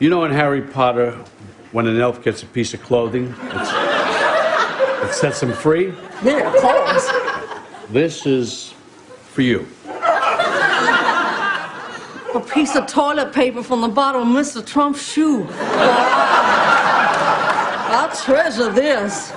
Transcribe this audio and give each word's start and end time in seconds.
You 0.00 0.10
know 0.10 0.24
in 0.24 0.32
Harry 0.32 0.60
Potter, 0.60 1.12
when 1.70 1.86
an 1.86 2.00
elf 2.00 2.20
gets 2.24 2.42
a 2.42 2.46
piece 2.46 2.74
of 2.74 2.82
clothing, 2.82 3.32
it's, 3.42 3.70
it 5.04 5.14
sets 5.14 5.40
him 5.40 5.52
free? 5.52 5.94
Yeah, 6.24 6.52
of 6.52 6.60
course. 6.60 7.08
This 7.90 8.26
is 8.26 8.74
for 9.30 9.42
you. 9.42 9.68
A 12.34 12.40
piece 12.52 12.74
of 12.74 12.88
toilet 12.88 13.32
paper 13.32 13.62
from 13.62 13.82
the 13.82 13.88
bottom 13.88 14.22
of 14.22 14.44
Mr. 14.44 14.66
Trump's 14.66 15.00
shoe. 15.00 15.46
I 17.96 18.10
treasure 18.24 18.72
this. 18.72 19.32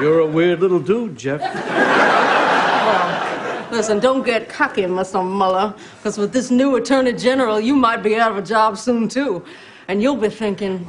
You're 0.00 0.20
a 0.20 0.26
weird 0.26 0.60
little 0.60 0.80
dude, 0.80 1.18
Jeff. 1.18 1.42
Listen, 3.80 3.98
don't 3.98 4.22
get 4.26 4.46
cocky, 4.46 4.82
Mr. 4.82 5.24
Mueller, 5.24 5.74
because 5.96 6.18
with 6.18 6.34
this 6.34 6.50
new 6.50 6.76
Attorney 6.76 7.14
General, 7.14 7.58
you 7.58 7.74
might 7.74 8.02
be 8.02 8.14
out 8.16 8.30
of 8.30 8.36
a 8.36 8.42
job 8.42 8.76
soon, 8.76 9.08
too. 9.08 9.42
And 9.88 10.02
you'll 10.02 10.18
be 10.18 10.28
thinking, 10.28 10.84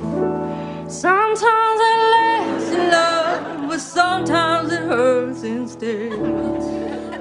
sometimes 0.89 1.79
it 1.79 1.99
lasts 2.15 2.71
in 2.71 2.89
love, 2.91 3.69
but 3.69 3.79
sometimes 3.79 4.73
it 4.73 4.81
hurts 4.81 5.43
instead. 5.43 6.11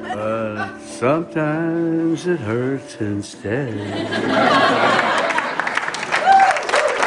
But 0.02 0.80
sometimes 0.80 2.26
it 2.26 2.40
hurts 2.40 2.96
instead. 2.96 3.74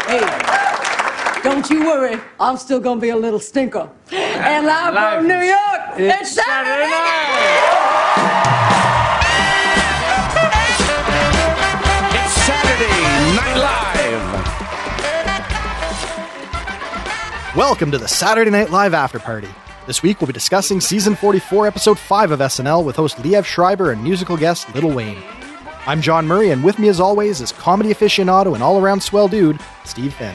Hey, 0.07 1.41
don't 1.43 1.69
you 1.69 1.85
worry, 1.85 2.17
I'm 2.39 2.55
still 2.55 2.79
gonna 2.79 3.01
be 3.01 3.09
a 3.09 3.17
little 3.17 3.41
stinker. 3.41 3.89
And 4.09 4.65
live 4.65 5.17
from 5.17 5.27
New 5.27 5.41
York, 5.41 5.81
it's 5.97 6.21
it's 6.21 6.31
Saturday 6.31 6.69
Saturday 6.69 6.89
night! 6.89 7.72
Welcome 17.55 17.91
to 17.91 17.99
the 17.99 18.07
Saturday 18.07 18.49
Night 18.49 18.71
Live 18.71 18.95
After 18.95 19.19
Party. 19.19 19.47
This 19.85 20.01
week 20.01 20.19
we'll 20.19 20.25
be 20.25 20.33
discussing 20.33 20.81
season 20.81 21.13
44, 21.13 21.67
episode 21.67 21.99
5 21.99 22.31
of 22.31 22.39
SNL 22.39 22.83
with 22.83 22.95
host 22.95 23.17
Liev 23.17 23.45
Schreiber 23.45 23.91
and 23.91 24.03
musical 24.03 24.35
guest 24.35 24.73
Lil 24.73 24.91
Wayne. 24.91 25.21
I'm 25.85 26.01
John 26.01 26.25
Murray, 26.25 26.49
and 26.49 26.63
with 26.63 26.79
me 26.79 26.87
as 26.87 26.99
always 26.99 27.41
is 27.41 27.51
comedy 27.51 27.93
aficionado 27.93 28.55
and 28.55 28.63
all 28.63 28.81
around 28.81 29.03
swell 29.03 29.27
dude, 29.27 29.59
Steve 29.85 30.15
Finn. 30.15 30.33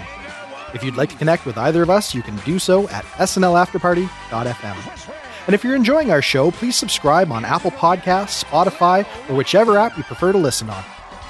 If 0.75 0.84
you'd 0.84 0.94
like 0.94 1.10
to 1.10 1.16
connect 1.16 1.44
with 1.44 1.58
either 1.58 1.83
of 1.83 1.91
us, 1.91 2.14
you 2.14 2.22
can 2.22 2.36
do 2.36 2.60
so 2.60 2.88
at 2.91 3.05
snlafterparty.fm. 3.05 5.12
And 5.47 5.55
if 5.56 5.64
you're 5.64 5.75
enjoying 5.75 6.12
our 6.12 6.22
show, 6.22 6.53
please 6.53 6.77
subscribe 6.77 7.32
on 7.32 7.44
Apple 7.44 7.72
Podcasts, 7.72 8.44
Spotify, 8.44 9.05
or 9.28 9.34
whichever 9.34 9.77
app 9.77 9.97
you 9.97 10.05
prefer 10.05 10.30
to 10.30 10.38
listen 10.38 10.70
on. 10.70 10.84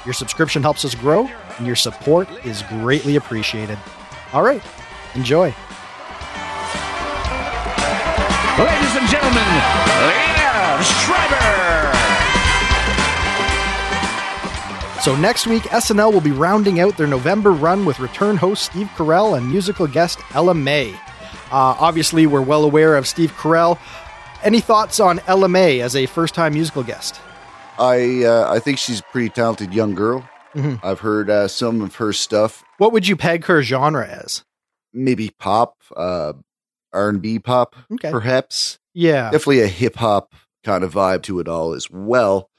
Your 0.05 0.13
subscription 0.13 0.61
helps 0.61 0.85
us 0.85 0.93
grow, 0.93 1.27
and 1.57 1.65
your 1.65 1.75
support 1.75 2.29
is 2.45 2.61
greatly 2.69 3.15
appreciated. 3.15 3.79
All 4.33 4.43
right, 4.43 4.61
enjoy. 5.15 5.51
Ladies 8.59 8.95
and 8.97 9.07
gentlemen, 9.07 9.47
Liev 10.09 10.83
Schreiber. 10.99 11.93
So 15.01 15.15
next 15.15 15.47
week, 15.47 15.63
SNL 15.63 16.11
will 16.11 16.19
be 16.19 16.31
rounding 16.31 16.81
out 16.81 16.97
their 16.97 17.07
November 17.07 17.51
run 17.51 17.85
with 17.85 17.99
return 18.01 18.35
host 18.35 18.63
Steve 18.63 18.87
Carell 18.97 19.37
and 19.37 19.49
musical 19.49 19.87
guest 19.87 20.19
Ella 20.33 20.53
Mai. 20.53 20.93
Uh, 21.51 21.75
obviously, 21.79 22.27
we're 22.27 22.41
well 22.41 22.65
aware 22.65 22.97
of 22.97 23.07
Steve 23.07 23.31
Carell. 23.37 23.79
Any 24.43 24.59
thoughts 24.59 24.99
on 24.99 25.21
Ella 25.27 25.47
Mai 25.47 25.79
as 25.79 25.95
a 25.95 26.05
first-time 26.05 26.53
musical 26.53 26.83
guest? 26.83 27.19
I 27.77 28.25
uh, 28.25 28.51
I 28.53 28.59
think 28.59 28.77
she's 28.77 28.99
a 28.99 29.03
pretty 29.03 29.29
talented 29.29 29.73
young 29.73 29.95
girl. 29.95 30.27
I've 30.83 30.99
heard 30.99 31.29
uh, 31.29 31.47
some 31.47 31.81
of 31.81 31.95
her 31.95 32.11
stuff, 32.11 32.63
What 32.77 32.91
would 32.91 33.07
you 33.07 33.15
peg 33.15 33.45
her 33.45 33.61
genre 33.61 34.05
as? 34.05 34.43
maybe 34.91 35.29
pop, 35.39 35.75
uh, 35.95 36.33
R 36.93 37.09
and 37.09 37.21
B 37.21 37.39
pop, 37.39 37.75
Okay. 37.93 38.11
perhaps. 38.11 38.79
Yeah, 38.93 39.31
Definitely 39.31 39.61
a 39.61 39.67
hip 39.67 39.95
hop 39.95 40.33
kind 40.63 40.83
of 40.83 40.93
vibe 40.93 41.23
to 41.23 41.39
it 41.39 41.47
all 41.47 41.73
as 41.73 41.89
well. 41.89 42.49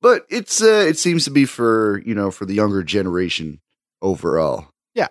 But 0.00 0.22
it's 0.30 0.62
uh, 0.62 0.86
it 0.88 0.96
seems 0.98 1.24
to 1.24 1.30
be 1.30 1.44
for 1.44 2.02
you 2.04 2.14
know 2.14 2.30
for 2.30 2.44
the 2.46 2.54
younger 2.54 2.82
generation 2.82 3.60
overall. 4.02 4.68
Yeah. 4.94 5.08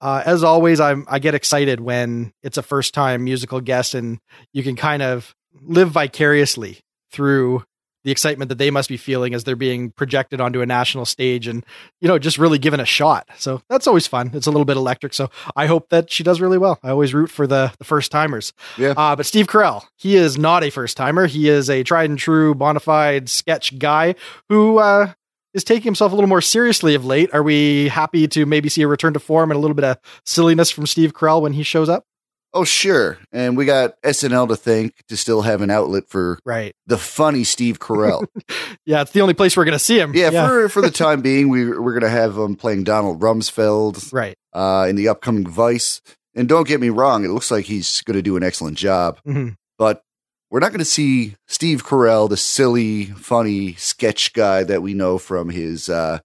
Uh, 0.00 0.22
as 0.24 0.42
always, 0.44 0.80
I'm 0.80 1.04
I 1.08 1.18
get 1.18 1.34
excited 1.34 1.80
when 1.80 2.32
it's 2.42 2.56
a 2.56 2.62
first-time 2.62 3.24
musical 3.24 3.60
guest, 3.60 3.94
and 3.94 4.18
you 4.52 4.62
can 4.62 4.76
kind 4.76 5.02
of 5.02 5.34
live 5.60 5.90
vicariously 5.90 6.78
through 7.12 7.64
the 8.04 8.10
excitement 8.10 8.48
that 8.48 8.58
they 8.58 8.70
must 8.70 8.88
be 8.88 8.96
feeling 8.96 9.34
as 9.34 9.44
they're 9.44 9.56
being 9.56 9.90
projected 9.90 10.40
onto 10.40 10.62
a 10.62 10.66
national 10.66 11.04
stage 11.04 11.46
and 11.46 11.64
you 12.00 12.08
know 12.08 12.18
just 12.18 12.38
really 12.38 12.58
given 12.58 12.80
a 12.80 12.84
shot. 12.84 13.28
So 13.38 13.62
that's 13.68 13.86
always 13.86 14.06
fun. 14.06 14.30
It's 14.34 14.46
a 14.46 14.50
little 14.50 14.64
bit 14.64 14.76
electric. 14.76 15.14
So 15.14 15.30
i 15.56 15.66
hope 15.66 15.88
that 15.90 16.10
she 16.10 16.22
does 16.22 16.40
really 16.40 16.58
well. 16.58 16.78
I 16.82 16.90
always 16.90 17.14
root 17.14 17.30
for 17.30 17.46
the, 17.46 17.72
the 17.78 17.84
first 17.84 18.10
timers. 18.10 18.52
Yeah. 18.78 18.94
uh, 18.96 19.16
but 19.16 19.26
steve 19.26 19.46
carell 19.46 19.84
he 19.96 20.16
is 20.16 20.38
not 20.38 20.64
a 20.64 20.70
first 20.70 20.96
timer. 20.96 21.26
He 21.26 21.48
is 21.48 21.68
a 21.68 21.82
tried 21.82 22.10
and 22.10 22.18
true 22.18 22.54
bona 22.54 22.80
fide 22.80 23.28
sketch 23.28 23.78
guy 23.78 24.14
who 24.48 24.78
uh, 24.78 25.12
is 25.52 25.64
taking 25.64 25.84
himself 25.84 26.12
a 26.12 26.14
little 26.14 26.28
more 26.28 26.40
seriously 26.40 26.94
of 26.94 27.04
late. 27.04 27.30
Are 27.32 27.42
we 27.42 27.88
happy 27.88 28.28
to 28.28 28.46
maybe 28.46 28.68
see 28.68 28.82
a 28.82 28.88
return 28.88 29.12
to 29.14 29.20
form 29.20 29.50
and 29.50 29.58
a 29.58 29.60
little 29.60 29.74
bit 29.74 29.84
of 29.84 29.98
silliness 30.24 30.70
from 30.70 30.86
steve 30.86 31.12
carell 31.12 31.42
when 31.42 31.52
he 31.52 31.62
shows 31.62 31.88
up 31.88 32.04
Oh 32.52 32.64
sure, 32.64 33.18
and 33.32 33.56
we 33.56 33.64
got 33.64 34.00
SNL 34.02 34.48
to 34.48 34.56
thank 34.56 34.94
to 35.08 35.16
still 35.16 35.42
have 35.42 35.62
an 35.62 35.70
outlet 35.70 36.08
for 36.08 36.38
right 36.44 36.74
the 36.86 36.98
funny 36.98 37.44
Steve 37.44 37.78
Carell. 37.78 38.26
yeah 38.86 39.02
it's 39.02 39.12
the 39.12 39.20
only 39.20 39.34
place 39.34 39.56
we're 39.56 39.64
gonna 39.64 39.78
see 39.78 39.98
him 40.00 40.12
yeah, 40.14 40.30
for 40.48 40.68
for 40.68 40.80
the 40.82 40.90
time 41.04 41.20
being, 41.20 41.48
we 41.48 41.66
we're 41.78 41.92
gonna 41.92 42.08
have 42.08 42.36
him 42.36 42.56
playing 42.56 42.84
Donald 42.84 43.20
Rumsfeld. 43.20 44.12
right 44.12 44.36
uh, 44.52 44.86
in 44.88 44.96
the 44.96 45.08
upcoming 45.08 45.46
Vice. 45.46 46.00
And 46.34 46.48
don't 46.48 46.66
get 46.66 46.80
me 46.80 46.90
wrong, 46.90 47.24
it 47.24 47.28
looks 47.28 47.50
like 47.50 47.64
he's 47.64 48.02
going 48.02 48.14
to 48.16 48.22
do 48.22 48.36
an 48.36 48.44
excellent 48.44 48.78
job. 48.78 49.18
Mhm. 49.26 49.56
But 49.78 50.02
we're 50.48 50.60
not 50.60 50.70
going 50.70 50.78
to 50.78 50.84
see 50.84 51.34
Steve 51.48 51.84
Carell, 51.84 52.28
the 52.28 52.36
silly, 52.36 53.06
funny 53.06 53.74
sketch 53.74 54.32
guy 54.32 54.62
that 54.62 54.80
we 54.80 54.94
know 54.94 55.18
from 55.18 55.48
his 55.50 55.88
uh, 55.88 56.20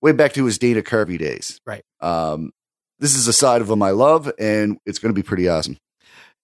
way 0.00 0.12
back 0.12 0.32
to 0.34 0.44
his 0.44 0.58
Dana 0.58 0.82
Carvey 0.82 1.18
days. 1.18 1.60
Right. 1.66 1.82
Um, 2.00 2.52
this 2.98 3.14
is 3.14 3.28
a 3.28 3.32
side 3.32 3.60
of 3.60 3.70
him 3.70 3.82
I 3.82 3.90
love, 3.90 4.30
and 4.38 4.78
it's 4.86 4.98
going 4.98 5.14
to 5.14 5.18
be 5.18 5.26
pretty 5.26 5.48
awesome. 5.48 5.76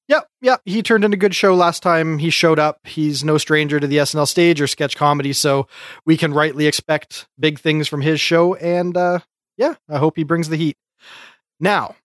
Yep, 0.09 0.29
yep. 0.43 0.61
He 0.67 0.83
turned 0.83 1.05
in 1.05 1.15
a 1.15 1.17
good 1.17 1.35
show 1.35 1.55
last 1.55 1.83
time 1.83 2.19
he 2.19 2.29
showed 2.29 2.59
up. 2.59 2.79
He's 2.85 3.25
no 3.25 3.39
stranger 3.39 3.81
to 3.81 3.87
the 3.87 3.99
SNL 3.99 4.29
stage 4.29 4.61
or 4.61 4.67
sketch 4.67 4.97
comedy, 4.97 5.33
so 5.33 5.67
we 6.05 6.17
can 6.17 6.35
rightly 6.35 6.67
expect 6.67 7.27
big 7.39 7.59
things 7.59 7.89
from 7.89 8.03
his 8.03 8.21
show. 8.21 8.55
And 8.55 8.97
uh, 8.97 9.21
yeah, 9.57 9.75
I 9.89 9.99
hope 9.99 10.17
he 10.17 10.25
brings 10.25 10.51
the 10.51 10.57
heat. 10.57 10.77
Now, 11.59 11.97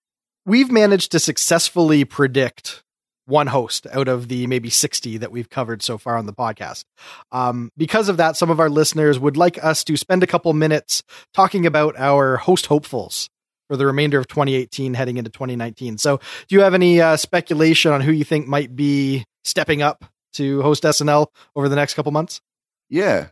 we've 0.45 0.71
managed 0.71 1.11
to 1.11 1.19
successfully 1.19 2.05
predict 2.05 2.83
one 3.25 3.47
host 3.47 3.85
out 3.91 4.07
of 4.07 4.27
the 4.27 4.47
maybe 4.47 4.69
60 4.69 5.17
that 5.17 5.31
we've 5.31 5.49
covered 5.49 5.83
so 5.83 5.97
far 5.97 6.17
on 6.17 6.25
the 6.25 6.33
podcast. 6.33 6.85
Um, 7.31 7.69
because 7.77 8.09
of 8.09 8.17
that, 8.17 8.37
some 8.37 8.49
of 8.49 8.59
our 8.59 8.69
listeners 8.69 9.19
would 9.19 9.37
like 9.37 9.63
us 9.63 9.83
to 9.83 9.97
spend 9.97 10.23
a 10.23 10.27
couple 10.27 10.51
minutes 10.53 11.03
talking 11.33 11.65
about 11.65 11.97
our 11.97 12.37
host 12.37 12.67
hopefuls 12.67 13.29
for 13.69 13.77
the 13.77 13.85
remainder 13.85 14.17
of 14.19 14.27
2018 14.27 14.95
heading 14.95 15.17
into 15.17 15.29
2019. 15.29 15.97
So, 15.99 16.17
do 16.47 16.55
you 16.55 16.61
have 16.61 16.73
any 16.73 16.99
uh, 16.99 17.15
speculation 17.15 17.91
on 17.91 18.01
who 18.01 18.11
you 18.11 18.23
think 18.23 18.47
might 18.47 18.75
be 18.75 19.23
stepping 19.43 19.81
up 19.81 20.03
to 20.33 20.61
host 20.61 20.83
SNL 20.83 21.27
over 21.55 21.69
the 21.69 21.75
next 21.75 21.93
couple 21.93 22.11
months? 22.11 22.41
Yeah. 22.89 23.27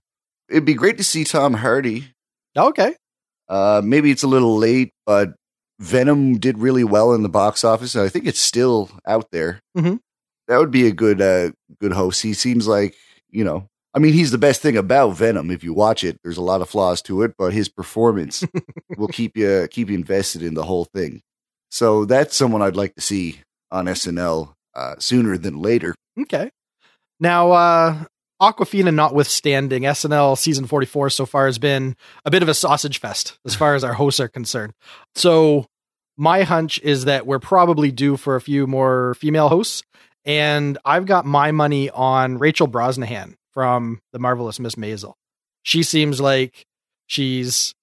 It'd 0.50 0.66
be 0.66 0.76
great 0.76 0.98
to 0.98 1.04
see 1.04 1.24
Tom 1.24 1.56
Hardy. 1.56 2.14
Okay. 2.56 2.96
Uh, 3.50 3.82
maybe 3.84 4.12
it's 4.12 4.24
a 4.24 4.28
little 4.28 4.58
late, 4.58 4.92
but 5.06 5.34
Venom 5.80 6.38
did 6.38 6.58
really 6.58 6.84
well 6.84 7.14
in 7.14 7.24
the 7.24 7.30
box 7.30 7.64
office, 7.64 7.96
and 7.96 8.04
I 8.06 8.10
think 8.10 8.26
it's 8.28 8.40
still 8.40 8.90
out 9.08 9.32
there. 9.32 9.62
Mhm. 9.78 10.00
That 10.48 10.60
would 10.60 10.72
be 10.72 10.88
a 10.88 10.92
good, 10.92 11.22
uh, 11.22 11.52
good 11.82 11.94
host. 11.94 12.22
He 12.22 12.34
seems 12.34 12.68
like 12.68 12.96
you 13.30 13.44
know. 13.44 13.68
I 13.98 14.00
mean, 14.00 14.14
he's 14.14 14.30
the 14.30 14.38
best 14.38 14.62
thing 14.62 14.78
about 14.78 15.16
Venom. 15.16 15.50
If 15.50 15.64
you 15.64 15.74
watch 15.74 16.04
it, 16.04 16.20
there's 16.22 16.38
a 16.38 16.44
lot 16.44 16.62
of 16.62 16.70
flaws 16.70 17.02
to 17.02 17.24
it, 17.24 17.34
but 17.36 17.52
his 17.52 17.68
performance 17.68 18.44
will 18.96 19.08
keep 19.08 19.36
you 19.36 19.68
keep 19.72 19.90
you 19.90 19.96
invested 19.96 20.44
in 20.44 20.54
the 20.54 20.62
whole 20.62 20.86
thing. 20.86 21.24
So 21.72 22.06
that's 22.06 22.36
someone 22.36 22.62
I'd 22.62 22.76
like 22.76 22.94
to 22.94 23.02
see 23.02 23.40
on 23.72 23.86
SNL 23.86 24.54
uh, 24.76 24.94
sooner 25.00 25.36
than 25.36 25.64
later. 25.64 25.96
Okay. 26.16 26.52
Now, 27.20 27.52
uh, 27.54 28.04
Awkwafina 28.40 28.94
notwithstanding, 28.94 29.82
SNL 29.82 30.38
season 30.38 30.68
44 30.68 31.10
so 31.10 31.26
far 31.26 31.48
has 31.48 31.58
been 31.58 31.96
a 32.24 32.30
bit 32.30 32.44
of 32.44 32.50
a 32.50 32.54
sausage 32.54 33.00
fest 33.00 33.40
as 33.48 33.56
far 33.56 33.74
as 33.74 33.84
our 33.84 33.94
hosts 33.94 34.20
are 34.20 34.28
concerned. 34.28 34.74
So, 35.16 35.66
my 36.18 36.44
hunch 36.44 36.80
is 36.84 37.06
that 37.06 37.26
we're 37.26 37.40
probably 37.40 37.92
due 37.92 38.16
for 38.16 38.36
a 38.36 38.42
few 38.42 38.68
more 38.68 39.16
female 39.16 39.50
hosts. 39.50 39.82
And 40.24 40.78
I've 40.86 41.08
got 41.08 41.26
my 41.26 41.52
money 41.52 41.90
on 41.90 42.38
Rachel 42.38 42.68
Brosnahan 42.68 43.34
from 43.58 44.00
The 44.14 44.20
Marvelous 44.20 44.60
Miss 44.60 44.76
Maisel. 44.76 45.14
She 45.64 45.82
seems 45.82 46.22
like 46.22 46.68
she's 47.08 47.74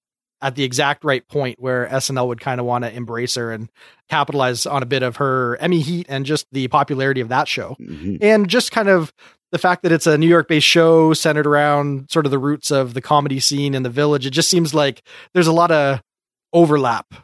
at 0.40 0.54
the 0.54 0.62
exact 0.62 1.02
right 1.02 1.26
point 1.26 1.58
where 1.58 1.88
SNL 1.88 2.28
would 2.28 2.38
kind 2.40 2.60
of 2.60 2.66
want 2.66 2.84
to 2.84 2.94
embrace 2.94 3.34
her 3.34 3.50
and 3.50 3.68
capitalize 4.08 4.66
on 4.66 4.84
a 4.84 4.86
bit 4.86 5.02
of 5.02 5.16
her 5.16 5.56
Emmy 5.56 5.80
heat 5.80 6.06
and 6.08 6.24
just 6.24 6.46
the 6.52 6.68
popularity 6.68 7.20
of 7.20 7.28
that 7.30 7.48
show 7.48 7.76
Mhm. 7.80 8.18
and 8.22 8.48
just 8.48 8.70
kind 8.70 8.88
of 8.88 9.12
the 9.50 9.58
fact 9.58 9.82
that 9.82 9.90
it's 9.90 10.06
a 10.06 10.16
New 10.16 10.28
York 10.28 10.46
based 10.46 10.64
show 10.68 11.12
centered 11.12 11.44
around 11.46 12.08
sort 12.08 12.24
of 12.24 12.30
the 12.30 12.38
roots 12.38 12.70
of 12.70 12.94
the 12.94 13.00
comedy 13.02 13.40
scene 13.40 13.74
in 13.74 13.82
the 13.82 13.90
village. 13.90 14.26
It 14.26 14.30
just 14.30 14.48
seems 14.50 14.74
like 14.74 15.02
there's 15.32 15.48
a 15.48 15.52
lot 15.52 15.72
of 15.72 16.00
overlap 16.52 17.14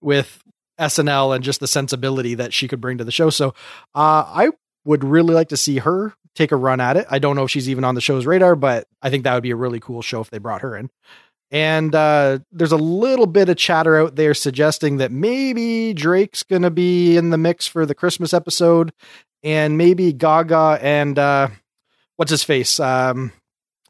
with 0.00 0.42
SNL 0.80 1.32
and 1.32 1.44
just 1.44 1.60
the 1.60 1.68
sensibility 1.68 2.34
that 2.34 2.52
she 2.52 2.66
could 2.66 2.80
bring 2.80 2.98
to 2.98 3.04
the 3.04 3.12
show. 3.12 3.30
So 3.30 3.50
uh, 3.94 4.24
I 4.26 4.50
would 4.90 5.04
really 5.04 5.34
like 5.34 5.50
to 5.50 5.56
see 5.56 5.78
her 5.78 6.12
take 6.34 6.50
a 6.50 6.56
run 6.56 6.80
at 6.80 6.96
it. 6.96 7.06
I 7.08 7.20
don't 7.20 7.36
know 7.36 7.44
if 7.44 7.50
she's 7.50 7.68
even 7.68 7.84
on 7.84 7.94
the 7.94 8.00
show's 8.00 8.26
radar, 8.26 8.56
but 8.56 8.88
I 9.00 9.08
think 9.08 9.22
that 9.22 9.34
would 9.34 9.42
be 9.42 9.52
a 9.52 9.56
really 9.56 9.78
cool 9.78 10.02
show 10.02 10.20
if 10.20 10.30
they 10.30 10.38
brought 10.38 10.62
her 10.62 10.76
in. 10.76 10.90
And 11.52 11.94
uh, 11.94 12.40
there's 12.50 12.72
a 12.72 12.76
little 12.76 13.26
bit 13.26 13.48
of 13.48 13.56
chatter 13.56 14.00
out 14.00 14.16
there 14.16 14.34
suggesting 14.34 14.96
that 14.96 15.12
maybe 15.12 15.94
Drake's 15.94 16.42
going 16.42 16.62
to 16.62 16.70
be 16.70 17.16
in 17.16 17.30
the 17.30 17.38
mix 17.38 17.68
for 17.68 17.86
the 17.86 17.94
Christmas 17.94 18.34
episode, 18.34 18.92
and 19.44 19.78
maybe 19.78 20.12
Gaga 20.12 20.80
and 20.82 21.18
uh, 21.18 21.48
what's 22.16 22.30
his 22.32 22.42
face, 22.42 22.80
um, 22.80 23.32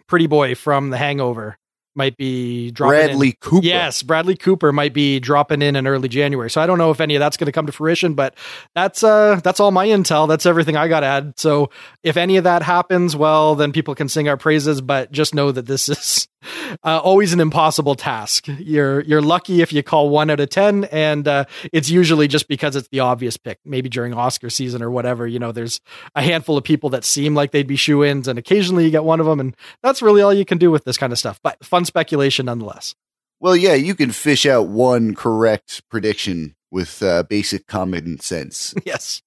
Pretty 0.06 0.26
Boy 0.26 0.54
from 0.54 0.90
The 0.90 0.98
Hangover 0.98 1.56
might 1.94 2.16
be 2.16 2.70
dropping 2.70 2.98
in. 3.00 3.06
Bradley 3.06 3.32
Cooper. 3.40 3.66
Yes, 3.66 4.02
Bradley 4.02 4.36
Cooper 4.36 4.72
might 4.72 4.92
be 4.92 5.20
dropping 5.20 5.62
in 5.62 5.76
in 5.76 5.86
early 5.86 6.08
January. 6.08 6.50
So 6.50 6.60
I 6.60 6.66
don't 6.66 6.78
know 6.78 6.90
if 6.90 7.00
any 7.00 7.16
of 7.16 7.20
that's 7.20 7.36
going 7.36 7.46
to 7.46 7.52
come 7.52 7.66
to 7.66 7.72
fruition, 7.72 8.14
but 8.14 8.34
that's 8.74 9.02
uh 9.02 9.40
that's 9.42 9.60
all 9.60 9.70
my 9.70 9.86
intel. 9.86 10.28
That's 10.28 10.46
everything 10.46 10.76
I 10.76 10.88
got 10.88 11.00
to 11.00 11.06
add. 11.06 11.38
So 11.38 11.70
if 12.02 12.16
any 12.16 12.36
of 12.36 12.44
that 12.44 12.62
happens, 12.62 13.16
well, 13.16 13.54
then 13.54 13.72
people 13.72 13.94
can 13.94 14.08
sing 14.08 14.28
our 14.28 14.36
praises. 14.36 14.80
But 14.80 15.12
just 15.12 15.34
know 15.34 15.52
that 15.52 15.66
this 15.66 15.88
is 15.88 16.28
uh, 16.84 16.98
always 16.98 17.32
an 17.32 17.40
impossible 17.40 17.94
task. 17.94 18.46
You're 18.58 19.00
you're 19.02 19.22
lucky 19.22 19.60
if 19.62 19.72
you 19.72 19.82
call 19.82 20.08
one 20.10 20.30
out 20.30 20.40
of 20.40 20.50
ten, 20.50 20.84
and 20.84 21.26
uh, 21.28 21.44
it's 21.72 21.90
usually 21.90 22.28
just 22.28 22.48
because 22.48 22.76
it's 22.76 22.88
the 22.88 23.00
obvious 23.00 23.36
pick. 23.36 23.58
Maybe 23.64 23.88
during 23.88 24.14
Oscar 24.14 24.50
season 24.50 24.82
or 24.82 24.90
whatever, 24.90 25.26
you 25.26 25.38
know, 25.38 25.52
there's 25.52 25.80
a 26.14 26.22
handful 26.22 26.56
of 26.56 26.64
people 26.64 26.90
that 26.90 27.04
seem 27.04 27.34
like 27.34 27.50
they'd 27.52 27.66
be 27.66 27.76
shoe 27.76 28.04
ins, 28.04 28.28
and 28.28 28.38
occasionally 28.38 28.84
you 28.84 28.90
get 28.90 29.04
one 29.04 29.20
of 29.20 29.26
them, 29.26 29.40
and 29.40 29.56
that's 29.82 30.02
really 30.02 30.22
all 30.22 30.32
you 30.34 30.44
can 30.44 30.58
do 30.58 30.70
with 30.70 30.84
this 30.84 30.96
kind 30.98 31.12
of 31.12 31.18
stuff. 31.18 31.40
But 31.42 31.64
fun 31.64 31.84
speculation 31.84 32.46
nonetheless. 32.46 32.94
Well, 33.40 33.56
yeah, 33.56 33.74
you 33.74 33.94
can 33.94 34.10
fish 34.10 34.44
out 34.44 34.68
one 34.68 35.14
correct 35.14 35.82
prediction 35.88 36.54
with 36.70 37.02
uh, 37.02 37.22
basic 37.22 37.66
common 37.66 38.20
sense. 38.20 38.74
yes. 38.84 39.22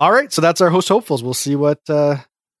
All 0.00 0.10
right, 0.10 0.32
so 0.32 0.40
that's 0.40 0.60
our 0.60 0.70
host 0.70 0.88
hopefuls. 0.88 1.22
We'll 1.22 1.34
see 1.34 1.54
what 1.54 1.80
uh, 1.88 2.16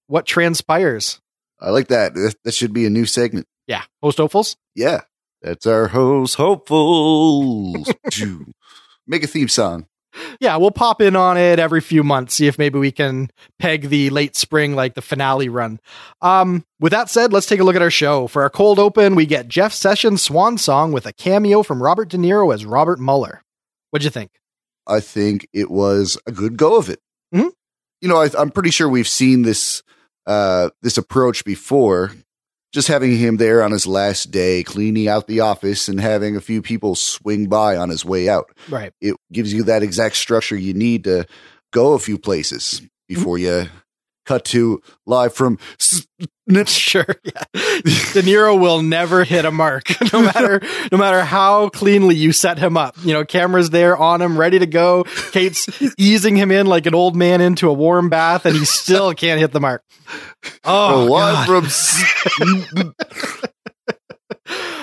what 0.06 0.26
transpires. 0.26 1.20
I 1.60 1.70
like 1.70 1.88
that. 1.88 2.14
That- 2.14 2.34
That 2.44 2.54
should 2.54 2.72
be 2.72 2.84
a 2.86 2.90
new 2.90 3.06
segment. 3.06 3.46
Yeah, 3.66 3.82
host 4.02 4.18
hopefuls. 4.18 4.56
Yeah, 4.74 5.02
that's 5.40 5.66
our 5.66 5.88
host 5.88 6.36
hopefuls. 6.36 7.92
Make 9.06 9.24
a 9.24 9.26
theme 9.26 9.48
song. 9.48 9.86
Yeah, 10.40 10.56
we'll 10.58 10.70
pop 10.72 11.00
in 11.00 11.16
on 11.16 11.38
it 11.38 11.58
every 11.58 11.80
few 11.80 12.04
months, 12.04 12.34
see 12.34 12.46
if 12.46 12.58
maybe 12.58 12.78
we 12.78 12.92
can 12.92 13.30
peg 13.58 13.88
the 13.88 14.10
late 14.10 14.36
spring, 14.36 14.74
like 14.74 14.94
the 14.94 15.00
finale 15.00 15.48
run. 15.48 15.80
Um, 16.20 16.66
with 16.80 16.92
that 16.92 17.08
said, 17.08 17.32
let's 17.32 17.46
take 17.46 17.60
a 17.60 17.64
look 17.64 17.76
at 17.76 17.82
our 17.82 17.90
show. 17.90 18.26
For 18.26 18.42
our 18.42 18.50
cold 18.50 18.78
open, 18.78 19.14
we 19.14 19.24
get 19.24 19.48
Jeff 19.48 19.72
Sessions' 19.72 20.20
swan 20.20 20.58
song 20.58 20.92
with 20.92 21.06
a 21.06 21.14
cameo 21.14 21.62
from 21.62 21.82
Robert 21.82 22.10
De 22.10 22.18
Niro 22.18 22.52
as 22.52 22.66
Robert 22.66 23.00
Mueller. 23.00 23.42
What'd 23.90 24.04
you 24.04 24.10
think? 24.10 24.32
I 24.86 25.00
think 25.00 25.48
it 25.54 25.70
was 25.70 26.18
a 26.26 26.32
good 26.32 26.58
go 26.58 26.76
of 26.76 26.90
it. 26.90 27.00
Mhm. 27.34 27.50
You 28.02 28.08
know, 28.08 28.18
I, 28.18 28.28
I'm 28.38 28.50
pretty 28.50 28.70
sure 28.70 28.88
we've 28.88 29.08
seen 29.08 29.42
this 29.42 29.82
uh, 30.26 30.70
this 30.82 30.98
approach 30.98 31.44
before. 31.44 32.12
Just 32.72 32.88
having 32.88 33.16
him 33.16 33.36
there 33.36 33.62
on 33.62 33.70
his 33.70 33.86
last 33.86 34.30
day, 34.30 34.62
cleaning 34.62 35.06
out 35.06 35.26
the 35.26 35.40
office, 35.40 35.88
and 35.88 36.00
having 36.00 36.36
a 36.36 36.40
few 36.40 36.62
people 36.62 36.94
swing 36.94 37.46
by 37.46 37.76
on 37.76 37.90
his 37.90 38.04
way 38.04 38.28
out. 38.28 38.50
Right. 38.68 38.92
It 39.00 39.14
gives 39.30 39.52
you 39.52 39.64
that 39.64 39.82
exact 39.82 40.16
structure 40.16 40.56
you 40.56 40.72
need 40.72 41.04
to 41.04 41.26
go 41.70 41.92
a 41.92 41.98
few 41.98 42.18
places 42.18 42.80
mm-hmm. 42.80 42.86
before 43.08 43.38
you 43.38 43.66
cut 44.24 44.44
to 44.46 44.82
live 45.06 45.34
from. 45.34 45.58
Sure. 46.66 47.06
Yeah. 47.22 47.44
De 47.54 48.22
Niro 48.22 48.60
will 48.60 48.82
never 48.82 49.22
hit 49.24 49.44
a 49.44 49.50
mark, 49.50 49.84
no 50.12 50.22
matter 50.22 50.60
no 50.90 50.98
matter 50.98 51.22
how 51.22 51.68
cleanly 51.68 52.16
you 52.16 52.32
set 52.32 52.58
him 52.58 52.76
up. 52.76 52.96
You 53.04 53.14
know, 53.14 53.24
cameras 53.24 53.70
there 53.70 53.96
on 53.96 54.20
him, 54.20 54.36
ready 54.36 54.58
to 54.58 54.66
go. 54.66 55.04
Kate's 55.30 55.68
easing 55.98 56.36
him 56.36 56.50
in 56.50 56.66
like 56.66 56.86
an 56.86 56.94
old 56.94 57.14
man 57.14 57.40
into 57.40 57.68
a 57.68 57.72
warm 57.72 58.10
bath, 58.10 58.44
and 58.44 58.56
he 58.56 58.64
still 58.64 59.14
can't 59.14 59.40
hit 59.40 59.52
the 59.52 59.60
mark. 59.60 59.84
Oh, 60.64 61.06
live 61.08 61.46
from. 61.46 62.94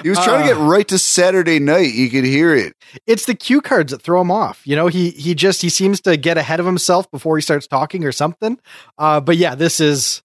He 0.04 0.10
was 0.10 0.20
trying 0.20 0.42
to 0.42 0.54
get 0.54 0.58
right 0.58 0.88
to 0.88 0.98
Saturday 0.98 1.60
night. 1.60 1.94
You 1.94 2.10
could 2.10 2.26
hear 2.26 2.56
it. 2.56 2.74
it's 3.06 3.26
the 3.26 3.36
cue 3.36 3.62
cards 3.62 3.92
that 3.92 4.02
throw 4.02 4.22
him 4.22 4.32
off. 4.32 4.62
You 4.66 4.76
know, 4.76 4.88
he 4.88 5.12
he 5.12 5.36
just 5.36 5.62
he 5.62 5.70
seems 5.70 6.02
to 6.02 6.18
get 6.18 6.38
ahead 6.38 6.60
of 6.60 6.66
himself 6.66 7.10
before 7.12 7.38
he 7.38 7.42
starts 7.42 7.68
talking 7.68 8.06
or 8.06 8.12
something. 8.12 8.60
Uh, 8.98 9.20
but 9.20 9.38
yeah, 9.38 9.56
this 9.56 9.80
is 9.80 10.22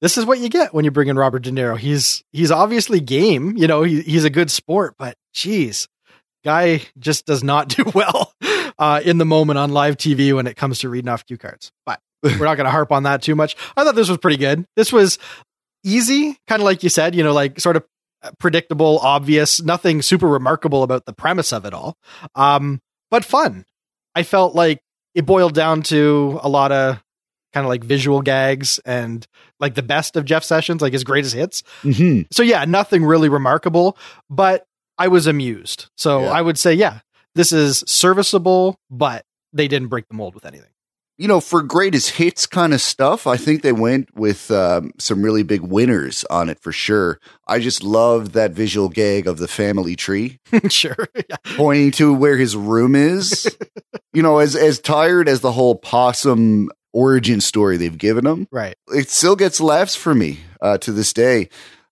this 0.00 0.18
is 0.18 0.26
what 0.26 0.38
you 0.38 0.48
get 0.48 0.74
when 0.74 0.84
you 0.84 0.90
bring 0.90 1.08
in 1.08 1.16
Robert 1.16 1.42
De 1.42 1.50
Niro. 1.50 1.78
He's 1.78 2.22
he's 2.32 2.50
obviously 2.50 3.00
game. 3.00 3.56
You 3.56 3.66
know, 3.66 3.82
he, 3.82 4.02
he's 4.02 4.24
a 4.24 4.30
good 4.30 4.50
sport, 4.50 4.94
but 4.98 5.16
geez, 5.32 5.88
guy 6.44 6.82
just 6.98 7.26
does 7.26 7.42
not 7.42 7.68
do 7.76 7.84
well 7.94 8.32
uh, 8.78 9.00
in 9.04 9.18
the 9.18 9.24
moment 9.24 9.58
on 9.58 9.70
live 9.70 9.96
TV 9.96 10.34
when 10.34 10.46
it 10.46 10.56
comes 10.56 10.80
to 10.80 10.88
reading 10.88 11.08
off 11.08 11.26
cue 11.26 11.38
cards. 11.38 11.72
But 11.84 12.00
we're 12.22 12.44
not 12.44 12.56
going 12.56 12.66
to 12.66 12.70
harp 12.70 12.92
on 12.92 13.04
that 13.04 13.22
too 13.22 13.34
much. 13.34 13.56
I 13.76 13.84
thought 13.84 13.94
this 13.94 14.08
was 14.08 14.18
pretty 14.18 14.38
good. 14.38 14.64
This 14.76 14.92
was 14.92 15.18
easy, 15.84 16.36
kind 16.46 16.60
of 16.60 16.64
like 16.64 16.82
you 16.82 16.88
said. 16.88 17.14
You 17.14 17.22
know, 17.22 17.32
like 17.32 17.60
sort 17.60 17.76
of 17.76 17.84
predictable, 18.38 18.98
obvious, 19.00 19.62
nothing 19.62 20.02
super 20.02 20.26
remarkable 20.26 20.82
about 20.82 21.06
the 21.06 21.12
premise 21.12 21.52
of 21.52 21.64
it 21.64 21.74
all. 21.74 21.96
Um, 22.34 22.80
but 23.10 23.24
fun. 23.24 23.64
I 24.14 24.22
felt 24.22 24.54
like 24.54 24.80
it 25.14 25.26
boiled 25.26 25.54
down 25.54 25.82
to 25.84 26.40
a 26.42 26.48
lot 26.48 26.72
of 26.72 27.02
kind 27.52 27.64
of 27.64 27.68
like 27.68 27.84
visual 27.84 28.22
gags 28.22 28.78
and 28.84 29.26
like 29.60 29.74
the 29.74 29.82
best 29.82 30.16
of 30.16 30.24
Jeff 30.24 30.44
Sessions, 30.44 30.82
like 30.82 30.92
his 30.92 31.04
greatest 31.04 31.34
hits. 31.34 31.62
Mm-hmm. 31.82 32.22
So 32.30 32.42
yeah, 32.42 32.64
nothing 32.64 33.04
really 33.04 33.28
remarkable, 33.28 33.96
but 34.28 34.66
I 34.98 35.08
was 35.08 35.26
amused. 35.26 35.88
So 35.96 36.22
Yeah. 36.22 36.30
I 36.30 36.42
would 36.42 36.58
say, 36.58 36.74
yeah, 36.74 37.00
this 37.34 37.52
is 37.52 37.84
serviceable, 37.86 38.78
but 38.90 39.24
they 39.52 39.68
didn't 39.68 39.88
break 39.88 40.08
the 40.08 40.14
mold 40.14 40.34
with 40.34 40.44
anything. 40.44 40.70
You 41.18 41.26
know, 41.28 41.40
for 41.40 41.62
greatest 41.62 42.10
hits 42.10 42.46
kind 42.46 42.74
of 42.74 42.80
stuff, 42.80 43.26
I 43.26 43.36
think 43.36 43.62
they 43.62 43.72
went 43.72 44.14
with 44.14 44.50
um, 44.50 44.92
some 44.98 45.22
really 45.22 45.42
big 45.42 45.62
winners 45.62 46.24
on 46.30 46.48
it 46.48 46.60
for 46.60 46.72
sure. 46.72 47.18
I 47.48 47.58
just 47.58 47.82
loved 47.82 48.32
that 48.32 48.52
visual 48.52 48.88
gag 48.88 49.26
of 49.26 49.38
the 49.38 49.48
family 49.48 49.96
tree 49.96 50.38
sure. 50.68 51.08
Yeah. 51.28 51.36
pointing 51.56 51.90
to 51.92 52.12
where 52.12 52.36
his 52.36 52.54
room 52.56 52.94
is. 52.94 53.56
you 54.12 54.22
know, 54.22 54.38
as 54.38 54.54
as 54.56 54.78
tired 54.78 55.28
as 55.28 55.40
the 55.40 55.52
whole 55.52 55.74
possum 55.76 56.68
origin 56.92 57.40
story 57.40 57.76
they've 57.76 57.98
given 57.98 58.26
him, 58.26 58.48
Right. 58.50 58.74
it 58.88 59.08
still 59.10 59.36
gets 59.36 59.60
laughs 59.60 59.94
for 59.96 60.14
me 60.14 60.40
uh, 60.60 60.78
to 60.78 60.92
this 60.92 61.12
day. 61.12 61.48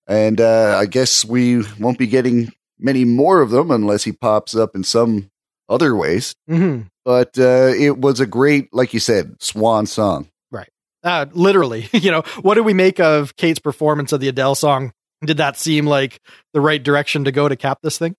And 0.06 0.40
uh, 0.40 0.76
I 0.78 0.86
guess 0.86 1.24
we 1.24 1.62
won't 1.78 1.98
be 1.98 2.06
getting 2.06 2.52
many 2.78 3.04
more 3.04 3.40
of 3.40 3.50
them 3.50 3.70
unless 3.70 4.04
he 4.04 4.12
pops 4.12 4.54
up 4.54 4.74
in 4.74 4.84
some 4.84 5.30
other 5.68 5.94
ways. 5.96 6.34
hmm 6.46 6.82
But 7.04 7.38
uh, 7.38 7.72
it 7.78 7.98
was 7.98 8.20
a 8.20 8.26
great, 8.26 8.72
like 8.72 8.94
you 8.94 9.00
said, 9.00 9.36
swan 9.42 9.86
song. 9.86 10.28
Right. 10.50 10.70
Uh, 11.02 11.26
literally, 11.32 11.88
you 11.92 12.10
know, 12.10 12.22
what 12.42 12.54
do 12.54 12.62
we 12.62 12.72
make 12.74 12.98
of 13.00 13.36
Kate's 13.36 13.58
performance 13.58 14.12
of 14.12 14.20
the 14.20 14.28
Adele 14.28 14.54
song? 14.54 14.92
Did 15.24 15.36
that 15.38 15.56
seem 15.58 15.86
like 15.86 16.20
the 16.52 16.60
right 16.60 16.82
direction 16.82 17.24
to 17.24 17.32
go 17.32 17.48
to 17.48 17.56
cap 17.56 17.78
this 17.82 17.98
thing? 17.98 18.14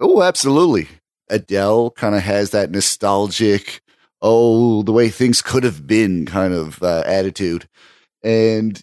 Oh, 0.00 0.22
absolutely. 0.22 0.88
Adele 1.30 1.90
kind 1.92 2.14
of 2.14 2.22
has 2.22 2.50
that 2.50 2.70
nostalgic, 2.70 3.80
oh, 4.22 4.82
the 4.82 4.92
way 4.92 5.08
things 5.08 5.42
could 5.42 5.64
have 5.64 5.86
been 5.86 6.24
kind 6.26 6.54
of 6.54 6.82
uh, 6.82 7.02
attitude. 7.06 7.68
And 8.22 8.80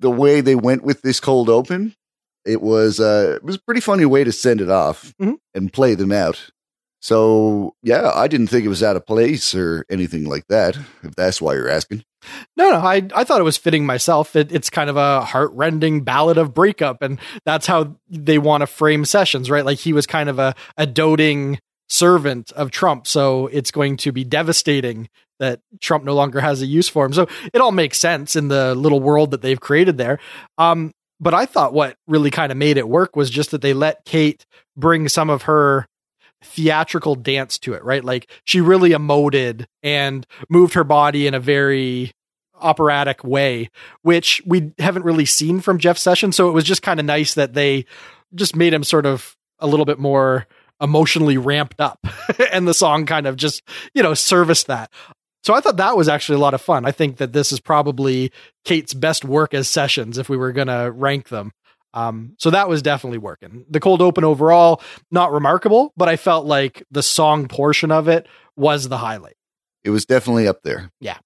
the 0.00 0.10
way 0.10 0.40
they 0.40 0.54
went 0.54 0.82
with 0.84 1.02
this 1.02 1.20
cold 1.20 1.48
open, 1.48 1.94
it 2.44 2.60
was 2.60 3.00
uh, 3.00 3.34
it 3.36 3.44
was 3.44 3.56
a 3.56 3.60
pretty 3.62 3.80
funny 3.80 4.04
way 4.04 4.24
to 4.24 4.32
send 4.32 4.60
it 4.60 4.68
off 4.70 5.12
Mhm. 5.20 5.36
and 5.54 5.72
play 5.72 5.94
them 5.94 6.12
out. 6.12 6.50
So 7.00 7.74
yeah, 7.82 8.10
I 8.14 8.28
didn't 8.28 8.48
think 8.48 8.64
it 8.64 8.70
was 8.70 8.82
out 8.82 8.96
of 8.96 9.06
place 9.06 9.54
or 9.54 9.84
anything 9.90 10.24
like 10.24 10.46
that. 10.48 10.76
If 11.02 11.14
that's 11.14 11.40
why 11.40 11.54
you're 11.54 11.68
asking. 11.68 12.04
No, 12.56 12.70
no, 12.70 12.78
I 12.78 13.02
I 13.14 13.24
thought 13.24 13.40
it 13.40 13.44
was 13.44 13.56
fitting 13.56 13.86
myself. 13.86 14.34
It, 14.34 14.50
it's 14.52 14.70
kind 14.70 14.90
of 14.90 14.96
a 14.96 15.24
heartrending 15.24 16.02
ballad 16.02 16.38
of 16.38 16.54
breakup, 16.54 17.02
and 17.02 17.20
that's 17.44 17.66
how 17.66 17.96
they 18.08 18.38
want 18.38 18.62
to 18.62 18.66
frame 18.66 19.04
sessions, 19.04 19.50
right? 19.50 19.64
Like 19.64 19.78
he 19.78 19.92
was 19.92 20.06
kind 20.06 20.28
of 20.28 20.38
a 20.38 20.54
a 20.76 20.86
doting 20.86 21.58
servant 21.88 22.50
of 22.52 22.70
Trump, 22.70 23.06
so 23.06 23.46
it's 23.48 23.70
going 23.70 23.96
to 23.98 24.12
be 24.12 24.24
devastating 24.24 25.08
that 25.38 25.60
Trump 25.80 26.02
no 26.04 26.14
longer 26.14 26.40
has 26.40 26.62
a 26.62 26.66
use 26.66 26.88
for 26.88 27.04
him. 27.04 27.12
So 27.12 27.28
it 27.52 27.60
all 27.60 27.72
makes 27.72 27.98
sense 27.98 28.36
in 28.36 28.48
the 28.48 28.74
little 28.74 29.00
world 29.00 29.30
that 29.32 29.42
they've 29.42 29.60
created 29.60 29.98
there. 29.98 30.18
Um, 30.58 30.92
but 31.20 31.34
I 31.34 31.46
thought 31.46 31.72
what 31.72 31.96
really 32.06 32.30
kind 32.30 32.50
of 32.50 32.58
made 32.58 32.76
it 32.76 32.88
work 32.88 33.16
was 33.16 33.30
just 33.30 33.50
that 33.50 33.62
they 33.62 33.74
let 33.74 34.04
Kate 34.04 34.46
bring 34.76 35.08
some 35.08 35.30
of 35.30 35.42
her 35.42 35.86
theatrical 36.42 37.14
dance 37.14 37.58
to 37.58 37.74
it, 37.74 37.84
right? 37.84 38.04
Like 38.04 38.30
she 38.44 38.60
really 38.60 38.90
emoted 38.90 39.66
and 39.82 40.26
moved 40.48 40.74
her 40.74 40.84
body 40.84 41.26
in 41.26 41.34
a 41.34 41.40
very 41.40 42.12
operatic 42.60 43.24
way, 43.24 43.70
which 44.02 44.42
we 44.46 44.72
haven't 44.78 45.04
really 45.04 45.26
seen 45.26 45.60
from 45.60 45.78
Jeff 45.78 45.98
Sessions. 45.98 46.36
So 46.36 46.48
it 46.48 46.52
was 46.52 46.64
just 46.64 46.82
kind 46.82 47.00
of 47.00 47.06
nice 47.06 47.34
that 47.34 47.54
they 47.54 47.86
just 48.34 48.56
made 48.56 48.74
him 48.74 48.84
sort 48.84 49.06
of 49.06 49.36
a 49.58 49.66
little 49.66 49.86
bit 49.86 49.98
more 49.98 50.46
emotionally 50.80 51.38
ramped 51.38 51.80
up 51.80 52.06
and 52.52 52.68
the 52.68 52.74
song 52.74 53.06
kind 53.06 53.26
of 53.26 53.36
just, 53.36 53.62
you 53.94 54.02
know, 54.02 54.14
serviced 54.14 54.66
that. 54.66 54.90
So 55.42 55.54
I 55.54 55.60
thought 55.60 55.76
that 55.76 55.96
was 55.96 56.08
actually 56.08 56.36
a 56.36 56.40
lot 56.40 56.54
of 56.54 56.60
fun. 56.60 56.84
I 56.84 56.90
think 56.90 57.18
that 57.18 57.32
this 57.32 57.52
is 57.52 57.60
probably 57.60 58.32
Kate's 58.64 58.94
best 58.94 59.24
work 59.24 59.54
as 59.54 59.68
sessions 59.68 60.18
if 60.18 60.28
we 60.28 60.36
were 60.36 60.52
going 60.52 60.66
to 60.66 60.90
rank 60.92 61.28
them. 61.28 61.52
Um, 61.94 62.34
so 62.38 62.50
that 62.50 62.68
was 62.68 62.82
definitely 62.82 63.18
working. 63.18 63.64
The 63.70 63.80
cold 63.80 64.02
open 64.02 64.24
overall, 64.24 64.82
not 65.10 65.32
remarkable, 65.32 65.92
but 65.96 66.08
I 66.08 66.16
felt 66.16 66.46
like 66.46 66.84
the 66.90 67.02
song 67.02 67.48
portion 67.48 67.90
of 67.90 68.08
it 68.08 68.26
was 68.56 68.88
the 68.88 68.98
highlight. 68.98 69.36
It 69.84 69.90
was 69.90 70.04
definitely 70.04 70.48
up 70.48 70.62
there. 70.62 70.90
Yeah. 71.00 71.18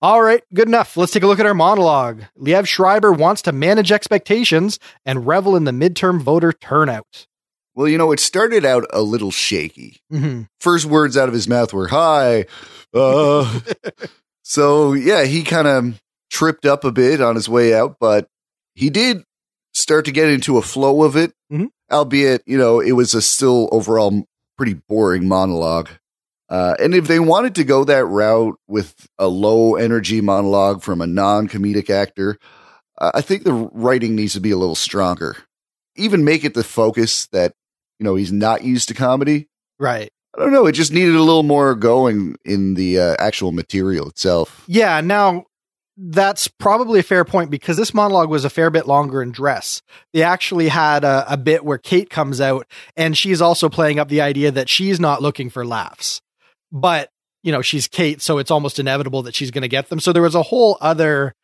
All 0.00 0.22
right, 0.22 0.42
good 0.52 0.68
enough. 0.68 0.96
Let's 0.96 1.12
take 1.12 1.22
a 1.22 1.26
look 1.26 1.40
at 1.40 1.46
our 1.46 1.54
monologue. 1.54 2.22
Liev 2.38 2.66
Schreiber 2.66 3.12
wants 3.12 3.42
to 3.42 3.52
manage 3.52 3.90
expectations 3.90 4.78
and 5.06 5.26
revel 5.26 5.56
in 5.56 5.64
the 5.64 5.70
midterm 5.72 6.20
voter 6.20 6.52
turnout. 6.52 7.26
Well, 7.74 7.88
you 7.88 7.96
know, 7.96 8.12
it 8.12 8.20
started 8.20 8.64
out 8.64 8.84
a 8.90 9.00
little 9.00 9.30
shaky. 9.30 10.00
Mm-hmm. 10.12 10.42
First 10.60 10.84
words 10.84 11.16
out 11.16 11.28
of 11.28 11.34
his 11.34 11.48
mouth 11.48 11.72
were 11.72 11.88
"Hi." 11.88 12.46
Uh, 12.92 13.60
so 14.42 14.92
yeah, 14.92 15.24
he 15.24 15.42
kind 15.42 15.66
of 15.66 16.02
tripped 16.30 16.66
up 16.66 16.84
a 16.84 16.92
bit 16.92 17.22
on 17.22 17.34
his 17.34 17.48
way 17.48 17.74
out, 17.74 17.96
but 17.98 18.28
he 18.74 18.90
did 18.90 19.22
start 19.82 20.04
to 20.06 20.12
get 20.12 20.30
into 20.30 20.56
a 20.58 20.62
flow 20.62 21.02
of 21.02 21.16
it. 21.16 21.32
Mhm. 21.52 21.68
Albeit, 21.90 22.42
you 22.46 22.56
know, 22.56 22.80
it 22.80 22.92
was 22.92 23.14
a 23.14 23.20
still 23.20 23.68
overall 23.72 24.24
pretty 24.56 24.74
boring 24.74 25.28
monologue. 25.28 25.88
Uh, 26.48 26.74
and 26.78 26.94
if 26.94 27.08
they 27.08 27.18
wanted 27.18 27.54
to 27.54 27.64
go 27.64 27.82
that 27.84 28.04
route 28.04 28.58
with 28.68 29.08
a 29.18 29.26
low 29.26 29.74
energy 29.74 30.20
monologue 30.20 30.82
from 30.82 31.00
a 31.00 31.06
non 31.06 31.48
comedic 31.48 31.90
actor, 31.90 32.38
uh, 32.98 33.10
I 33.14 33.20
think 33.22 33.44
the 33.44 33.54
writing 33.72 34.14
needs 34.14 34.34
to 34.34 34.40
be 34.40 34.50
a 34.50 34.56
little 34.56 34.74
stronger. 34.74 35.36
Even 35.96 36.24
make 36.24 36.44
it 36.44 36.54
the 36.54 36.64
focus 36.64 37.26
that, 37.32 37.54
you 37.98 38.04
know, 38.04 38.14
he's 38.14 38.32
not 38.32 38.64
used 38.64 38.88
to 38.88 38.94
comedy. 38.94 39.48
Right. 39.78 40.10
I 40.36 40.40
don't 40.40 40.52
know. 40.52 40.66
It 40.66 40.72
just 40.72 40.92
needed 40.92 41.14
a 41.14 41.22
little 41.22 41.42
more 41.42 41.74
going 41.74 42.36
in 42.44 42.74
the 42.74 42.98
uh, 42.98 43.16
actual 43.18 43.52
material 43.52 44.08
itself. 44.08 44.64
Yeah. 44.66 45.00
Now, 45.00 45.44
that's 46.04 46.48
probably 46.48 46.98
a 46.98 47.04
fair 47.04 47.24
point 47.24 47.48
because 47.48 47.76
this 47.76 47.94
monologue 47.94 48.28
was 48.28 48.44
a 48.44 48.50
fair 48.50 48.70
bit 48.70 48.88
longer 48.88 49.22
in 49.22 49.30
dress. 49.30 49.82
They 50.12 50.22
actually 50.22 50.68
had 50.68 51.04
a, 51.04 51.32
a 51.32 51.36
bit 51.36 51.64
where 51.64 51.78
Kate 51.78 52.10
comes 52.10 52.40
out 52.40 52.66
and 52.96 53.16
she's 53.16 53.40
also 53.40 53.68
playing 53.68 54.00
up 54.00 54.08
the 54.08 54.20
idea 54.20 54.50
that 54.50 54.68
she's 54.68 54.98
not 54.98 55.22
looking 55.22 55.48
for 55.48 55.64
laughs, 55.64 56.20
but 56.72 57.08
you 57.44 57.52
know, 57.52 57.62
she's 57.62 57.86
Kate. 57.86 58.20
So 58.20 58.38
it's 58.38 58.50
almost 58.50 58.80
inevitable 58.80 59.22
that 59.22 59.34
she's 59.34 59.52
going 59.52 59.62
to 59.62 59.68
get 59.68 59.88
them. 59.88 60.00
So 60.00 60.12
there 60.12 60.22
was 60.22 60.34
a 60.34 60.42
whole 60.42 60.76
other 60.80 61.34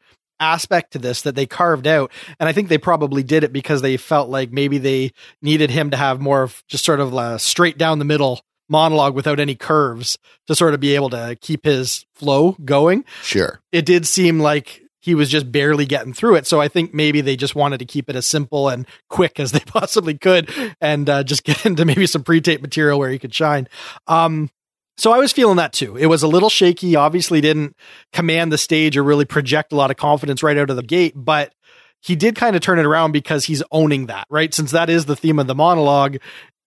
aspect 0.41 0.93
to 0.93 0.99
this 0.99 1.23
that 1.23 1.35
they 1.35 1.47
carved 1.47 1.87
out. 1.87 2.11
And 2.41 2.49
I 2.49 2.53
think 2.53 2.69
they 2.69 2.79
probably 2.79 3.23
did 3.23 3.45
it 3.45 3.53
because 3.53 3.83
they 3.83 3.97
felt 3.97 4.29
like 4.29 4.53
maybe 4.53 4.79
they 4.79 5.13
needed 5.41 5.71
him 5.71 5.91
to 5.91 5.97
have 5.97 6.21
more 6.21 6.43
of 6.43 6.63
just 6.69 6.85
sort 6.85 7.01
of 7.01 7.15
a 7.15 7.39
straight 7.39 7.79
down 7.79 7.99
the 7.99 8.05
middle 8.05 8.41
monologue 8.69 9.15
without 9.15 9.41
any 9.41 9.55
curves 9.55 10.19
to 10.47 10.55
sort 10.55 10.75
of 10.75 10.81
be 10.81 10.95
able 10.95 11.11
to 11.11 11.37
keep 11.41 11.65
his 11.65 12.05
flow 12.15 12.57
going 12.65 13.05
Sure. 13.23 13.61
it 13.73 13.87
did 13.87 14.07
seem 14.07 14.41
like 14.41 14.83
he 15.01 15.15
was 15.15 15.31
just 15.31 15.51
barely 15.51 15.87
getting 15.87 16.13
through 16.13 16.35
it. 16.35 16.47
So 16.47 16.61
I 16.61 16.69
think 16.69 16.93
maybe 16.93 17.21
they 17.21 17.37
just 17.37 17.55
wanted 17.55 17.79
to 17.79 17.87
keep 17.87 18.11
it 18.11 18.17
as 18.17 18.27
simple 18.27 18.69
and 18.69 18.87
quick 19.09 19.39
as 19.41 19.53
they 19.53 19.61
possibly 19.67 20.19
could 20.19 20.51
and 20.81 21.09
uh, 21.09 21.23
just 21.23 21.45
get 21.45 21.65
into 21.65 21.85
maybe 21.85 22.07
some 22.07 22.25
pre-tape 22.25 22.61
material 22.61 22.99
where 22.99 23.09
he 23.09 23.19
could 23.19 23.33
shine. 23.33 23.69
Um, 24.07 24.51
so 24.99 25.13
I 25.13 25.19
was 25.19 25.33
feeling 25.33 25.57
that 25.57 25.73
too. 25.73 25.97
It 25.97 26.07
was 26.07 26.25
a 26.25 26.29
little 26.29 26.51
shaky, 26.51 26.97
obviously 26.97 27.41
didn't 27.41 27.75
command 28.13 28.53
the 28.53 28.59
stage 28.59 28.97
or 28.97 29.05
really 29.05 29.25
project 29.25 29.73
a 29.73 29.77
lot 29.77 29.91
of 29.93 29.97
confidence 29.97 30.43
right 30.43 30.59
out 30.59 30.69
of 30.69 30.77
the 30.77 30.83
gate, 30.83 31.15
but 31.17 31.55
he 32.01 32.17
did 32.17 32.35
kind 32.35 32.57
of 32.57 32.61
turn 32.63 32.79
it 32.81 32.85
around 32.85 33.13
because 33.13 33.45
he's 33.45 33.63
owning 33.71 34.07
that, 34.07 34.27
right? 34.29 34.53
Since 34.53 34.73
that 34.73 34.91
is 34.91 35.07
the 35.07 35.17
theme 35.17 35.39
of 35.39 35.47
the 35.47 35.55
monologue, 35.55 36.19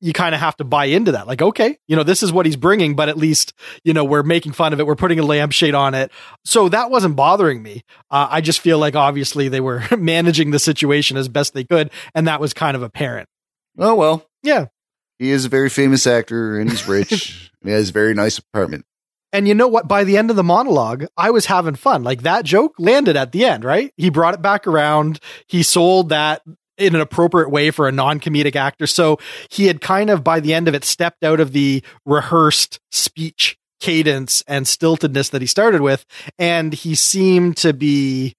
you 0.01 0.13
kind 0.13 0.34
of 0.34 0.41
have 0.41 0.58
to 0.58 0.63
buy 0.63 0.86
into 0.86 1.13
that. 1.13 1.27
Like, 1.27 1.41
okay, 1.41 1.77
you 1.88 1.96
know, 1.96 2.03
this 2.03 2.24
is 2.24 2.34
what 2.34 2.48
he's 2.48 2.55
bringing, 2.55 2.96
but 2.96 3.08
at 3.08 3.17
least, 3.17 3.53
you 3.84 3.93
know, 3.93 4.03
we're 4.03 4.24
making 4.24 4.51
fun 4.51 4.74
of 4.74 4.79
it. 4.79 4.88
We're 4.88 4.96
putting 4.96 5.20
a 5.20 5.24
lampshade 5.24 5.75
on 5.75 5.93
it. 5.93 6.12
So 6.43 6.67
that 6.70 6.89
wasn't 6.89 7.15
bothering 7.15 7.62
me. 7.62 7.84
Uh, 8.10 8.27
I 8.29 8.41
just 8.41 8.60
feel 8.60 8.79
like 8.79 8.96
obviously 8.96 9.48
they 9.48 9.62
were 9.62 9.84
managing 9.98 10.51
the 10.51 10.60
situation 10.60 11.17
as 11.17 11.29
best 11.29 11.53
they 11.53 11.63
could. 11.63 11.91
And 12.15 12.27
that 12.27 12.41
was 12.41 12.53
kind 12.53 12.75
of 12.75 12.81
apparent. 12.81 13.29
Oh, 13.77 13.96
well. 13.96 14.25
Yeah. 14.43 14.65
He 15.20 15.29
is 15.29 15.46
a 15.46 15.50
very 15.50 15.70
famous 15.70 16.08
actor 16.08 16.60
and 16.60 16.70
he's 16.70 16.88
rich 16.88 17.51
and 17.62 17.70
he 17.70 17.75
has 17.75 17.89
a 17.89 17.93
very 17.93 18.15
nice 18.15 18.39
apartment. 18.39 18.86
And 19.34 19.48
you 19.48 19.53
know 19.53 19.67
what? 19.67 19.88
By 19.88 20.03
the 20.03 20.17
end 20.17 20.29
of 20.29 20.36
the 20.36 20.43
monologue, 20.43 21.05
I 21.15 21.29
was 21.29 21.46
having 21.46 21.75
fun. 21.75 22.03
Like 22.03 22.24
that 22.24 22.43
joke 22.43 22.74
landed 22.77 23.15
at 23.15 23.31
the 23.31 23.46
end, 23.46 23.63
right? 23.63 23.93
He 23.96 24.10
brought 24.10 24.34
it 24.34 24.41
back 24.41 24.67
around. 24.67 25.20
He 25.48 25.63
sold 25.63 26.10
that 26.10 26.41
in 26.81 26.95
an 26.95 27.01
appropriate 27.01 27.50
way 27.50 27.71
for 27.71 27.88
a 27.88 27.91
non 27.91 28.19
comedic 28.19 28.55
actor. 28.55 28.88
So 28.88 29.19
he 29.50 29.67
had 29.67 29.81
kind 29.81 30.09
of, 30.09 30.23
by 30.23 30.39
the 30.39 30.53
end 30.53 30.67
of 30.67 30.73
it, 30.73 30.83
stepped 30.83 31.23
out 31.23 31.39
of 31.39 31.51
the 31.51 31.83
rehearsed 32.05 32.79
speech 32.91 33.57
cadence 33.79 34.43
and 34.47 34.65
stiltedness 34.65 35.31
that 35.31 35.41
he 35.41 35.47
started 35.47 35.81
with. 35.81 36.05
And 36.38 36.73
he 36.73 36.95
seemed 36.95 37.57
to 37.57 37.73
be 37.73 38.35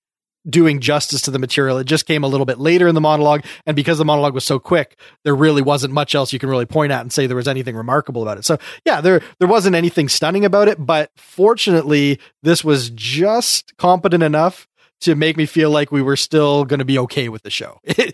doing 0.49 0.81
justice 0.81 1.23
to 1.23 1.31
the 1.31 1.39
material. 1.39 1.79
It 1.79 1.85
just 1.85 2.07
came 2.07 2.25
a 2.25 2.27
little 2.27 2.47
bit 2.47 2.59
later 2.59 2.89
in 2.89 2.95
the 2.95 3.01
monologue. 3.01 3.45
And 3.67 3.77
because 3.77 3.99
the 3.99 4.05
monologue 4.05 4.35
was 4.35 4.45
so 4.45 4.59
quick, 4.59 4.99
there 5.25 5.35
really 5.35 5.63
wasn't 5.63 5.95
much 5.95 6.15
else 6.15 6.33
you 6.33 6.39
can 6.39 6.49
really 6.49 6.67
point 6.67 6.93
at 6.93 7.01
and 7.01 7.13
say 7.13 7.27
there 7.27 7.37
was 7.37 7.49
anything 7.49 7.77
remarkable 7.77 8.23
about 8.23 8.39
it. 8.39 8.45
So 8.45 8.59
yeah, 8.85 9.01
there, 9.01 9.21
there 9.39 9.49
wasn't 9.49 9.77
anything 9.77 10.09
stunning 10.09 10.45
about 10.45 10.69
it, 10.69 10.85
but 10.85 11.11
fortunately 11.17 12.19
this 12.43 12.65
was 12.65 12.91
just 12.91 13.77
competent 13.77 14.23
enough 14.23 14.67
to 15.03 15.15
make 15.15 15.37
me 15.37 15.47
feel 15.47 15.71
like 15.71 15.93
we 15.93 16.03
were 16.03 16.17
still 16.17 16.65
going 16.65 16.79
to 16.79 16.85
be 16.85 16.99
okay 17.01 17.29
with 17.29 17.43
the 17.43 17.51
show. 17.51 17.81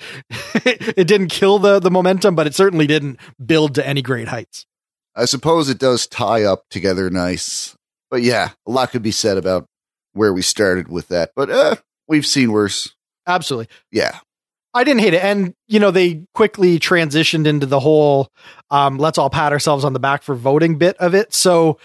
It, 0.65 0.99
it 0.99 1.07
didn't 1.07 1.29
kill 1.29 1.59
the, 1.59 1.79
the 1.79 1.91
momentum, 1.91 2.35
but 2.35 2.47
it 2.47 2.55
certainly 2.55 2.87
didn't 2.87 3.19
build 3.45 3.77
to 3.77 3.87
any 3.87 4.03
great 4.03 4.29
heights. 4.29 4.67
I 5.15 5.25
suppose 5.25 5.69
it 5.69 5.79
does 5.79 6.07
tie 6.07 6.43
up 6.43 6.65
together 6.69 7.09
nice. 7.11 7.77
But 8.11 8.23
yeah, 8.23 8.51
a 8.67 8.71
lot 8.71 8.91
could 8.91 9.03
be 9.03 9.13
said 9.13 9.39
about 9.39 9.67
where 10.13 10.33
we 10.33 10.43
started 10.43 10.89
with 10.89 11.09
that. 11.09 11.31
But 11.37 11.51
uh, 11.51 11.77
we've 12.09 12.27
seen 12.27 12.53
worse. 12.53 12.95
Absolutely. 13.27 13.69
Yeah. 13.93 14.19
I 14.75 14.85
didn't 14.85 15.01
hate 15.01 15.15
it. 15.15 15.23
And, 15.23 15.55
you 15.67 15.81
know, 15.81 15.91
they 15.91 16.25
quickly 16.35 16.79
transitioned 16.79 17.47
into 17.47 17.67
the 17.67 17.81
whole 17.81 18.29
um, 18.71 18.99
let's 18.99 19.19
all 19.19 19.31
pat 19.31 19.53
ourselves 19.53 19.85
on 19.85 19.93
the 19.93 20.01
back 20.01 20.23
for 20.23 20.35
voting 20.35 20.77
bit 20.77 20.97
of 20.99 21.15
it. 21.15 21.33
So 21.33 21.79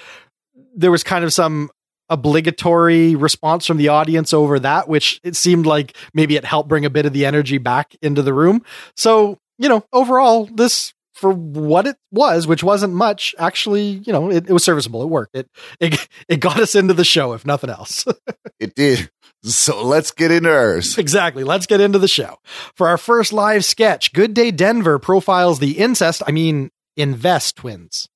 there 0.75 0.91
was 0.91 1.03
kind 1.03 1.23
of 1.23 1.31
some 1.31 1.69
obligatory 2.09 3.15
response 3.15 3.65
from 3.65 3.77
the 3.77 3.87
audience 3.89 4.33
over 4.33 4.59
that, 4.59 4.87
which 4.87 5.19
it 5.23 5.35
seemed 5.35 5.65
like 5.65 5.95
maybe 6.13 6.35
it 6.35 6.45
helped 6.45 6.69
bring 6.69 6.85
a 6.85 6.89
bit 6.89 7.05
of 7.05 7.13
the 7.13 7.25
energy 7.25 7.57
back 7.57 7.95
into 8.01 8.21
the 8.21 8.33
room. 8.33 8.63
So, 8.95 9.39
you 9.57 9.69
know, 9.69 9.85
overall, 9.93 10.45
this 10.53 10.93
for 11.13 11.31
what 11.31 11.87
it 11.87 11.95
was, 12.11 12.47
which 12.47 12.63
wasn't 12.63 12.93
much, 12.93 13.35
actually, 13.37 14.01
you 14.05 14.11
know, 14.11 14.29
it, 14.29 14.49
it 14.49 14.53
was 14.53 14.63
serviceable. 14.63 15.01
It 15.03 15.09
worked. 15.09 15.35
It, 15.35 15.47
it 15.79 16.07
it 16.27 16.39
got 16.39 16.59
us 16.59 16.75
into 16.75 16.93
the 16.93 17.05
show, 17.05 17.33
if 17.33 17.45
nothing 17.45 17.69
else. 17.69 18.05
It 18.59 18.75
did. 18.75 19.09
So 19.43 19.83
let's 19.83 20.11
get 20.11 20.31
into 20.31 20.49
ours. 20.49 20.97
Exactly. 20.97 21.43
Let's 21.43 21.65
get 21.65 21.81
into 21.81 21.99
the 21.99 22.07
show. 22.07 22.37
For 22.75 22.87
our 22.87 22.97
first 22.97 23.33
live 23.33 23.65
sketch, 23.65 24.13
Good 24.13 24.33
Day 24.33 24.51
Denver 24.51 24.99
profiles 24.99 25.59
the 25.59 25.77
incest, 25.79 26.23
I 26.25 26.31
mean, 26.31 26.69
invest 26.95 27.57
twins. 27.57 28.07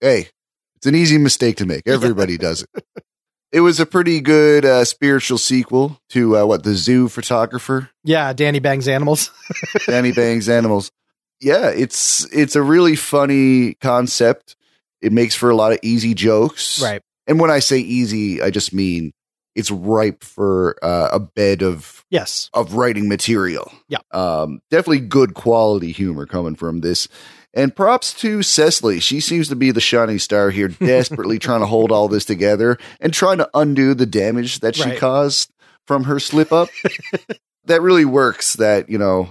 Hey, 0.00 0.28
it's 0.76 0.86
an 0.86 0.94
easy 0.94 1.18
mistake 1.18 1.56
to 1.56 1.66
make. 1.66 1.82
Everybody 1.86 2.38
does 2.38 2.62
it. 2.62 2.84
It 3.56 3.60
was 3.60 3.80
a 3.80 3.86
pretty 3.86 4.20
good 4.20 4.66
uh, 4.66 4.84
spiritual 4.84 5.38
sequel 5.38 5.98
to 6.10 6.36
uh, 6.36 6.44
what 6.44 6.62
the 6.62 6.74
zoo 6.74 7.08
photographer, 7.08 7.88
Yeah, 8.04 8.34
Danny 8.34 8.58
Bangs 8.58 8.86
Animals. 8.86 9.30
Danny 9.86 10.12
Bangs 10.12 10.46
Animals. 10.50 10.90
Yeah, 11.40 11.70
it's 11.70 12.26
it's 12.34 12.54
a 12.54 12.60
really 12.62 12.96
funny 12.96 13.72
concept. 13.80 14.56
It 15.00 15.10
makes 15.12 15.34
for 15.34 15.48
a 15.48 15.56
lot 15.56 15.72
of 15.72 15.78
easy 15.82 16.12
jokes. 16.12 16.82
right. 16.82 17.00
And 17.26 17.40
when 17.40 17.50
I 17.50 17.60
say 17.60 17.78
easy, 17.78 18.42
I 18.42 18.50
just 18.50 18.74
mean 18.74 19.12
it's 19.54 19.70
ripe 19.70 20.22
for 20.22 20.76
uh, 20.82 21.08
a 21.12 21.18
bed 21.20 21.62
of 21.62 22.04
Yes. 22.10 22.50
of 22.52 22.74
writing 22.74 23.08
material. 23.08 23.72
Yeah. 23.88 23.98
Um, 24.12 24.60
definitely 24.70 25.00
good 25.00 25.32
quality 25.32 25.92
humor 25.92 26.26
coming 26.26 26.56
from 26.56 26.80
this. 26.82 27.08
And 27.56 27.74
props 27.74 28.12
to 28.20 28.42
Cecily. 28.42 29.00
She 29.00 29.18
seems 29.18 29.48
to 29.48 29.56
be 29.56 29.70
the 29.72 29.80
shining 29.80 30.18
star 30.20 30.50
here, 30.50 30.68
desperately 30.80 31.38
trying 31.40 31.60
to 31.60 31.66
hold 31.66 31.90
all 31.90 32.06
this 32.06 32.24
together 32.26 32.76
and 33.00 33.12
trying 33.12 33.38
to 33.38 33.48
undo 33.54 33.94
the 33.94 34.06
damage 34.06 34.60
that 34.60 34.76
she 34.76 34.82
Right. 34.90 34.98
caused 34.98 35.50
from 35.86 36.04
her 36.04 36.20
slip 36.20 36.52
up. 36.52 36.68
that 37.64 37.80
really 37.82 38.04
works 38.04 38.54
that, 38.54 38.90
you 38.90 38.98
know, 38.98 39.30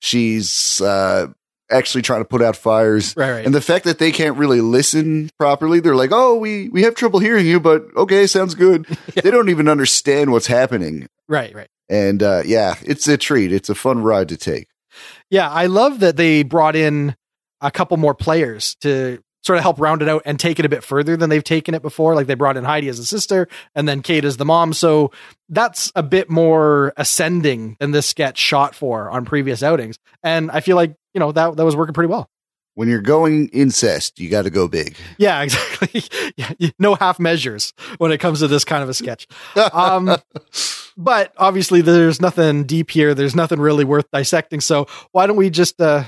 she's 0.00 0.80
uh, 0.80 1.26
actually 1.70 2.00
trying 2.02 2.20
to 2.22 2.24
put 2.28 2.40
out 2.42 2.56
fires. 2.56 3.14
Right, 3.16 3.30
right. 3.32 3.44
And 3.46 3.54
the 3.54 3.60
fact 3.60 3.84
that 3.84 3.98
they 3.98 4.10
can't 4.10 4.36
really 4.38 4.60
listen 4.62 5.30
properly, 5.38 5.80
they're 5.80 5.94
like, 5.96 6.12
oh, 6.12 6.36
we, 6.36 6.68
we 6.70 6.82
have 6.82 6.94
trouble 6.94 7.18
hearing 7.20 7.44
you, 7.46 7.60
but 7.60 7.84
okay, 7.96 8.26
sounds 8.26 8.54
good. 8.54 8.86
They 9.22 9.30
don't 9.30 9.48
even 9.50 9.68
understand 9.68 10.30
what's 10.32 10.46
happening. 10.46 11.08
right, 11.28 11.54
right. 11.54 11.68
And 11.88 12.22
uh, 12.22 12.42
yeah, 12.46 12.74
it's 12.82 13.06
a 13.06 13.16
treat. 13.16 13.52
It's 13.52 13.68
a 13.68 13.74
fun 13.74 14.02
ride 14.02 14.28
to 14.30 14.36
take. 14.36 14.66
Yeah, 15.30 15.48
I 15.50 15.66
love 15.66 16.00
that 16.00 16.16
they 16.16 16.42
brought 16.42 16.74
in 16.74 17.14
a 17.60 17.70
couple 17.70 17.96
more 17.96 18.14
players 18.14 18.74
to 18.76 19.22
sort 19.46 19.58
of 19.58 19.62
help 19.62 19.78
round 19.78 20.02
it 20.02 20.08
out 20.08 20.22
and 20.26 20.40
take 20.40 20.58
it 20.58 20.64
a 20.64 20.68
bit 20.68 20.82
further 20.82 21.16
than 21.16 21.30
they've 21.30 21.44
taken 21.44 21.72
it 21.74 21.80
before. 21.80 22.16
Like 22.16 22.26
they 22.26 22.34
brought 22.34 22.56
in 22.56 22.64
Heidi 22.64 22.88
as 22.88 22.98
a 22.98 23.06
sister 23.06 23.46
and 23.76 23.88
then 23.88 24.02
Kate 24.02 24.24
as 24.24 24.36
the 24.36 24.44
mom. 24.44 24.72
So 24.72 25.12
that's 25.48 25.92
a 25.94 26.02
bit 26.02 26.28
more 26.28 26.92
ascending 26.96 27.76
than 27.78 27.92
this 27.92 28.06
sketch 28.06 28.38
shot 28.38 28.74
for 28.74 29.08
on 29.08 29.24
previous 29.24 29.62
outings. 29.62 29.98
And 30.24 30.50
I 30.50 30.60
feel 30.60 30.74
like, 30.74 30.96
you 31.14 31.20
know, 31.20 31.30
that 31.30 31.56
that 31.56 31.64
was 31.64 31.76
working 31.76 31.94
pretty 31.94 32.08
well. 32.08 32.28
When 32.74 32.88
you're 32.88 33.00
going 33.00 33.48
incest, 33.50 34.18
you 34.18 34.28
got 34.28 34.42
to 34.42 34.50
go 34.50 34.68
big. 34.68 34.96
Yeah, 35.16 35.40
exactly. 35.44 36.02
yeah, 36.36 36.70
no 36.78 36.96
half 36.96 37.20
measures 37.20 37.72
when 37.98 38.10
it 38.10 38.18
comes 38.18 38.40
to 38.40 38.48
this 38.48 38.64
kind 38.64 38.82
of 38.82 38.88
a 38.88 38.94
sketch. 38.94 39.26
Um, 39.72 40.16
but 40.96 41.32
obviously 41.36 41.82
there's 41.82 42.20
nothing 42.20 42.64
deep 42.64 42.90
here. 42.90 43.14
There's 43.14 43.36
nothing 43.36 43.60
really 43.60 43.84
worth 43.84 44.06
dissecting. 44.12 44.60
So 44.60 44.86
why 45.12 45.26
don't 45.26 45.36
we 45.36 45.50
just 45.50 45.80
uh 45.80 46.04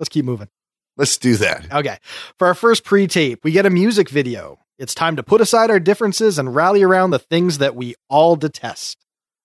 let's 0.00 0.08
keep 0.08 0.24
moving. 0.24 0.48
Let's 0.96 1.16
do 1.16 1.36
that. 1.36 1.72
Okay. 1.72 1.98
For 2.38 2.46
our 2.46 2.54
first 2.54 2.84
pre-tape, 2.84 3.44
we 3.44 3.52
get 3.52 3.66
a 3.66 3.70
music 3.70 4.08
video. 4.08 4.58
It's 4.78 4.94
time 4.94 5.16
to 5.16 5.22
put 5.22 5.40
aside 5.40 5.70
our 5.70 5.80
differences 5.80 6.38
and 6.38 6.54
rally 6.54 6.82
around 6.82 7.10
the 7.10 7.18
things 7.18 7.58
that 7.58 7.74
we 7.74 7.94
all 8.08 8.36
detest. 8.36 8.98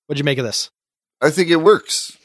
What'd 0.07 0.19
you 0.19 0.25
make 0.25 0.37
of 0.37 0.45
this? 0.45 0.71
I 1.21 1.29
think 1.29 1.49
it 1.49 1.57
works. 1.57 2.17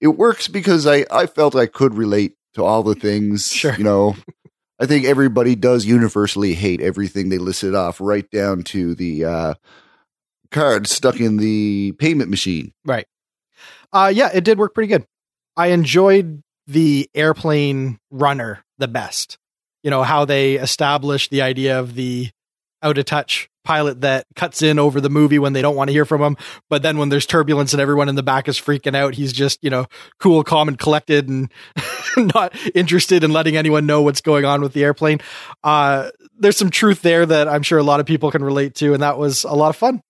It 0.00 0.08
works 0.08 0.48
because 0.48 0.86
I, 0.86 1.04
I 1.10 1.26
felt 1.26 1.54
I 1.54 1.66
could 1.66 1.94
relate 1.94 2.34
to 2.54 2.64
all 2.64 2.82
the 2.82 2.94
things. 2.94 3.50
Sure. 3.52 3.74
You 3.74 3.84
know, 3.84 4.16
I 4.78 4.86
think 4.86 5.04
everybody 5.04 5.54
does 5.54 5.84
universally 5.84 6.54
hate 6.54 6.80
everything 6.80 7.28
they 7.28 7.38
listed 7.38 7.74
off, 7.74 8.00
right 8.00 8.28
down 8.30 8.62
to 8.64 8.94
the 8.94 9.24
uh, 9.24 9.54
card 10.50 10.86
stuck 10.86 11.20
in 11.20 11.36
the 11.36 11.92
payment 11.98 12.30
machine. 12.30 12.72
Right. 12.84 13.06
Uh 13.92 14.12
yeah, 14.14 14.30
it 14.32 14.44
did 14.44 14.58
work 14.58 14.74
pretty 14.74 14.88
good. 14.88 15.06
I 15.56 15.68
enjoyed 15.68 16.42
the 16.70 17.10
airplane 17.14 17.98
runner 18.10 18.64
the 18.78 18.88
best. 18.88 19.38
You 19.82 19.90
know, 19.90 20.02
how 20.02 20.24
they 20.24 20.54
establish 20.54 21.28
the 21.28 21.42
idea 21.42 21.78
of 21.78 21.94
the 21.94 22.30
out 22.82 22.98
of 22.98 23.04
touch 23.04 23.48
pilot 23.64 24.00
that 24.00 24.26
cuts 24.36 24.62
in 24.62 24.78
over 24.78 25.00
the 25.00 25.10
movie 25.10 25.38
when 25.38 25.52
they 25.52 25.62
don't 25.62 25.76
want 25.76 25.88
to 25.88 25.92
hear 25.92 26.04
from 26.04 26.22
him. 26.22 26.36
But 26.68 26.82
then 26.82 26.98
when 26.98 27.08
there's 27.08 27.26
turbulence 27.26 27.72
and 27.72 27.80
everyone 27.80 28.08
in 28.08 28.14
the 28.14 28.22
back 28.22 28.48
is 28.48 28.58
freaking 28.58 28.96
out, 28.96 29.14
he's 29.14 29.32
just, 29.32 29.62
you 29.62 29.70
know, 29.70 29.86
cool, 30.18 30.42
calm, 30.44 30.68
and 30.68 30.78
collected 30.78 31.28
and 31.28 31.50
not 32.16 32.54
interested 32.74 33.22
in 33.22 33.32
letting 33.32 33.56
anyone 33.56 33.86
know 33.86 34.02
what's 34.02 34.20
going 34.20 34.44
on 34.44 34.62
with 34.62 34.72
the 34.72 34.82
airplane. 34.82 35.20
Uh, 35.62 36.10
there's 36.38 36.56
some 36.56 36.70
truth 36.70 37.02
there 37.02 37.26
that 37.26 37.48
I'm 37.48 37.62
sure 37.62 37.78
a 37.78 37.82
lot 37.82 38.00
of 38.00 38.06
people 38.06 38.30
can 38.30 38.42
relate 38.42 38.74
to. 38.76 38.94
And 38.94 39.02
that 39.02 39.18
was 39.18 39.44
a 39.44 39.52
lot 39.52 39.68
of 39.68 39.76
fun. 39.76 40.02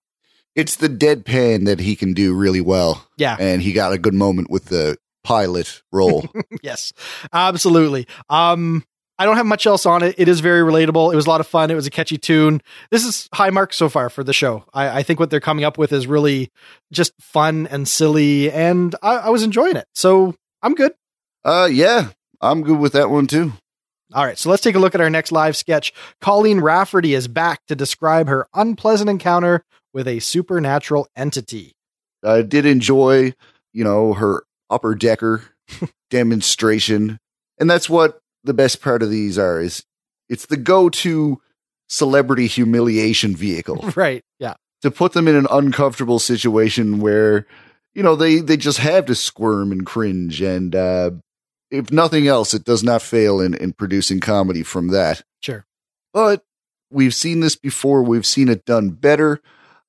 It's 0.55 0.77
the 0.77 0.89
deadpan 0.89 1.65
that 1.65 1.79
he 1.79 1.95
can 1.95 2.13
do 2.13 2.33
really 2.33 2.61
well. 2.61 3.07
Yeah. 3.17 3.37
And 3.39 3.61
he 3.61 3.73
got 3.73 3.93
a 3.93 3.97
good 3.97 4.13
moment 4.13 4.49
with 4.49 4.65
the 4.65 4.97
pilot 5.23 5.81
role. 5.91 6.29
yes, 6.63 6.93
absolutely. 7.33 8.07
Um, 8.29 8.83
I 9.19 9.25
don't 9.25 9.37
have 9.37 9.45
much 9.45 9.67
else 9.67 9.85
on 9.85 10.01
it. 10.01 10.15
It 10.17 10.27
is 10.27 10.39
very 10.39 10.61
relatable. 10.61 11.13
It 11.13 11.15
was 11.15 11.27
a 11.27 11.29
lot 11.29 11.41
of 11.41 11.47
fun. 11.47 11.69
It 11.69 11.75
was 11.75 11.85
a 11.85 11.91
catchy 11.91 12.17
tune. 12.17 12.59
This 12.89 13.05
is 13.05 13.29
high 13.33 13.51
marks 13.51 13.77
so 13.77 13.87
far 13.87 14.09
for 14.09 14.23
the 14.23 14.33
show. 14.33 14.65
I, 14.73 14.99
I 14.99 15.03
think 15.03 15.19
what 15.19 15.29
they're 15.29 15.39
coming 15.39 15.63
up 15.63 15.77
with 15.77 15.91
is 15.93 16.07
really 16.07 16.49
just 16.91 17.13
fun 17.19 17.67
and 17.67 17.87
silly, 17.87 18.51
and 18.51 18.95
I, 19.03 19.17
I 19.17 19.29
was 19.29 19.43
enjoying 19.43 19.75
it. 19.75 19.85
So 19.93 20.33
I'm 20.63 20.73
good. 20.73 20.93
uh, 21.45 21.69
yeah, 21.71 22.09
I'm 22.41 22.63
good 22.63 22.79
with 22.79 22.93
that 22.93 23.11
one 23.11 23.27
too. 23.27 23.53
All 24.13 24.25
right, 24.25 24.37
so 24.37 24.49
let's 24.49 24.63
take 24.63 24.75
a 24.75 24.79
look 24.79 24.95
at 24.95 25.01
our 25.01 25.09
next 25.09 25.31
live 25.31 25.55
sketch. 25.55 25.93
Colleen 26.19 26.59
Rafferty 26.59 27.13
is 27.13 27.27
back 27.29 27.61
to 27.67 27.75
describe 27.75 28.27
her 28.27 28.47
unpleasant 28.53 29.09
encounter 29.09 29.63
with 29.93 30.07
a 30.07 30.19
supernatural 30.19 31.07
entity. 31.15 31.73
I 32.23 32.41
did 32.41 32.65
enjoy, 32.65 33.33
you 33.71 33.83
know, 33.83 34.13
her 34.13 34.43
upper 34.71 34.95
decker 34.95 35.43
demonstration. 36.09 37.19
And 37.59 37.69
that's 37.69 37.89
what 37.89 38.19
the 38.43 38.53
best 38.53 38.81
part 38.81 39.03
of 39.03 39.09
these 39.09 39.37
are 39.37 39.59
is 39.61 39.83
it's 40.29 40.45
the 40.47 40.57
go-to 40.57 41.41
celebrity 41.87 42.47
humiliation 42.47 43.35
vehicle 43.35 43.75
Right. 43.95 44.23
Yeah. 44.39 44.53
to 44.81 44.89
put 44.91 45.13
them 45.13 45.27
in 45.27 45.35
an 45.35 45.47
uncomfortable 45.51 46.19
situation 46.19 46.99
where 47.01 47.45
you 47.93 48.01
know 48.01 48.15
they 48.15 48.39
they 48.39 48.55
just 48.55 48.77
have 48.77 49.05
to 49.07 49.15
squirm 49.15 49.71
and 49.73 49.85
cringe 49.85 50.41
and 50.41 50.73
uh 50.73 51.11
if 51.69 51.91
nothing 51.91 52.27
else 52.27 52.53
it 52.53 52.63
does 52.63 52.81
not 52.83 53.01
fail 53.01 53.41
in 53.41 53.53
in 53.53 53.73
producing 53.73 54.21
comedy 54.21 54.63
from 54.63 54.87
that 54.87 55.21
Sure. 55.41 55.65
but 56.13 56.43
we've 56.89 57.13
seen 57.13 57.41
this 57.41 57.57
before 57.57 58.01
we've 58.03 58.25
seen 58.25 58.47
it 58.47 58.63
done 58.63 58.91
better 58.91 59.41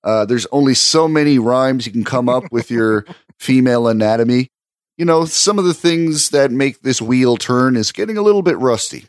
uh 0.02 0.24
there's 0.24 0.46
only 0.50 0.74
so 0.74 1.06
many 1.06 1.38
rhymes 1.38 1.86
you 1.86 1.92
can 1.92 2.02
come 2.04 2.28
up 2.28 2.50
with 2.50 2.68
your 2.68 3.06
female 3.38 3.86
anatomy 3.86 4.50
you 4.96 5.04
know 5.04 5.25
some 5.25 5.58
of 5.58 5.64
the 5.64 5.75
things 5.75 6.30
that 6.30 6.50
make 6.50 6.80
this 6.82 7.00
wheel 7.02 7.37
turn 7.37 7.76
is 7.76 7.92
getting 7.92 8.16
a 8.16 8.22
little 8.22 8.42
bit 8.42 8.58
rusty 8.58 9.06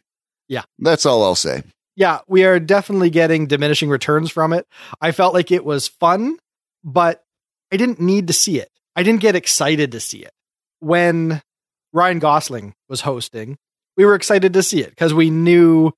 Yeah. 0.47 0.63
that's 0.79 1.05
all 1.05 1.23
i'll 1.23 1.35
say 1.35 1.63
Yeah, 1.95 2.19
we 2.27 2.43
are 2.45 2.59
definitely 2.59 3.09
getting 3.11 3.45
diminishing 3.47 3.87
returns 3.89 4.31
from 4.31 4.51
it. 4.53 4.65
I 4.99 5.11
felt 5.11 5.35
like 5.35 5.51
it 5.51 5.63
was 5.63 5.87
fun, 5.87 6.37
but 6.83 7.23
I 7.71 7.77
didn't 7.77 7.99
need 7.99 8.25
to 8.27 8.33
see 8.33 8.57
it. 8.59 8.69
I 8.95 9.03
didn't 9.03 9.21
get 9.21 9.35
excited 9.35 9.91
to 9.91 9.99
see 9.99 10.19
it. 10.25 10.31
When 10.79 11.41
Ryan 11.93 12.17
Gosling 12.19 12.73
was 12.89 13.01
hosting, 13.01 13.57
we 13.95 14.05
were 14.05 14.15
excited 14.15 14.53
to 14.53 14.63
see 14.63 14.81
it 14.81 14.89
because 14.89 15.13
we 15.13 15.29
knew 15.29 15.91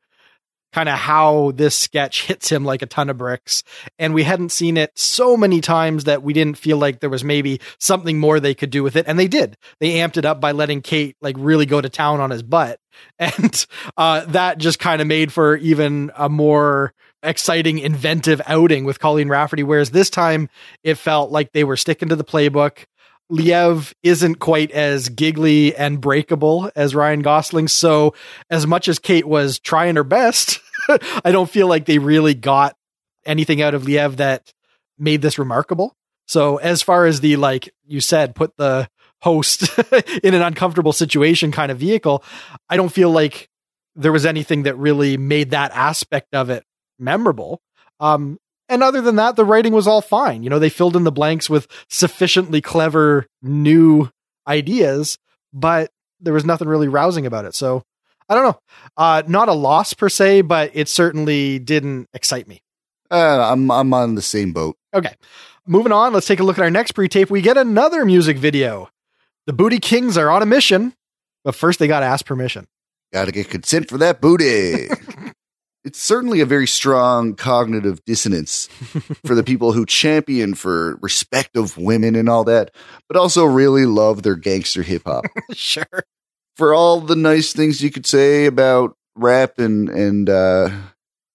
kind 0.75 0.89
of 0.89 0.95
how 0.95 1.53
this 1.55 1.73
sketch 1.73 2.23
hits 2.25 2.51
him 2.51 2.65
like 2.65 2.81
a 2.81 2.85
ton 2.85 3.09
of 3.09 3.17
bricks. 3.17 3.63
And 3.97 4.13
we 4.13 4.23
hadn't 4.23 4.51
seen 4.51 4.75
it 4.75 4.91
so 4.93 5.37
many 5.37 5.61
times 5.61 6.03
that 6.03 6.21
we 6.21 6.33
didn't 6.33 6.57
feel 6.57 6.75
like 6.75 6.99
there 6.99 7.09
was 7.09 7.23
maybe 7.23 7.61
something 7.79 8.19
more 8.19 8.41
they 8.41 8.53
could 8.53 8.71
do 8.71 8.83
with 8.83 8.97
it. 8.97 9.05
And 9.07 9.17
they 9.17 9.29
did. 9.29 9.55
They 9.79 9.91
amped 9.91 10.17
it 10.17 10.25
up 10.25 10.41
by 10.41 10.51
letting 10.51 10.81
Kate 10.81 11.15
like 11.21 11.37
really 11.39 11.65
go 11.65 11.79
to 11.79 11.87
town 11.87 12.19
on 12.19 12.29
his 12.29 12.43
butt. 12.43 12.79
And 13.19 13.65
uh, 13.97 14.25
that 14.27 14.57
just 14.57 14.79
kind 14.79 15.01
of 15.01 15.07
made 15.07 15.31
for 15.31 15.57
even 15.57 16.11
a 16.15 16.29
more 16.29 16.93
exciting, 17.23 17.79
inventive 17.79 18.41
outing 18.45 18.83
with 18.83 18.99
Colleen 18.99 19.29
Rafferty. 19.29 19.63
Whereas 19.63 19.91
this 19.91 20.09
time 20.09 20.49
it 20.83 20.95
felt 20.95 21.31
like 21.31 21.51
they 21.51 21.63
were 21.63 21.77
sticking 21.77 22.09
to 22.09 22.15
the 22.15 22.23
playbook. 22.23 22.85
Liev 23.31 23.93
isn't 24.03 24.35
quite 24.35 24.71
as 24.71 25.09
giggly 25.09 25.75
and 25.75 25.99
breakable 25.99 26.69
as 26.75 26.93
Ryan 26.93 27.21
Gosling. 27.21 27.67
So, 27.67 28.13
as 28.49 28.67
much 28.67 28.87
as 28.87 28.99
Kate 28.99 29.27
was 29.27 29.59
trying 29.59 29.95
her 29.95 30.03
best, 30.03 30.59
I 31.25 31.31
don't 31.31 31.49
feel 31.49 31.67
like 31.67 31.85
they 31.85 31.97
really 31.97 32.33
got 32.33 32.75
anything 33.25 33.61
out 33.61 33.73
of 33.73 33.83
Liev 33.83 34.17
that 34.17 34.53
made 34.97 35.21
this 35.21 35.39
remarkable. 35.39 35.95
So, 36.27 36.57
as 36.57 36.81
far 36.81 37.05
as 37.05 37.21
the, 37.21 37.35
like 37.35 37.73
you 37.85 38.01
said, 38.01 38.35
put 38.35 38.55
the 38.57 38.89
host 39.21 39.77
in 40.23 40.33
an 40.33 40.41
uncomfortable 40.41 40.93
situation 40.93 41.51
kind 41.51 41.71
of 41.71 41.77
vehicle, 41.77 42.23
I 42.69 42.77
don't 42.77 42.91
feel 42.91 43.11
like 43.11 43.49
there 43.95 44.11
was 44.11 44.25
anything 44.25 44.63
that 44.63 44.75
really 44.75 45.17
made 45.17 45.51
that 45.51 45.71
aspect 45.73 46.33
of 46.33 46.49
it 46.49 46.63
memorable. 46.99 47.61
Um, 47.99 48.39
and 48.67 48.81
other 48.81 49.01
than 49.01 49.17
that, 49.17 49.35
the 49.35 49.45
writing 49.45 49.73
was 49.73 49.87
all 49.87 50.01
fine. 50.01 50.43
You 50.43 50.49
know, 50.49 50.59
they 50.59 50.69
filled 50.69 50.95
in 50.95 51.03
the 51.03 51.11
blanks 51.11 51.49
with 51.49 51.67
sufficiently 51.89 52.61
clever 52.61 53.27
new 53.41 54.09
ideas, 54.47 55.17
but 55.53 55.91
there 56.19 56.33
was 56.33 56.45
nothing 56.45 56.67
really 56.67 56.87
rousing 56.87 57.25
about 57.25 57.45
it. 57.45 57.53
So 57.53 57.83
I 58.29 58.35
don't 58.35 58.43
know. 58.43 58.59
Uh, 58.97 59.23
not 59.27 59.49
a 59.49 59.53
loss 59.53 59.93
per 59.93 60.09
se, 60.09 60.41
but 60.41 60.71
it 60.73 60.87
certainly 60.89 61.59
didn't 61.59 62.07
excite 62.13 62.47
me. 62.47 62.61
uh, 63.11 63.49
i'm 63.51 63.69
i'm 63.69 63.93
on 63.93 64.15
the 64.15 64.21
same 64.21 64.51
boat 64.53 64.75
Okay. 64.95 65.13
Moving 65.67 65.91
on, 65.91 66.13
let's 66.13 66.25
take 66.27 66.39
a 66.39 66.43
look 66.43 66.57
at 66.57 66.63
our 66.63 66.69
next 66.71 66.93
pre 66.93 67.09
tape. 67.09 67.29
We 67.29 67.41
get 67.41 67.57
another 67.57 68.05
music 68.05 68.37
video. 68.37 68.89
The 69.45 69.51
Booty 69.51 69.79
Kings 69.79 70.17
are 70.17 70.29
on 70.29 70.41
a 70.41 70.45
mission, 70.45 70.93
but 71.43 71.53
first 71.55 71.79
they 71.79 71.87
got 71.87 71.99
to 71.99 72.05
ask 72.05 72.25
permission. 72.25 72.65
Gotta 73.11 73.31
get 73.33 73.49
consent 73.49 73.89
for 73.89 73.97
that 73.97 74.21
booty. 74.21 74.87
it's 75.83 75.99
certainly 75.99 76.39
a 76.39 76.45
very 76.45 76.67
strong 76.67 77.35
cognitive 77.35 78.05
dissonance 78.05 78.67
for 79.25 79.35
the 79.35 79.43
people 79.43 79.73
who 79.73 79.85
champion 79.85 80.53
for 80.55 80.95
respect 81.01 81.57
of 81.57 81.77
women 81.77 82.15
and 82.15 82.29
all 82.29 82.43
that, 82.45 82.71
but 83.09 83.17
also 83.17 83.43
really 83.43 83.85
love 83.85 84.23
their 84.23 84.35
gangster 84.35 84.81
hip 84.83 85.01
hop. 85.05 85.25
sure. 85.51 85.85
For 86.55 86.73
all 86.73 87.01
the 87.01 87.15
nice 87.15 87.53
things 87.53 87.81
you 87.81 87.91
could 87.91 88.05
say 88.05 88.45
about 88.45 88.95
rap 89.15 89.59
and 89.59 89.89
and 89.89 90.29
uh, 90.29 90.69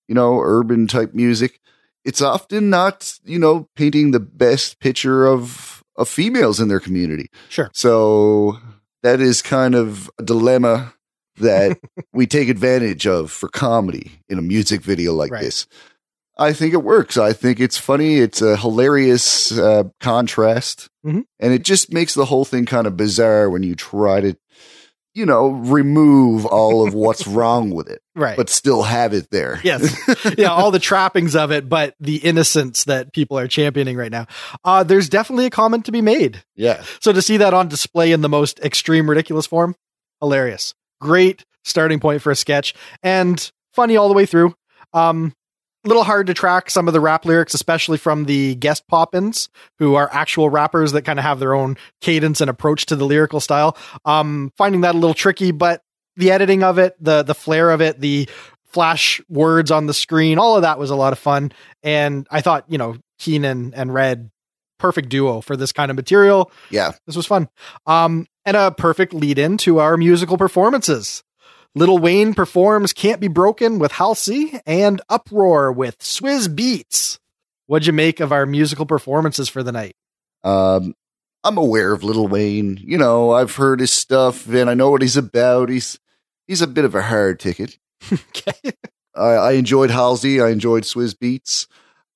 you 0.09 0.15
know 0.15 0.41
urban 0.41 0.87
type 0.87 1.15
music, 1.15 1.61
it's 2.05 2.21
often 2.23 2.71
not 2.71 3.19
you 3.25 3.39
know 3.39 3.69
painting 3.77 4.11
the 4.11 4.21
best 4.21 4.81
picture 4.81 5.27
of 5.27 5.83
of 5.97 6.09
females 6.09 6.61
in 6.61 6.69
their 6.69 6.81
community. 6.81 7.29
Sure. 7.49 7.71
So 7.75 8.59
that 9.03 9.21
is 9.21 9.43
kind 9.43 9.75
of 9.75 10.11
a 10.19 10.23
dilemma 10.23 10.95
that 11.37 11.79
we 12.13 12.27
take 12.27 12.49
advantage 12.49 13.07
of 13.07 13.31
for 13.31 13.49
comedy 13.49 14.13
in 14.29 14.39
a 14.39 14.43
music 14.43 14.83
video 14.83 15.13
like 15.15 15.31
Right. 15.33 15.43
this. 15.45 15.67
I 16.39 16.55
think 16.55 16.73
it 16.73 16.83
works. 16.83 17.19
I 17.19 17.35
think 17.35 17.61
it's 17.61 17.77
funny. 17.77 18.17
It's 18.19 18.41
a 18.41 18.57
hilarious 18.57 19.53
uh, 19.59 19.85
contrast, 20.01 20.89
Mhm. 21.05 21.25
and 21.39 21.53
it 21.53 21.63
just 21.65 21.93
makes 21.93 22.15
the 22.15 22.25
whole 22.27 22.47
thing 22.47 22.65
kind 22.65 22.87
of 22.87 22.97
bizarre 22.97 23.51
when 23.51 23.63
you 23.63 23.75
try 23.75 24.21
to, 24.23 24.37
you 25.21 25.27
know, 25.27 25.49
remove 25.51 26.47
all 26.47 26.87
of 26.87 26.95
what's 26.95 27.27
wrong 27.37 27.71
with 27.71 27.89
it, 27.89 28.01
Right. 28.17 28.37
but 28.37 28.49
still 28.49 28.83
have 28.83 29.13
it 29.13 29.31
there. 29.31 29.61
yes. 29.63 29.95
yeah, 30.39 30.49
all 30.49 30.71
the 30.71 30.79
trappings 30.79 31.37
of 31.37 31.53
it, 31.53 31.69
but 31.69 31.95
the 32.01 32.17
innocence 32.17 32.85
that 32.85 33.13
people 33.13 33.39
are 33.39 33.47
championing 33.47 33.97
right 33.97 34.11
now. 34.11 34.27
Uh, 34.65 34.83
there's 34.83 35.09
definitely 35.09 35.47
a 35.47 35.51
comment 35.51 35.85
to 35.85 35.93
be 35.93 36.01
made. 36.01 36.43
yeah. 36.57 36.83
So 37.01 37.13
to 37.13 37.21
see 37.23 37.37
that 37.37 37.55
on 37.55 37.69
display 37.69 38.13
in 38.13 38.23
the 38.23 38.29
most 38.29 38.59
extreme 38.61 39.09
ridiculous 39.09 39.47
form, 39.47 39.77
hilarious. 40.21 40.75
Great 41.01 41.45
starting 41.65 42.01
point 42.01 42.23
for 42.23 42.31
a 42.31 42.37
sketch 42.37 42.75
and 43.03 43.53
funny 43.75 43.97
all 43.97 44.09
the 44.09 44.15
way 44.15 44.27
through. 44.27 44.55
Um 44.93 45.35
little 45.85 46.05
hard 46.05 46.27
to 46.27 46.35
track 46.35 46.71
some 46.71 46.89
of 46.89 46.95
the 46.95 47.01
rap 47.01 47.25
lyrics, 47.25 47.55
especially 47.55 47.99
from 47.99 48.25
the 48.25 48.55
guest 48.57 48.87
pop-ins, 48.89 49.49
who 49.79 49.95
are 49.95 50.09
actual 50.13 50.51
rappers 50.51 50.93
that 50.93 51.03
kind 51.03 51.19
of 51.19 51.25
have 51.25 51.39
their 51.41 51.55
own 51.55 51.77
cadence 52.01 52.41
and 52.41 52.51
approach 52.51 52.87
to 52.87 52.97
the 52.97 53.07
lyrical 53.07 53.41
style. 53.41 53.77
Um, 54.05 54.53
finding 54.57 54.83
that 54.83 54.95
a 54.95 54.99
little 54.99 55.15
tricky, 55.15 55.53
but 55.53 55.83
the 56.17 56.31
editing 56.31 56.63
of 56.63 56.79
it, 56.79 56.97
the 57.03 57.23
the 57.23 57.35
flair 57.35 57.71
of 57.71 57.81
it, 57.81 58.01
the 58.01 58.29
flash 58.67 59.21
words 59.29 59.71
on 59.71 59.87
the 59.87 59.95
screen, 59.95 60.39
all 60.39 60.57
of 60.57 60.63
that 60.63 60.79
was 60.79 60.91
a 60.91 60.97
lot 60.97 61.13
of 61.13 61.19
fun. 61.19 61.53
And 61.83 62.27
I 62.31 62.41
thought, 62.41 62.65
you 62.69 62.79
know, 62.79 62.97
Kenan 63.19 63.75
and 63.75 63.93
Redd 63.93 64.31
perfect 64.79 65.09
duo 65.09 65.41
for 65.41 65.57
this 65.57 65.73
kind 65.73 65.91
of 65.91 65.97
material. 65.97 66.51
Yeah. 66.71 66.93
This 67.07 67.17
was 67.17 67.27
fun. 67.27 67.49
Um, 67.87 68.27
and 68.45 68.57
a 68.57 68.71
perfect 68.71 69.13
lead 69.13 69.39
in 69.39 69.59
to 69.59 69.79
our 69.79 69.97
musical 69.97 70.39
performances. 70.39 71.23
Lil 71.75 71.99
Wayne 71.99 72.35
performs 72.35 72.93
Can't 72.93 73.21
Be 73.21 73.29
Broken 73.29 73.79
with 73.79 73.93
Halsey 73.93 74.61
and 74.67 75.01
Uproar 75.09 75.71
with 75.73 75.99
Swizz 76.01 76.49
Beatz. 76.49 77.19
What'd 77.67 77.87
you 77.87 77.93
make 77.93 78.19
of 78.19 78.33
our 78.33 78.45
musical 78.47 78.87
performances 78.87 79.49
for 79.49 79.63
the 79.63 79.71
night? 79.71 79.95
Um, 80.43 80.95
I'm 81.45 81.57
aware 81.59 81.93
of 81.93 82.03
Lil 82.03 82.27
Wayne. 82.27 82.77
You 82.83 82.99
know, 82.99 83.31
I've 83.33 83.55
heard 83.55 83.79
his 83.81 83.93
stuff 83.93 84.49
and 84.49 84.69
I 84.69 84.75
know 84.75 84.91
what 84.91 85.03
he's 85.03 85.17
about. 85.17 85.69
He's 85.69 85.99
he's 86.49 86.61
a 86.63 86.67
bit 86.67 86.85
of 86.85 86.95
a 86.97 87.03
hard 87.03 87.39
ticket. 87.39 87.79
okay. 88.13 88.73
I, 89.15 89.23
I 89.35 89.53
enjoyed 89.53 89.91
Halsey. 89.91 90.41
I 90.41 90.49
enjoyed 90.49 90.83
Swizz 90.83 91.15
Beatz. 91.15 91.67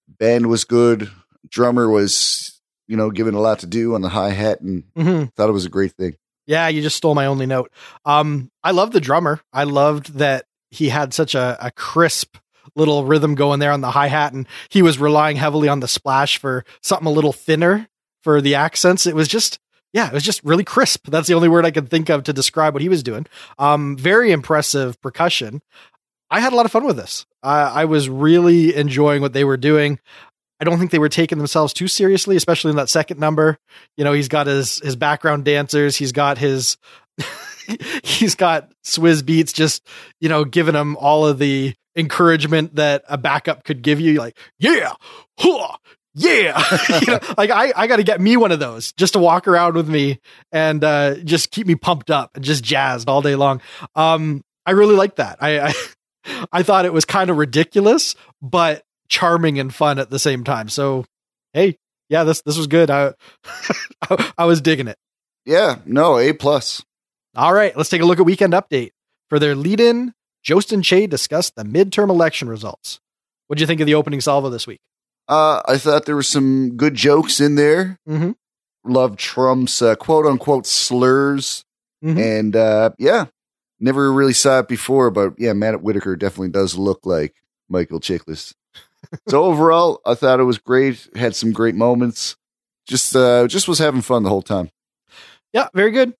Band 0.08 0.48
was 0.48 0.64
good. 0.64 1.10
Drummer 1.48 1.88
was, 1.88 2.60
you 2.88 2.96
know, 2.96 3.10
given 3.10 3.34
a 3.34 3.40
lot 3.40 3.60
to 3.60 3.66
do 3.66 3.94
on 3.94 4.00
the 4.02 4.08
hi 4.08 4.30
hat 4.30 4.60
and 4.60 4.82
Mhm. 4.96 5.32
thought 5.34 5.48
it 5.48 5.52
was 5.52 5.66
a 5.66 5.70
great 5.70 5.92
thing. 5.92 6.16
Yeah, 6.46 6.68
you 6.68 6.82
just 6.82 6.96
stole 6.96 7.14
my 7.14 7.26
only 7.26 7.46
note. 7.46 7.70
Um, 8.04 8.50
I 8.62 8.72
love 8.72 8.92
the 8.92 9.00
drummer. 9.00 9.40
I 9.52 9.64
loved 9.64 10.14
that 10.18 10.44
he 10.70 10.88
had 10.88 11.14
such 11.14 11.34
a, 11.34 11.56
a 11.60 11.70
crisp 11.70 12.36
little 12.74 13.04
rhythm 13.04 13.34
going 13.34 13.60
there 13.60 13.72
on 13.72 13.80
the 13.80 13.90
hi 13.90 14.08
hat, 14.08 14.32
and 14.32 14.46
he 14.68 14.82
was 14.82 14.98
relying 14.98 15.36
heavily 15.36 15.68
on 15.68 15.80
the 15.80 15.88
splash 15.88 16.38
for 16.38 16.64
something 16.82 17.06
a 17.06 17.10
little 17.10 17.32
thinner 17.32 17.88
for 18.22 18.40
the 18.40 18.56
accents. 18.56 19.06
It 19.06 19.14
was 19.14 19.28
just, 19.28 19.58
yeah, 19.92 20.08
it 20.08 20.12
was 20.12 20.24
just 20.24 20.42
really 20.44 20.64
crisp. 20.64 21.08
That's 21.08 21.28
the 21.28 21.34
only 21.34 21.48
word 21.48 21.64
I 21.64 21.70
could 21.70 21.88
think 21.88 22.08
of 22.08 22.24
to 22.24 22.32
describe 22.32 22.74
what 22.74 22.82
he 22.82 22.88
was 22.88 23.02
doing. 23.02 23.26
Um, 23.58 23.96
very 23.96 24.32
impressive 24.32 25.00
percussion. 25.00 25.62
I 26.30 26.40
had 26.40 26.52
a 26.52 26.56
lot 26.56 26.66
of 26.66 26.72
fun 26.72 26.84
with 26.84 26.96
this. 26.96 27.26
I 27.42 27.84
was 27.84 28.08
really 28.08 28.74
enjoying 28.74 29.20
what 29.20 29.34
they 29.34 29.44
were 29.44 29.58
doing. 29.58 30.00
I 30.64 30.70
don't 30.70 30.78
think 30.78 30.92
they 30.92 30.98
were 30.98 31.10
taking 31.10 31.36
themselves 31.36 31.74
too 31.74 31.88
seriously, 31.88 32.36
especially 32.36 32.70
in 32.70 32.76
that 32.76 32.88
second 32.88 33.20
number. 33.20 33.58
You 33.98 34.04
know, 34.04 34.14
he's 34.14 34.28
got 34.28 34.46
his 34.46 34.78
his 34.78 34.96
background 34.96 35.44
dancers, 35.44 35.94
he's 35.94 36.12
got 36.12 36.38
his 36.38 36.78
he's 38.02 38.34
got 38.34 38.72
Swizz 38.82 39.20
Beatz 39.20 39.52
just, 39.52 39.86
you 40.22 40.30
know, 40.30 40.46
giving 40.46 40.74
him 40.74 40.96
all 40.96 41.26
of 41.26 41.38
the 41.38 41.74
encouragement 41.94 42.76
that 42.76 43.04
a 43.10 43.18
backup 43.18 43.64
could 43.64 43.82
give 43.82 44.00
you, 44.00 44.14
like, 44.14 44.38
yeah, 44.58 44.94
huh, 45.38 45.76
yeah. 46.14 46.62
you 47.00 47.06
know, 47.08 47.20
like 47.36 47.50
I, 47.50 47.74
I 47.76 47.86
gotta 47.86 48.02
get 48.02 48.18
me 48.18 48.38
one 48.38 48.50
of 48.50 48.58
those 48.58 48.92
just 48.92 49.12
to 49.12 49.18
walk 49.18 49.46
around 49.46 49.74
with 49.74 49.88
me 49.88 50.18
and 50.50 50.82
uh 50.82 51.16
just 51.16 51.50
keep 51.50 51.66
me 51.66 51.74
pumped 51.74 52.10
up 52.10 52.30
and 52.36 52.42
just 52.42 52.64
jazzed 52.64 53.06
all 53.06 53.20
day 53.20 53.34
long. 53.34 53.60
Um 53.94 54.42
I 54.64 54.70
really 54.70 54.96
like 54.96 55.16
that. 55.16 55.36
I, 55.42 55.60
I 55.60 55.74
I 56.50 56.62
thought 56.62 56.86
it 56.86 56.92
was 56.94 57.04
kind 57.04 57.28
of 57.28 57.36
ridiculous, 57.36 58.14
but 58.40 58.82
charming 59.08 59.58
and 59.58 59.74
fun 59.74 59.98
at 59.98 60.10
the 60.10 60.18
same 60.18 60.44
time. 60.44 60.68
So, 60.68 61.04
hey, 61.52 61.78
yeah, 62.08 62.24
this 62.24 62.42
this 62.42 62.56
was 62.56 62.66
good. 62.66 62.90
I 62.90 63.12
I, 64.10 64.32
I 64.38 64.44
was 64.44 64.60
digging 64.60 64.88
it. 64.88 64.96
Yeah, 65.46 65.76
no, 65.84 66.18
A 66.18 66.32
plus. 66.32 66.84
All 67.36 67.52
right, 67.52 67.76
let's 67.76 67.90
take 67.90 68.00
a 68.00 68.04
look 68.06 68.18
at 68.20 68.26
Weekend 68.26 68.52
Update. 68.52 68.90
For 69.28 69.38
their 69.38 69.54
lead-in, 69.54 70.12
Jost 70.42 70.72
and 70.72 70.84
Che 70.84 71.06
discussed 71.06 71.56
the 71.56 71.64
midterm 71.64 72.08
election 72.10 72.48
results. 72.48 73.00
What 73.46 73.58
do 73.58 73.62
you 73.62 73.66
think 73.66 73.80
of 73.80 73.86
the 73.86 73.94
opening 73.94 74.20
salvo 74.20 74.50
this 74.50 74.66
week? 74.66 74.80
Uh, 75.26 75.60
I 75.66 75.78
thought 75.78 76.04
there 76.06 76.14
were 76.14 76.22
some 76.22 76.76
good 76.76 76.94
jokes 76.94 77.40
in 77.40 77.54
there. 77.56 77.98
Mm-hmm. 78.08 78.32
Loved 78.84 79.18
Trump's 79.18 79.80
uh, 79.82 79.94
quote 79.96 80.26
unquote 80.26 80.66
slurs. 80.66 81.64
Mhm. 82.04 82.38
And 82.38 82.56
uh, 82.56 82.90
yeah, 82.98 83.26
never 83.80 84.12
really 84.12 84.34
saw 84.34 84.58
it 84.60 84.68
before, 84.68 85.10
but 85.10 85.32
yeah, 85.38 85.54
Matt 85.54 85.82
Whitaker 85.82 86.16
definitely 86.16 86.50
does 86.50 86.76
look 86.76 87.00
like 87.06 87.34
Michael 87.68 88.00
Chiklis. 88.00 88.54
So 89.28 89.44
overall, 89.44 90.00
I 90.04 90.14
thought 90.14 90.40
it 90.40 90.44
was 90.44 90.58
great. 90.58 91.08
Had 91.14 91.34
some 91.34 91.52
great 91.52 91.74
moments. 91.74 92.36
Just 92.86 93.16
uh, 93.16 93.46
just 93.48 93.68
was 93.68 93.78
having 93.78 94.02
fun 94.02 94.22
the 94.22 94.28
whole 94.28 94.42
time. 94.42 94.70
Yeah, 95.52 95.68
very 95.74 95.90
good. 95.90 96.14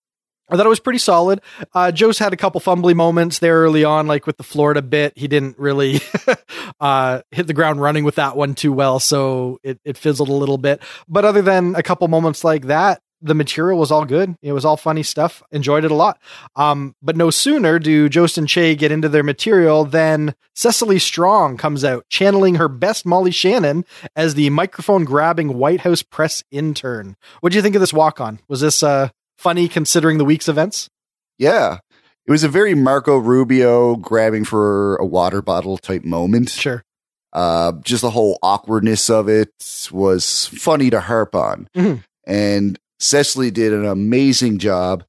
I 0.51 0.57
thought 0.57 0.67
it 0.67 0.71
was 0.71 0.81
pretty 0.81 0.99
solid. 0.99 1.41
Uh, 1.75 1.91
Jost 1.91 2.19
had 2.19 2.35
a 2.35 2.37
couple 2.37 2.61
fumbly 2.61 2.95
moments 2.95 3.39
there 3.39 3.63
early 3.63 3.83
on, 3.83 4.07
like 4.07 4.27
with 4.27 4.37
the 4.37 4.43
Florida 4.43 4.83
bit. 4.83 5.15
He 5.17 5.27
didn't 5.27 5.59
really 5.59 6.01
uh, 6.81 7.23
hit 7.31 7.47
the 7.47 7.55
ground 7.55 7.81
running 7.81 8.05
with 8.05 8.17
that 8.17 8.37
one 8.37 8.55
too 8.55 8.73
well, 8.73 9.01
so 9.01 9.59
it, 9.63 9.81
it 9.85 9.97
fizzled 9.97 10.29
a 10.29 10.35
little 10.35 10.59
bit. 10.59 10.83
But 11.09 11.25
other 11.25 11.41
than 11.41 11.75
a 11.77 11.83
couple 11.83 12.07
moments 12.09 12.45
like 12.45 12.67
that, 12.67 13.01
the 13.25 13.35
material 13.35 13.79
was 13.79 13.91
all 13.91 14.05
good. 14.05 14.37
It 14.43 14.53
was 14.53 14.65
all 14.65 14.77
funny 14.77 15.03
stuff. 15.03 15.43
Enjoyed 15.51 15.85
it 15.85 15.91
a 15.91 15.95
lot. 15.95 16.21
Um, 16.55 16.95
but 17.03 17.17
no 17.17 17.31
sooner 17.31 17.79
do 17.79 18.09
Jost 18.09 18.37
and 18.39 18.49
Che 18.49 18.75
get 18.75 18.93
into 18.93 19.09
their 19.09 19.23
material 19.23 19.85
than 19.85 20.35
Cecily 20.55 20.99
Strong 20.99 21.57
comes 21.57 21.85
out, 21.85 22.05
channeling 22.11 22.57
her 22.57 22.69
best 22.69 23.07
Molly 23.07 23.31
Shannon 23.31 23.85
as 24.15 24.35
the 24.35 24.51
microphone 24.51 25.05
grabbing 25.05 25.55
White 25.59 25.81
House 25.81 26.03
press 26.03 26.45
intern. 26.51 27.17
What 27.41 27.51
do 27.51 27.57
you 27.57 27.63
think 27.63 27.75
of 27.75 27.81
this 27.81 27.93
walk 27.93 28.21
on? 28.21 28.41
Was 28.47 28.61
this 28.61 28.83
uh, 28.83 29.09
funny 29.39 29.69
considering 29.69 30.19
the 30.19 30.25
week's 30.25 30.49
events? 30.49 30.91
Yeah, 31.39 31.79
it 32.27 32.31
was 32.31 32.45
a 32.45 32.49
very 32.49 32.75
Marco 32.75 33.17
Rubio 33.17 33.97
grabbing 33.97 34.45
for 34.45 34.97
a 34.97 35.07
water 35.07 35.43
bottle 35.43 35.79
type 35.79 36.05
moment. 36.05 36.51
Sure. 36.51 36.85
Uh, 37.33 37.73
just 37.83 38.03
the 38.03 38.11
whole 38.11 38.39
awkwardness 38.43 39.11
of 39.11 39.29
it 39.29 39.51
was 39.91 40.47
funny 40.47 40.89
to 40.91 41.01
harp 41.01 41.35
on. 41.35 41.69
Mhm. 41.75 42.05
And 42.27 42.79
Cecily 43.05 43.51
did 43.51 43.73
an 43.73 43.85
amazing 43.85 44.59
job. 44.59 45.05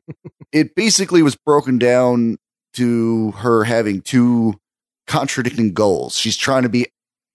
it 0.52 0.74
basically 0.74 1.22
was 1.22 1.34
broken 1.34 1.78
down 1.78 2.36
to 2.74 3.30
her 3.32 3.64
having 3.64 4.02
two 4.02 4.54
contradicting 5.06 5.72
goals. 5.72 6.16
She's 6.16 6.36
trying 6.36 6.64
to 6.64 6.68
be, 6.68 6.86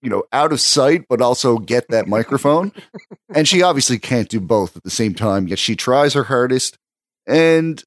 you 0.03 0.09
know, 0.09 0.23
out 0.31 0.53
of 0.53 0.61
sight, 0.61 1.05
but 1.09 1.21
also 1.21 1.57
get 1.57 1.87
that 1.89 2.07
microphone. 2.07 2.71
and 3.33 3.47
she 3.47 3.63
obviously 3.63 3.97
can't 3.97 4.29
do 4.29 4.39
both 4.39 4.77
at 4.77 4.83
the 4.83 4.91
same 4.91 5.15
time, 5.15 5.47
yet 5.47 5.57
she 5.57 5.75
tries 5.75 6.13
her 6.13 6.25
hardest. 6.25 6.77
And 7.25 7.83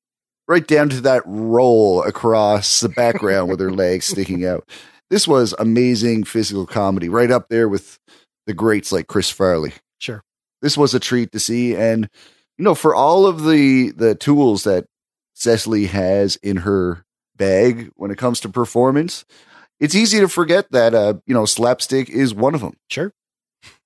right 0.48 0.66
down 0.66 0.88
to 0.88 1.00
that 1.02 1.22
roll 1.26 2.02
across 2.02 2.80
the 2.80 2.88
background 2.88 3.50
with 3.50 3.60
her 3.60 3.72
legs 3.72 4.06
sticking 4.06 4.44
out. 4.44 4.68
This 5.10 5.28
was 5.28 5.54
amazing 5.60 6.24
physical 6.24 6.66
comedy, 6.66 7.08
right 7.08 7.30
up 7.30 7.48
there 7.48 7.68
with 7.68 8.00
the 8.46 8.54
greats 8.54 8.90
like 8.90 9.06
Chris 9.06 9.30
Farley. 9.30 9.72
Sure. 10.00 10.22
This 10.62 10.76
was 10.76 10.94
a 10.94 11.00
treat 11.00 11.32
to 11.32 11.40
see, 11.40 11.74
and 11.74 12.08
you 12.58 12.64
know, 12.64 12.74
for 12.74 12.94
all 12.94 13.26
of 13.26 13.44
the 13.44 13.92
the 13.92 14.14
tools 14.14 14.64
that 14.64 14.86
Cecily 15.34 15.86
has 15.86 16.36
in 16.36 16.58
her 16.58 17.04
bag 17.36 17.90
when 17.96 18.10
it 18.10 18.18
comes 18.18 18.40
to 18.40 18.48
performance, 18.48 19.24
it's 19.80 19.94
easy 19.94 20.20
to 20.20 20.28
forget 20.28 20.70
that 20.72 20.94
uh, 20.94 21.14
you 21.26 21.34
know, 21.34 21.44
slapstick 21.44 22.08
is 22.08 22.34
one 22.34 22.54
of 22.54 22.60
them. 22.60 22.76
Sure. 22.88 23.12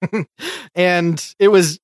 and 0.74 1.34
it 1.38 1.48
was 1.48 1.80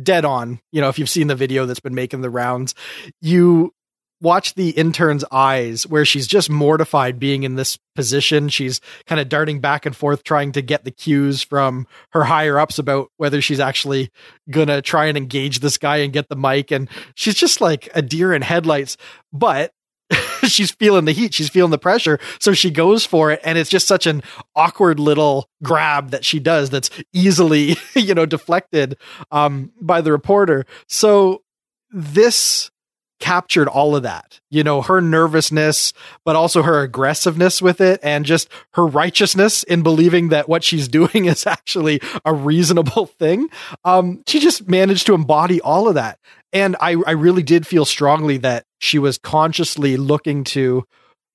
dead 0.00 0.24
on. 0.24 0.60
You 0.72 0.80
know, 0.80 0.88
if 0.88 0.98
you've 0.98 1.08
seen 1.08 1.26
the 1.28 1.34
video 1.34 1.66
that's 1.66 1.80
been 1.80 1.94
making 1.94 2.20
the 2.20 2.30
rounds, 2.30 2.74
you 3.20 3.72
watch 4.20 4.54
the 4.54 4.70
intern's 4.70 5.24
eyes 5.30 5.86
where 5.86 6.04
she's 6.04 6.26
just 6.26 6.48
mortified 6.48 7.18
being 7.18 7.42
in 7.42 7.56
this 7.56 7.78
position. 7.94 8.48
She's 8.48 8.80
kind 9.06 9.20
of 9.20 9.28
darting 9.28 9.60
back 9.60 9.86
and 9.86 9.94
forth 9.94 10.24
trying 10.24 10.52
to 10.52 10.62
get 10.62 10.84
the 10.84 10.90
cues 10.90 11.42
from 11.42 11.86
her 12.10 12.24
higher 12.24 12.58
ups 12.58 12.78
about 12.78 13.08
whether 13.16 13.40
she's 13.42 13.60
actually 13.60 14.10
gonna 14.50 14.82
try 14.82 15.06
and 15.06 15.16
engage 15.16 15.60
this 15.60 15.78
guy 15.78 15.98
and 15.98 16.12
get 16.12 16.28
the 16.28 16.36
mic. 16.36 16.70
And 16.70 16.88
she's 17.14 17.34
just 17.34 17.60
like 17.60 17.88
a 17.94 18.02
deer 18.02 18.32
in 18.32 18.42
headlights. 18.42 18.96
But 19.32 19.72
she's 20.44 20.70
feeling 20.70 21.04
the 21.04 21.12
heat, 21.12 21.34
she's 21.34 21.48
feeling 21.48 21.70
the 21.70 21.78
pressure, 21.78 22.18
so 22.40 22.52
she 22.52 22.70
goes 22.70 23.04
for 23.04 23.32
it, 23.32 23.40
and 23.44 23.58
it's 23.58 23.70
just 23.70 23.88
such 23.88 24.06
an 24.06 24.22
awkward 24.54 25.00
little 25.00 25.48
grab 25.62 26.10
that 26.10 26.24
she 26.24 26.38
does 26.38 26.70
that's 26.70 26.90
easily, 27.12 27.76
you 27.94 28.14
know, 28.14 28.26
deflected 28.26 28.96
um, 29.30 29.72
by 29.80 30.00
the 30.00 30.12
reporter. 30.12 30.64
So 30.86 31.42
this 31.90 32.70
captured 33.18 33.68
all 33.68 33.96
of 33.96 34.02
that, 34.02 34.40
you 34.50 34.62
know, 34.62 34.82
her 34.82 35.00
nervousness, 35.00 35.92
but 36.24 36.36
also 36.36 36.62
her 36.62 36.82
aggressiveness 36.82 37.62
with 37.62 37.80
it, 37.80 38.00
and 38.02 38.24
just 38.24 38.48
her 38.74 38.86
righteousness 38.86 39.62
in 39.62 39.82
believing 39.82 40.28
that 40.28 40.48
what 40.48 40.64
she's 40.64 40.88
doing 40.96 41.26
is 41.26 41.46
actually 41.46 42.00
a 42.24 42.32
reasonable 42.32 43.06
thing. 43.18 43.48
Um, 43.84 44.22
she 44.26 44.40
just 44.40 44.68
managed 44.68 45.06
to 45.06 45.14
embody 45.14 45.60
all 45.60 45.88
of 45.88 45.94
that. 45.94 46.18
And 46.52 46.76
I, 46.80 46.96
I 47.06 47.12
really 47.12 47.42
did 47.42 47.66
feel 47.66 47.84
strongly 47.84 48.38
that 48.38 48.64
she 48.78 48.98
was 48.98 49.18
consciously 49.18 49.96
looking 49.96 50.44
to 50.44 50.84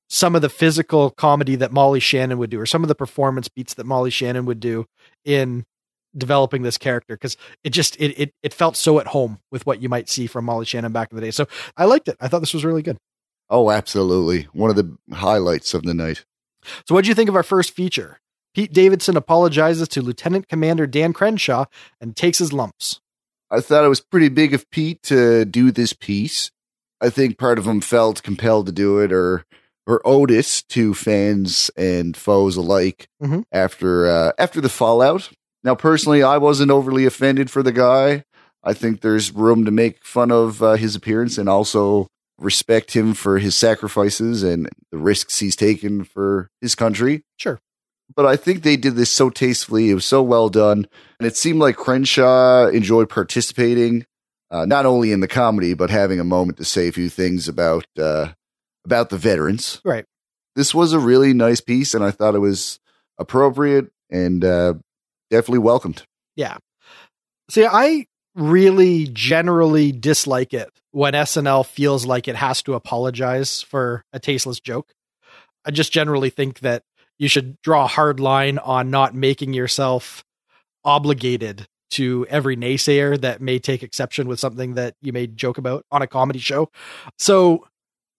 some 0.10 0.36
of 0.36 0.41
the 0.41 0.50
physical 0.50 1.12
comedy 1.12 1.56
that 1.56 1.72
Molly 1.72 2.00
Shannon 2.00 2.38
would 2.38 2.50
do, 2.50 2.60
or 2.60 2.65
some 2.65 2.84
of 2.84 2.89
the 2.89 2.96
performance 2.96 3.48
beats 3.48 3.76
that 3.76 3.86
Molly 3.86 4.10
Shannon 4.10 4.46
would 4.46 4.60
do 4.60 4.86
in 5.24 5.63
developing 6.17 6.62
this 6.63 6.78
character 6.78 7.15
because 7.15 7.38
it 7.63 7.69
just 7.71 7.95
it, 8.00 8.13
it 8.19 8.34
it 8.43 8.54
felt 8.54 8.76
so 8.76 9.00
at 9.00 9.08
home 9.08 9.39
with 9.52 9.65
what 9.65 9.82
you 9.82 9.89
might 9.89 10.10
see 10.10 10.28
from 10.28 10.45
Molly 10.45 10.65
Shannon 10.65 10.91
back 10.91 11.12
in 11.12 11.15
the 11.15 11.21
day. 11.21 11.32
So 11.32 11.47
I 11.78 11.86
liked 11.86 12.08
it. 12.08 12.17
I 12.19 12.28
thought 12.28 12.39
this 12.39 12.54
was 12.54 12.65
really 12.65 12.82
good. 12.82 12.97
Oh, 13.50 13.69
absolutely. 13.71 14.43
One 14.54 14.69
of 14.69 14.76
the 14.76 14.97
highlights 15.15 15.74
of 15.74 15.84
the 15.84 15.93
night. 15.93 16.26
So 16.88 16.95
what 16.95 17.04
do 17.04 17.10
you 17.10 17.15
think 17.15 17.30
of 17.30 17.36
our 17.36 17.43
first 17.43 17.74
feature? 17.74 18.19
Pete 18.54 18.74
Davidson 18.74 19.15
apologizes 19.17 19.88
to 19.89 20.02
Lieutenant 20.02 20.47
Commander 20.50 20.86
Dan 20.86 21.13
Crenshaw 21.13 21.65
and 22.02 22.15
takes 22.15 22.38
his 22.39 22.52
lumps. 22.54 23.00
I 23.50 23.60
thought 23.62 23.84
it 23.86 23.89
was 23.89 24.02
pretty 24.02 24.30
big 24.30 24.54
of 24.54 24.69
Pete 24.71 25.02
to 25.04 25.45
do 25.45 25.71
this 25.71 25.93
piece. 25.93 26.52
I 27.02 27.10
think 27.10 27.38
part 27.38 27.58
of 27.60 27.65
him 27.65 27.82
felt 27.82 28.24
compelled 28.24 28.67
to 28.67 28.71
do 28.71 29.00
it, 29.00 29.12
or 29.12 29.45
or 29.88 30.02
Otis 30.06 30.62
to 30.63 30.93
fans 30.93 31.71
and 31.76 32.15
foes 32.15 32.56
alike 32.56 33.08
Mhm. 33.21 33.43
after 33.52 34.08
uh, 34.08 34.32
after 34.38 34.62
the 34.62 34.69
fallout 34.69 35.30
Now, 35.63 35.76
personally, 35.76 36.24
I 36.24 36.38
wasn't 36.38 36.71
overly 36.71 37.06
offended 37.06 37.50
for 37.52 37.62
the 37.62 37.71
guy. 37.71 38.24
I 38.63 38.74
think 38.74 39.02
there's 39.02 39.32
room 39.32 39.65
to 39.65 39.71
make 39.71 40.04
fun 40.04 40.32
of 40.32 40.62
uh, 40.62 40.74
his 40.74 40.95
appearance 40.95 41.38
and 41.38 41.50
also 41.50 42.08
respect 42.38 42.95
him 42.95 43.13
for 43.13 43.38
his 43.38 43.56
sacrifices 43.56 44.43
and 44.43 44.67
the 44.91 44.97
risks 44.97 45.39
he's 45.39 45.56
taken 45.56 46.04
for 46.04 46.50
his 46.60 46.76
country. 46.76 47.24
Sure. 47.38 47.60
But 48.13 48.26
I 48.26 48.36
think 48.36 48.63
they 48.63 48.76
did 48.76 48.95
this 48.95 49.10
so 49.10 49.30
tastefully. 49.30 49.89
It 49.89 49.93
was 49.93 50.06
so 50.06 50.21
well 50.21 50.50
done. 50.50 50.88
And 51.19 51.28
it 51.28 51.38
seemed 51.38 51.60
like 51.60 51.78
Crenshaw 51.78 52.67
enjoyed 52.67 53.10
participating, 53.10 54.06
uh, 54.50 54.65
not 54.65 54.86
only 54.86 55.12
in 55.12 55.21
the 55.21 55.28
comedy, 55.28 55.74
but 55.74 55.89
having 55.89 56.19
a 56.19 56.26
moment 56.26 56.58
to 56.58 56.65
say 56.65 56.88
a 56.88 56.91
few 56.91 57.10
things 57.10 57.47
about, 57.47 57.86
uh, 57.97 58.30
about 58.84 59.10
the 59.12 59.17
veterans. 59.17 59.80
Right. 59.86 60.06
This 60.56 60.76
was 60.76 60.91
a 60.91 61.00
really 61.00 61.34
nice 61.34 61.62
piece, 61.62 61.93
and 61.93 62.04
I 62.04 62.12
thought 62.12 62.36
it 62.36 62.39
was 62.39 62.80
appropriate 63.17 63.91
and 64.10 64.43
uh, 64.43 64.74
definitely 65.32 65.60
welcomed. 65.60 66.04
Yeah. 66.36 66.58
See, 67.50 67.65
I 67.65 68.06
really 68.36 69.08
generally 69.08 69.91
dislike 69.91 70.54
it 70.54 70.70
when 70.91 71.13
SNL 71.13 71.65
feels 71.65 72.06
like 72.06 72.28
it 72.28 72.36
has 72.36 72.62
to 72.63 72.76
apologize 72.76 73.62
for 73.62 74.04
a 74.13 74.20
tasteless 74.20 74.60
joke. 74.60 74.94
I 75.65 75.72
just 75.72 75.91
generally 75.91 76.30
think 76.30 76.60
that 76.60 76.84
you 77.17 77.28
should 77.28 77.62
draw 77.62 77.86
a 77.86 77.88
hard 77.88 78.20
line 78.20 78.58
on 78.58 78.89
not 78.89 79.15
making 79.15 79.54
yourself 79.54 80.24
obligated 80.84 81.67
to 81.91 82.26
every 82.30 82.56
naysayer 82.56 83.20
that 83.22 83.41
may 83.41 83.60
take 83.60 83.84
exception 83.84 84.28
with 84.28 84.39
something 84.39 84.76
that 84.76 84.96
you 85.02 85.13
may 85.13 85.28
joke 85.28 85.58
about 85.58 85.86
on 85.91 86.02
a 86.02 86.08
comedy 86.08 86.39
show. 86.39 86.70
So, 87.20 87.67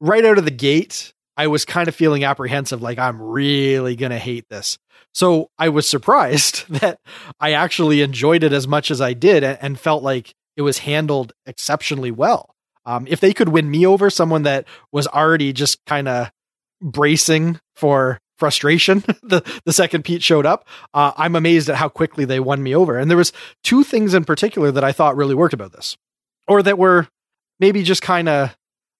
right 0.00 0.24
out 0.24 0.38
of 0.38 0.44
the 0.44 0.50
gate, 0.50 1.12
I 1.36 1.46
was 1.46 1.64
kind 1.64 1.88
of 1.88 1.94
feeling 1.94 2.24
apprehensive, 2.24 2.82
like 2.82 2.98
I'm 2.98 3.20
really 3.20 3.96
going 3.96 4.10
to 4.10 4.18
hate 4.18 4.48
this. 4.48 4.78
So 5.14 5.50
I 5.58 5.68
was 5.68 5.88
surprised 5.88 6.68
that 6.80 7.00
I 7.40 7.52
actually 7.52 8.02
enjoyed 8.02 8.42
it 8.42 8.52
as 8.52 8.68
much 8.68 8.90
as 8.90 9.00
I 9.00 9.12
did 9.12 9.44
and, 9.44 9.58
and 9.60 9.80
felt 9.80 10.02
like 10.02 10.34
it 10.56 10.62
was 10.62 10.78
handled 10.78 11.32
exceptionally 11.46 12.10
well. 12.10 12.54
Um, 12.84 13.06
if 13.08 13.20
they 13.20 13.32
could 13.32 13.48
win 13.48 13.70
me 13.70 13.86
over, 13.86 14.10
someone 14.10 14.42
that 14.42 14.66
was 14.90 15.06
already 15.06 15.52
just 15.52 15.84
kind 15.86 16.08
of 16.08 16.30
bracing 16.80 17.60
for 17.74 18.18
frustration 18.42 19.04
the 19.22 19.40
the 19.64 19.72
second 19.72 20.02
Pete 20.04 20.22
showed 20.22 20.44
up, 20.44 20.66
uh, 20.94 21.12
I'm 21.16 21.36
amazed 21.36 21.68
at 21.68 21.76
how 21.76 21.88
quickly 21.88 22.24
they 22.24 22.40
won 22.40 22.60
me 22.60 22.74
over. 22.74 22.98
And 22.98 23.08
there 23.08 23.16
was 23.16 23.32
two 23.62 23.84
things 23.84 24.14
in 24.14 24.24
particular 24.24 24.72
that 24.72 24.82
I 24.82 24.90
thought 24.90 25.14
really 25.16 25.36
worked 25.36 25.54
about 25.54 25.72
this, 25.72 25.96
or 26.48 26.60
that 26.64 26.76
were 26.76 27.06
maybe 27.60 27.84
just 27.84 28.02
kind 28.02 28.28
of 28.28 28.56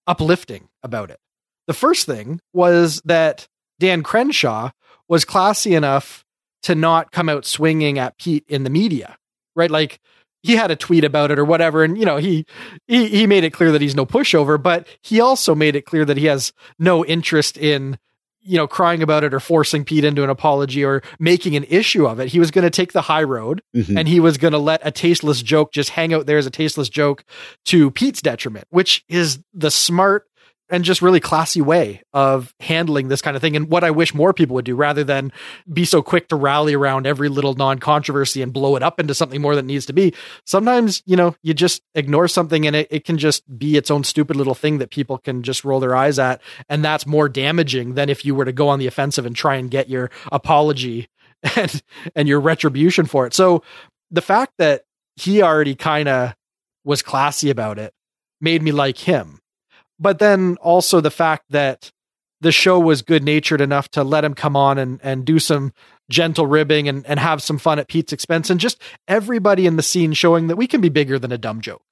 uplifting 0.07 0.69
about 0.85 1.11
it. 1.11 1.19
The 1.67 1.75
first 1.75 2.07
thing 2.07 2.41
was 2.53 3.01
that 3.05 3.47
Dan 3.79 4.03
Crenshaw 4.03 4.71
was 5.09 5.25
classy 5.25 5.75
enough 5.75 6.25
to 6.65 6.75
not 6.75 7.11
come 7.13 7.29
out 7.29 7.45
swinging 7.45 7.99
at 7.99 8.19
Pete 8.19 8.45
in 8.49 8.65
the 8.65 8.71
media, 8.71 9.17
right? 9.57 9.71
Like 9.71 10.01
he 10.43 10.57
had 10.57 10.71
a 10.71 10.77
tweet 10.77 11.05
about 11.05 11.31
it 11.31 11.39
or 11.39 11.45
whatever, 11.45 11.85
and 11.85 11.97
you 11.99 12.05
know 12.05 12.17
he 12.17 12.45
he 12.89 13.09
he 13.09 13.27
made 13.27 13.45
it 13.45 13.51
clear 13.53 13.73
that 13.73 13.81
he's 13.81 13.95
no 13.97 14.07
pushover, 14.07 14.61
but 14.63 14.87
he 15.03 15.21
also 15.21 15.55
made 15.55 15.77
it 15.77 15.83
clear 15.87 16.05
that 16.05 16.17
he 16.17 16.27
has 16.27 16.53
no 16.79 17.05
interest 17.05 17.57
in 17.57 17.99
you 18.45 18.57
know 18.57 18.67
crying 18.67 19.03
about 19.03 19.23
it 19.23 19.33
or 19.35 19.39
forcing 19.41 19.85
Pete 19.85 20.05
into 20.05 20.25
an 20.25 20.31
apology 20.31 20.85
or 20.85 21.01
making 21.21 21.55
an 21.55 21.65
issue 21.69 22.07
of 22.07 22.19
it. 22.19 22.29
He 22.29 22.41
was 22.41 22.51
going 22.51 22.65
to 22.65 22.71
take 22.71 22.93
the 22.93 23.03
high 23.03 23.23
road 23.23 23.63
Mhm. 23.75 23.97
and 23.99 24.09
he 24.09 24.19
was 24.21 24.37
going 24.37 24.53
to 24.53 24.59
let 24.59 24.81
a 24.85 24.91
tasteless 24.91 25.43
joke 25.43 25.73
just 25.73 25.91
hang 25.91 26.13
out 26.13 26.27
there 26.27 26.39
as 26.39 26.47
a 26.47 26.51
tasteless 26.51 26.89
joke 26.89 27.25
to 27.67 27.91
Pete's 27.93 28.21
detriment, 28.23 28.67
which 28.71 29.05
is 29.09 29.39
the 29.55 29.71
smart 29.71 30.27
and 30.73 30.85
just 30.85 31.03
really 31.03 31.21
classy 31.21 31.61
way 31.61 32.03
of 32.15 32.55
handling 32.59 33.09
this 33.09 33.21
kind 33.21 33.37
of 33.37 33.43
thing 33.43 33.55
and 33.55 33.69
what 33.69 33.85
I 33.85 33.91
wish 33.91 34.15
more 34.15 34.33
people 34.33 34.55
would 34.55 34.65
do 34.65 34.75
rather 34.75 35.05
than 35.05 35.31
be 35.71 35.85
so 35.85 36.03
quick 36.03 36.29
to 36.29 36.37
rally 36.37 36.73
around 36.73 37.07
every 37.07 37.29
little 37.29 37.53
non-controversy 37.55 38.41
and 38.41 38.55
blow 38.55 38.75
it 38.75 38.83
up 38.83 38.99
into 38.99 39.15
something 39.15 39.41
more 39.41 39.55
than 39.55 39.67
needs 39.67 39.85
to 39.87 39.93
be. 39.93 40.15
Sometimes, 40.47 41.03
you 41.05 41.15
know, 41.15 41.37
you 41.43 41.53
just 41.53 41.83
ignore 41.95 42.27
something 42.27 42.67
and 42.67 42.75
it, 42.75 42.89
it 42.91 43.05
can 43.05 43.19
just 43.19 43.45
be 43.59 43.77
its 43.77 43.91
own 43.91 44.03
stupid 44.03 44.35
little 44.35 44.55
thing 44.55 44.79
that 44.79 44.91
people 44.91 45.19
can 45.19 45.43
just 45.43 45.63
roll 45.63 45.79
their 45.79 45.95
eyes 45.95 46.19
at. 46.19 46.41
And 46.71 46.83
that's 46.83 47.07
more 47.07 47.29
damaging 47.29 47.95
than 47.95 48.09
if 48.09 48.25
you 48.25 48.35
were 48.35 48.47
to 48.47 48.53
go 48.53 48.69
on 48.71 48.79
the 48.79 48.87
offensive 48.87 49.27
and 49.27 49.37
try 49.37 49.57
and 49.57 49.71
get 49.71 49.91
your 49.91 50.11
apology 50.33 51.09
and 51.57 51.83
and 52.17 52.27
your 52.27 52.41
retribution 52.41 53.05
for 53.05 53.27
it. 53.27 53.35
So 53.35 53.63
the 54.11 54.23
fact 54.23 54.55
that 54.57 54.85
he 55.17 55.43
already 55.43 55.75
kind 55.75 56.09
of 56.09 56.35
was 56.83 57.03
classy 57.03 57.51
about 57.51 57.79
it 57.79 57.93
made 58.41 58.63
me 58.63 58.73
like 58.73 58.97
him. 58.97 59.42
But 60.03 60.19
then 60.19 60.57
also 60.61 61.01
the 61.01 61.13
fact 61.13 61.45
that 61.51 61.93
the 62.41 62.51
show 62.51 62.81
was 62.81 63.03
good 63.03 63.23
natured 63.23 63.61
enough 63.61 63.89
to 63.91 64.03
let 64.03 64.25
him 64.25 64.35
come 64.35 64.57
on 64.57 64.77
and, 64.77 64.99
and 65.05 65.25
do 65.25 65.39
some 65.39 65.73
gentle 66.11 66.47
ribbing 66.47 66.89
and, 66.89 67.07
and 67.07 67.21
have 67.21 67.41
some 67.41 67.57
fun 67.57 67.79
at 67.79 67.87
Pete's 67.87 68.13
expense 68.13 68.51
and 68.51 68.59
just 68.59 68.83
everybody 69.07 69.65
in 69.65 69.77
the 69.77 69.83
scene 69.83 70.13
showing 70.13 70.49
that 70.49 70.57
we 70.57 70.67
can 70.67 70.81
be 70.81 70.89
bigger 70.89 71.21
than 71.21 71.31
a 71.31 71.39
dumb 71.39 71.61
joke. 71.61 71.85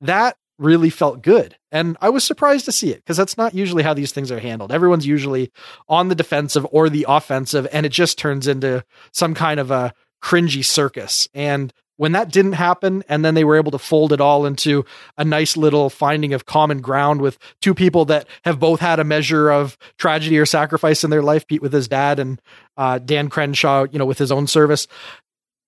That 0.00 0.38
really 0.58 0.88
felt 0.88 1.20
good. 1.20 1.58
And 1.70 1.98
I 2.00 2.08
was 2.08 2.24
surprised 2.24 2.64
to 2.64 2.72
see 2.72 2.90
it 2.90 2.96
because 2.96 3.18
that's 3.18 3.36
not 3.36 3.54
usually 3.54 3.82
how 3.82 3.92
these 3.92 4.10
things 4.10 4.32
are 4.32 4.40
handled. 4.40 4.72
Everyone's 4.72 5.06
usually 5.06 5.52
on 5.86 6.08
the 6.08 6.14
defensive 6.14 6.66
or 6.70 6.88
the 6.88 7.04
offensive, 7.06 7.66
and 7.70 7.84
it 7.84 7.92
just 7.92 8.16
turns 8.16 8.46
into 8.46 8.82
some 9.12 9.34
kind 9.34 9.60
of 9.60 9.70
a 9.70 9.92
cringy 10.22 10.64
circus. 10.64 11.28
And 11.34 11.74
when 12.00 12.12
that 12.12 12.32
didn't 12.32 12.54
happen, 12.54 13.04
and 13.10 13.22
then 13.22 13.34
they 13.34 13.44
were 13.44 13.58
able 13.58 13.70
to 13.72 13.78
fold 13.78 14.10
it 14.10 14.22
all 14.22 14.46
into 14.46 14.86
a 15.18 15.24
nice 15.24 15.54
little 15.54 15.90
finding 15.90 16.32
of 16.32 16.46
common 16.46 16.80
ground 16.80 17.20
with 17.20 17.36
two 17.60 17.74
people 17.74 18.06
that 18.06 18.26
have 18.42 18.58
both 18.58 18.80
had 18.80 18.98
a 18.98 19.04
measure 19.04 19.50
of 19.50 19.76
tragedy 19.98 20.38
or 20.38 20.46
sacrifice 20.46 21.04
in 21.04 21.10
their 21.10 21.20
life, 21.20 21.46
Pete 21.46 21.60
with 21.60 21.74
his 21.74 21.88
dad 21.88 22.18
and 22.18 22.40
uh, 22.78 22.98
Dan 23.00 23.28
Crenshaw, 23.28 23.84
you 23.92 23.98
know, 23.98 24.06
with 24.06 24.16
his 24.16 24.32
own 24.32 24.46
service. 24.46 24.86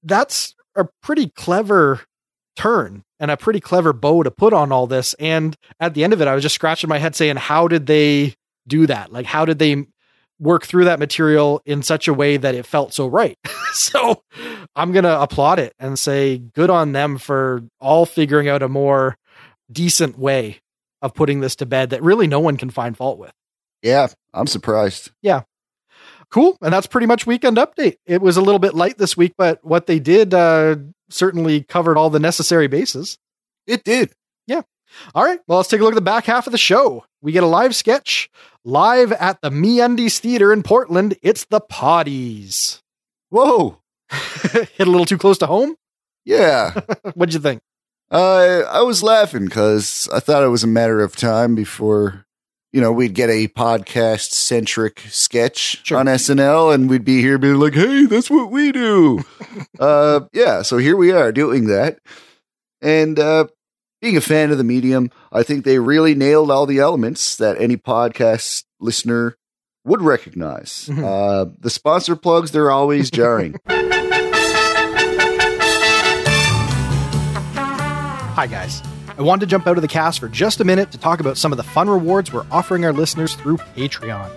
That's 0.02 0.54
a 0.74 0.88
pretty 1.02 1.28
clever 1.28 2.00
turn 2.56 3.04
and 3.20 3.30
a 3.30 3.36
pretty 3.36 3.60
clever 3.60 3.92
bow 3.92 4.22
to 4.22 4.30
put 4.30 4.54
on 4.54 4.72
all 4.72 4.86
this. 4.86 5.12
And 5.18 5.54
at 5.80 5.92
the 5.92 6.02
end 6.02 6.14
of 6.14 6.22
it, 6.22 6.28
I 6.28 6.34
was 6.34 6.42
just 6.42 6.54
scratching 6.54 6.88
my 6.88 6.96
head 6.96 7.14
saying, 7.14 7.36
how 7.36 7.68
did 7.68 7.84
they 7.84 8.36
do 8.66 8.86
that? 8.86 9.12
Like, 9.12 9.26
how 9.26 9.44
did 9.44 9.58
they 9.58 9.84
work 10.42 10.66
through 10.66 10.84
that 10.86 10.98
material 10.98 11.62
in 11.64 11.82
such 11.82 12.08
a 12.08 12.14
way 12.14 12.36
that 12.36 12.54
it 12.54 12.66
felt 12.66 12.92
so 12.92 13.06
right? 13.06 13.38
so 13.72 14.22
I'm 14.74 14.92
going 14.92 15.04
to 15.04 15.20
applaud 15.20 15.60
it 15.60 15.72
and 15.78 15.98
say, 15.98 16.38
good 16.38 16.68
on 16.68 16.92
them 16.92 17.16
for 17.16 17.62
all 17.80 18.04
figuring 18.04 18.48
out 18.48 18.62
a 18.62 18.68
more 18.68 19.16
decent 19.70 20.18
way 20.18 20.60
of 21.00 21.14
putting 21.14 21.40
this 21.40 21.56
to 21.56 21.66
bed 21.66 21.90
that 21.90 22.02
really 22.02 22.26
no 22.26 22.40
one 22.40 22.56
can 22.56 22.70
find 22.70 22.96
fault 22.96 23.18
with. 23.18 23.32
Yeah, 23.82 24.08
I'm 24.34 24.46
surprised. 24.46 25.12
Yeah. 25.22 25.42
Cool. 26.30 26.56
And 26.60 26.72
that's 26.72 26.86
pretty 26.86 27.06
much 27.06 27.26
weekend 27.26 27.56
update. 27.56 27.96
It 28.06 28.20
was 28.20 28.36
a 28.36 28.42
little 28.42 28.58
bit 28.58 28.74
light 28.74 28.98
this 28.98 29.16
week, 29.16 29.34
but 29.36 29.64
what 29.64 29.86
they 29.86 29.98
did 30.00 30.34
uh, 30.34 30.76
certainly 31.08 31.62
covered 31.62 31.96
all 31.96 32.10
the 32.10 32.20
necessary 32.20 32.66
bases. 32.66 33.18
It 33.66 33.84
did. 33.84 34.12
Yeah. 34.46 34.62
All 35.14 35.24
right. 35.24 35.40
Well, 35.46 35.58
let's 35.58 35.68
take 35.68 35.80
a 35.80 35.84
look 35.84 35.92
at 35.92 35.96
the 35.96 36.00
back 36.00 36.24
half 36.24 36.46
of 36.46 36.52
the 36.52 36.58
show. 36.58 37.04
We 37.20 37.32
get 37.32 37.42
a 37.42 37.46
live 37.46 37.74
sketch 37.74 38.30
live 38.64 39.12
at 39.12 39.40
the 39.42 39.50
MeUndies 39.50 40.18
Theater 40.18 40.52
in 40.52 40.62
Portland. 40.62 41.16
It's 41.22 41.44
the 41.46 41.60
Potties. 41.60 42.80
Whoa. 43.30 43.78
Hit 44.10 44.86
a 44.86 44.90
little 44.90 45.04
too 45.06 45.18
close 45.18 45.38
to 45.38 45.46
home. 45.46 45.74
Yeah. 46.24 46.72
What'd 47.14 47.34
you 47.34 47.40
think? 47.40 47.60
Uh, 48.10 48.62
I 48.68 48.82
was 48.82 49.02
laughing 49.02 49.46
because 49.46 50.08
I 50.12 50.20
thought 50.20 50.42
it 50.44 50.48
was 50.48 50.64
a 50.64 50.68
matter 50.68 51.00
of 51.00 51.16
time 51.16 51.54
before, 51.54 52.26
you 52.72 52.80
know, 52.80 52.92
we'd 52.92 53.14
get 53.14 53.30
a 53.30 53.48
podcast 53.48 54.32
centric 54.32 55.00
sketch 55.08 55.80
Sure. 55.84 55.98
on 55.98 56.06
SNL 56.06 56.74
and 56.74 56.90
we'd 56.90 57.04
be 57.06 57.22
here 57.22 57.38
being 57.38 57.54
like, 57.58 57.72
hey, 57.74 58.04
that's 58.04 58.30
what 58.30 58.50
we 58.50 58.70
do. 58.70 59.24
uh, 59.80 60.20
yeah. 60.34 60.60
So 60.62 60.76
here 60.76 60.96
we 60.96 61.10
are 61.10 61.32
doing 61.32 61.66
that. 61.68 61.98
And, 62.82 63.18
uh, 63.18 63.46
being 64.02 64.16
a 64.16 64.20
fan 64.20 64.50
of 64.50 64.58
the 64.58 64.64
medium, 64.64 65.10
I 65.30 65.44
think 65.44 65.64
they 65.64 65.78
really 65.78 66.14
nailed 66.14 66.50
all 66.50 66.66
the 66.66 66.80
elements 66.80 67.36
that 67.36 67.56
any 67.60 67.76
podcast 67.76 68.64
listener 68.80 69.36
would 69.84 70.02
recognize. 70.02 70.88
Mhm. 70.90 71.04
Uh, 71.04 71.50
the 71.60 71.70
sponsor 71.70 72.16
plugs, 72.16 72.50
they're 72.50 72.70
always 72.72 73.10
jarring. 73.10 73.54
Hi, 78.34 78.46
guys. 78.46 78.82
I 79.16 79.22
wanted 79.22 79.40
to 79.40 79.46
jump 79.46 79.66
out 79.68 79.76
of 79.78 79.82
the 79.82 79.88
cast 79.88 80.18
for 80.18 80.28
just 80.28 80.60
a 80.60 80.64
minute 80.64 80.90
to 80.92 80.98
talk 80.98 81.20
about 81.20 81.36
some 81.38 81.52
of 81.52 81.56
the 81.58 81.62
fun 81.62 81.88
rewards 81.88 82.32
we're 82.32 82.46
offering 82.50 82.84
our 82.84 82.92
listeners 82.92 83.34
through 83.36 83.58
Patreon. 83.76 84.30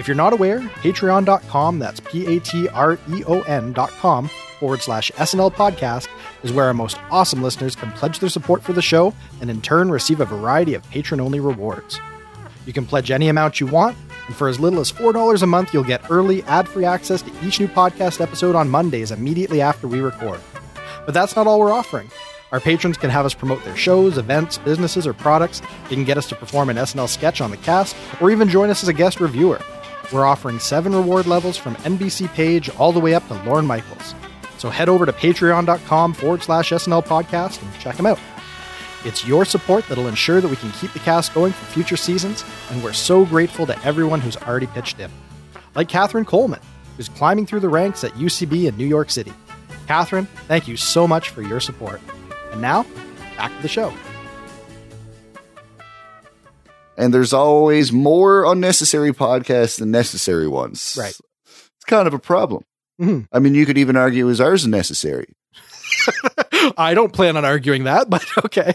If 0.00 0.08
you're 0.08 0.16
not 0.16 0.32
aware, 0.32 0.58
patreon.com, 0.60 1.78
that's 1.78 2.00
P 2.00 2.36
A 2.36 2.40
T 2.40 2.68
R 2.70 2.98
E 3.10 3.22
O 3.26 3.42
N.com 3.42 4.28
forward 4.58 4.82
slash 4.82 5.10
SNL 5.12 5.54
podcast, 5.54 6.08
is 6.42 6.52
where 6.52 6.66
our 6.66 6.74
most 6.74 6.98
awesome 7.10 7.42
listeners 7.42 7.76
can 7.76 7.92
pledge 7.92 8.18
their 8.18 8.28
support 8.28 8.62
for 8.62 8.72
the 8.72 8.82
show 8.82 9.14
and 9.40 9.50
in 9.50 9.60
turn 9.60 9.90
receive 9.90 10.20
a 10.20 10.24
variety 10.24 10.74
of 10.74 10.82
patron 10.90 11.20
only 11.20 11.40
rewards. 11.40 12.00
You 12.66 12.72
can 12.72 12.86
pledge 12.86 13.10
any 13.10 13.28
amount 13.28 13.60
you 13.60 13.66
want, 13.66 13.96
and 14.26 14.34
for 14.34 14.48
as 14.48 14.58
little 14.58 14.80
as 14.80 14.90
$4 14.90 15.42
a 15.42 15.46
month, 15.46 15.72
you'll 15.72 15.84
get 15.84 16.10
early 16.10 16.42
ad 16.44 16.68
free 16.68 16.84
access 16.84 17.22
to 17.22 17.32
each 17.44 17.60
new 17.60 17.68
podcast 17.68 18.20
episode 18.20 18.54
on 18.56 18.68
Mondays 18.68 19.12
immediately 19.12 19.60
after 19.60 19.86
we 19.86 20.00
record. 20.00 20.40
But 21.04 21.14
that's 21.14 21.36
not 21.36 21.46
all 21.46 21.60
we're 21.60 21.72
offering. 21.72 22.10
Our 22.52 22.60
patrons 22.60 22.96
can 22.96 23.10
have 23.10 23.26
us 23.26 23.34
promote 23.34 23.64
their 23.64 23.76
shows, 23.76 24.18
events, 24.18 24.58
businesses, 24.58 25.06
or 25.06 25.12
products. 25.12 25.62
They 25.88 25.94
can 25.94 26.04
get 26.04 26.18
us 26.18 26.28
to 26.28 26.36
perform 26.36 26.70
an 26.70 26.76
SNL 26.76 27.08
sketch 27.08 27.40
on 27.40 27.50
the 27.50 27.56
cast, 27.56 27.96
or 28.20 28.30
even 28.30 28.48
join 28.48 28.70
us 28.70 28.82
as 28.82 28.88
a 28.88 28.92
guest 28.92 29.20
reviewer. 29.20 29.60
We're 30.12 30.26
offering 30.26 30.60
seven 30.60 30.94
reward 30.94 31.26
levels 31.26 31.56
from 31.56 31.74
NBC 31.76 32.32
Page 32.34 32.68
all 32.70 32.92
the 32.92 33.00
way 33.00 33.14
up 33.14 33.26
to 33.28 33.34
Lorne 33.42 33.66
Michaels. 33.66 34.14
So 34.58 34.70
head 34.70 34.88
over 34.88 35.06
to 35.06 35.12
patreon.com 35.12 36.14
forward 36.14 36.42
slash 36.42 36.70
SNL 36.70 37.04
podcast 37.04 37.62
and 37.62 37.80
check 37.80 37.96
them 37.96 38.06
out. 38.06 38.18
It's 39.04 39.26
your 39.26 39.44
support 39.44 39.86
that'll 39.88 40.08
ensure 40.08 40.40
that 40.40 40.48
we 40.48 40.56
can 40.56 40.72
keep 40.72 40.92
the 40.92 40.98
cast 40.98 41.32
going 41.32 41.52
for 41.52 41.64
future 41.66 41.96
seasons, 41.96 42.44
and 42.70 42.82
we're 42.82 42.92
so 42.92 43.24
grateful 43.24 43.66
to 43.66 43.84
everyone 43.84 44.20
who's 44.20 44.36
already 44.36 44.66
pitched 44.66 44.98
in. 44.98 45.10
Like 45.74 45.88
Catherine 45.88 46.24
Coleman, 46.24 46.60
who's 46.96 47.08
climbing 47.08 47.46
through 47.46 47.60
the 47.60 47.68
ranks 47.68 48.02
at 48.02 48.12
UCB 48.12 48.66
in 48.66 48.76
New 48.76 48.86
York 48.86 49.10
City. 49.10 49.32
Catherine, 49.86 50.26
thank 50.48 50.66
you 50.66 50.76
so 50.76 51.06
much 51.06 51.28
for 51.28 51.42
your 51.42 51.60
support. 51.60 52.00
And 52.50 52.60
now, 52.60 52.84
back 53.36 53.54
to 53.54 53.62
the 53.62 53.68
show. 53.68 53.92
And 56.96 57.12
there's 57.12 57.32
always 57.32 57.92
more 57.92 58.50
unnecessary 58.50 59.12
podcasts 59.12 59.78
than 59.78 59.90
necessary 59.90 60.48
ones. 60.48 60.96
Right. 60.98 61.16
It's 61.44 61.84
kind 61.86 62.08
of 62.08 62.14
a 62.14 62.18
problem. 62.18 62.64
Mhm. 63.00 63.26
I 63.32 63.38
mean, 63.40 63.54
you 63.54 63.66
could 63.66 63.78
even 63.78 63.96
argue 63.96 64.28
is 64.28 64.40
ours 64.40 64.66
necessary. 64.66 65.26
I 66.78 66.94
don't 66.94 67.12
plan 67.12 67.36
on 67.36 67.44
arguing 67.44 67.84
that, 67.84 68.08
but 68.10 68.24
okay. 68.44 68.74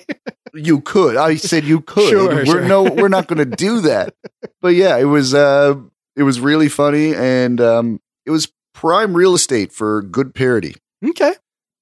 You 0.54 0.82
could. 0.82 1.18
I 1.18 1.36
said 1.36 1.64
you 1.64 1.82
could. 1.82 2.10
Sure, 2.10 2.28
we're 2.28 2.46
sure. 2.46 2.62
no, 2.66 2.84
we're 2.84 3.08
not 3.08 3.28
going 3.28 3.40
to 3.50 3.56
do 3.56 3.82
that. 3.82 4.14
But 4.62 4.76
yeah, 4.76 4.98
it 4.98 5.06
was 5.06 5.34
uh, 5.34 5.76
it 6.16 6.24
was 6.24 6.40
really 6.40 6.70
funny, 6.70 7.16
and 7.16 7.60
um, 7.62 8.00
it 8.26 8.32
was 8.32 8.52
prime 8.74 9.16
real 9.16 9.34
estate 9.34 9.72
for 9.72 10.02
good 10.02 10.34
parody, 10.36 10.76
Okay. 11.06 11.34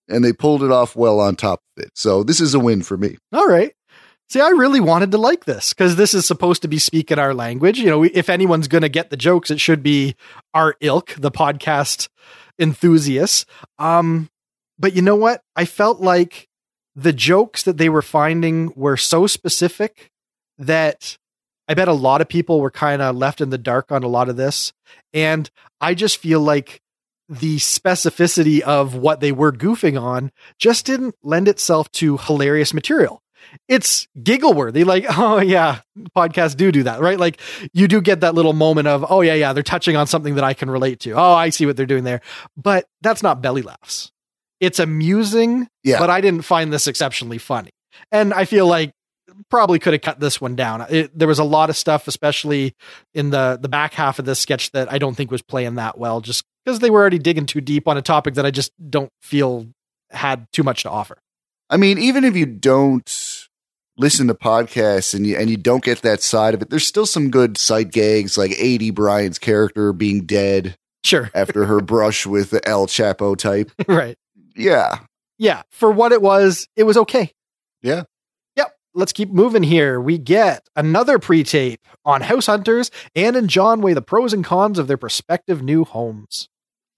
and 0.07 0.23
they 0.23 0.33
pulled 0.33 0.63
it 0.63 0.71
off 0.71 0.95
well 0.95 1.19
on 1.19 1.35
top 1.35 1.61
of 1.77 1.83
it. 1.83 1.91
So 1.95 2.23
this 2.23 2.39
is 2.41 2.53
a 2.53 2.59
win 2.59 2.81
for 2.83 2.97
me. 2.97 3.17
All 3.33 3.47
right. 3.47 3.73
See, 4.29 4.39
I 4.39 4.49
really 4.49 4.79
wanted 4.79 5.11
to 5.11 5.17
like 5.17 5.45
this 5.45 5.73
because 5.73 5.95
this 5.95 6.13
is 6.13 6.25
supposed 6.25 6.61
to 6.61 6.67
be 6.67 6.77
speaking 6.77 7.17
our 7.17 7.33
language. 7.33 7.79
You 7.79 7.87
know, 7.87 8.03
if 8.03 8.29
anyone's 8.29 8.67
going 8.67 8.83
to 8.83 8.89
get 8.89 9.09
the 9.09 9.17
jokes, 9.17 9.49
it 9.49 9.59
should 9.59 9.81
be 9.81 10.15
our 10.53 10.75
ilk, 10.81 11.15
the 11.17 11.31
podcast 11.31 12.09
enthusiasts. 12.59 13.47
Um, 13.79 14.29
but 14.77 14.95
you 14.95 15.01
know 15.01 15.15
what? 15.15 15.41
I 15.55 15.65
felt 15.65 15.99
like 15.99 16.47
the 16.95 17.11
jokes 17.11 17.63
that 17.63 17.77
they 17.77 17.89
were 17.89 18.03
finding 18.03 18.71
were 18.75 18.97
so 18.97 19.25
specific 19.25 20.11
that 20.59 21.17
I 21.67 21.73
bet 21.73 21.87
a 21.87 21.93
lot 21.93 22.21
of 22.21 22.29
people 22.29 22.61
were 22.61 22.71
kind 22.71 23.01
of 23.01 23.15
left 23.15 23.41
in 23.41 23.49
the 23.49 23.57
dark 23.57 23.91
on 23.91 24.03
a 24.03 24.07
lot 24.07 24.29
of 24.29 24.37
this. 24.37 24.73
And 25.11 25.49
I 25.81 25.95
just 25.95 26.17
feel 26.17 26.39
like 26.39 26.81
the 27.27 27.57
specificity 27.57 28.59
of 28.61 28.93
what 28.93 29.21
they 29.21 29.31
were 29.31 29.51
goofing 29.51 29.99
on 29.99 30.31
just 30.59 30.85
didn't 30.85 31.15
lend 31.23 31.47
itself 31.47 31.91
to 31.93 32.17
hilarious 32.17 32.75
material. 32.75 33.23
It's 33.67 34.07
giggle 34.21 34.53
worthy. 34.53 34.83
Like, 34.83 35.05
oh 35.17 35.39
yeah, 35.39 35.81
podcasts 36.15 36.55
do 36.55 36.71
do 36.71 36.83
that, 36.83 36.99
right? 37.01 37.19
Like 37.19 37.39
you 37.73 37.87
do 37.87 38.01
get 38.01 38.21
that 38.21 38.35
little 38.35 38.53
moment 38.53 38.87
of, 38.87 39.05
oh 39.09 39.21
yeah, 39.21 39.33
yeah, 39.33 39.53
they're 39.53 39.63
touching 39.63 39.95
on 39.95 40.07
something 40.07 40.35
that 40.35 40.43
I 40.43 40.53
can 40.53 40.69
relate 40.69 40.99
to. 41.01 41.11
Oh, 41.13 41.33
I 41.33 41.49
see 41.49 41.65
what 41.65 41.77
they're 41.77 41.85
doing 41.85 42.03
there. 42.03 42.21
But 42.57 42.85
that's 43.01 43.23
not 43.23 43.41
belly 43.41 43.61
laughs. 43.61 44.11
It's 44.59 44.79
amusing, 44.79 45.67
Yeah. 45.83 45.99
but 45.99 46.09
I 46.09 46.19
didn't 46.21 46.43
find 46.43 46.71
this 46.73 46.85
exceptionally 46.87 47.37
funny. 47.37 47.69
And 48.11 48.33
I 48.33 48.45
feel 48.45 48.67
like 48.67 48.91
probably 49.49 49.79
could 49.79 49.93
have 49.93 50.01
cut 50.01 50.19
this 50.19 50.41
one 50.41 50.55
down. 50.55 50.85
It, 50.89 51.17
there 51.17 51.27
was 51.27 51.39
a 51.39 51.43
lot 51.45 51.69
of 51.69 51.77
stuff, 51.77 52.07
especially 52.07 52.75
in 53.13 53.29
the 53.29 53.57
the 53.61 53.69
back 53.69 53.93
half 53.93 54.19
of 54.19 54.25
this 54.25 54.39
sketch, 54.39 54.71
that 54.71 54.91
I 54.91 54.97
don't 54.97 55.15
think 55.15 55.31
was 55.31 55.41
playing 55.41 55.75
that 55.75 55.97
well, 55.97 56.19
just 56.21 56.43
because 56.65 56.79
they 56.79 56.89
were 56.89 56.99
already 56.99 57.19
digging 57.19 57.45
too 57.45 57.61
deep 57.61 57.87
on 57.87 57.97
a 57.97 58.01
topic 58.01 58.33
that 58.35 58.45
I 58.45 58.51
just 58.51 58.71
don't 58.89 59.11
feel 59.21 59.67
had 60.11 60.45
too 60.51 60.63
much 60.63 60.83
to 60.83 60.89
offer. 60.89 61.17
I 61.69 61.77
mean, 61.77 61.97
even 61.99 62.23
if 62.23 62.35
you 62.35 62.45
don't 62.47 63.07
listen 63.99 64.27
to 64.27 64.33
podcasts 64.33 65.13
and 65.13 65.27
you 65.27 65.37
and 65.37 65.49
you 65.49 65.57
don't 65.57 65.83
get 65.83 66.01
that 66.01 66.23
side 66.23 66.53
of 66.53 66.61
it, 66.61 66.69
there's 66.69 66.87
still 66.87 67.05
some 67.05 67.29
good 67.29 67.57
sight 67.57 67.91
gags 67.91 68.37
like 68.37 68.51
Aidy 68.51 68.93
Bryant's 68.93 69.37
character 69.37 69.93
being 69.93 70.25
dead 70.25 70.75
Sure, 71.03 71.29
after 71.35 71.65
her 71.65 71.81
brush 71.81 72.25
with 72.25 72.49
the 72.49 72.67
El 72.67 72.87
Chapo 72.87 73.37
type. 73.37 73.71
right. 73.87 74.17
Yeah. 74.55 74.99
Yeah, 75.37 75.61
for 75.69 75.91
what 75.91 76.11
it 76.11 76.21
was, 76.21 76.67
it 76.75 76.83
was 76.83 76.97
okay. 76.97 77.31
Yeah. 77.81 78.03
Yep. 78.57 78.75
Let's 78.93 79.13
keep 79.13 79.29
moving 79.29 79.63
here. 79.63 80.01
We 80.01 80.17
get 80.17 80.67
another 80.75 81.17
pre-tape 81.17 81.79
on 82.03 82.21
House 82.21 82.47
Hunters. 82.47 82.91
Anne 83.15 83.35
and 83.35 83.49
John 83.49 83.79
weigh 83.79 83.93
the 83.93 84.01
pros 84.01 84.33
and 84.33 84.43
cons 84.43 84.77
of 84.77 84.87
their 84.87 84.97
prospective 84.97 85.61
new 85.61 85.85
homes. 85.85 86.49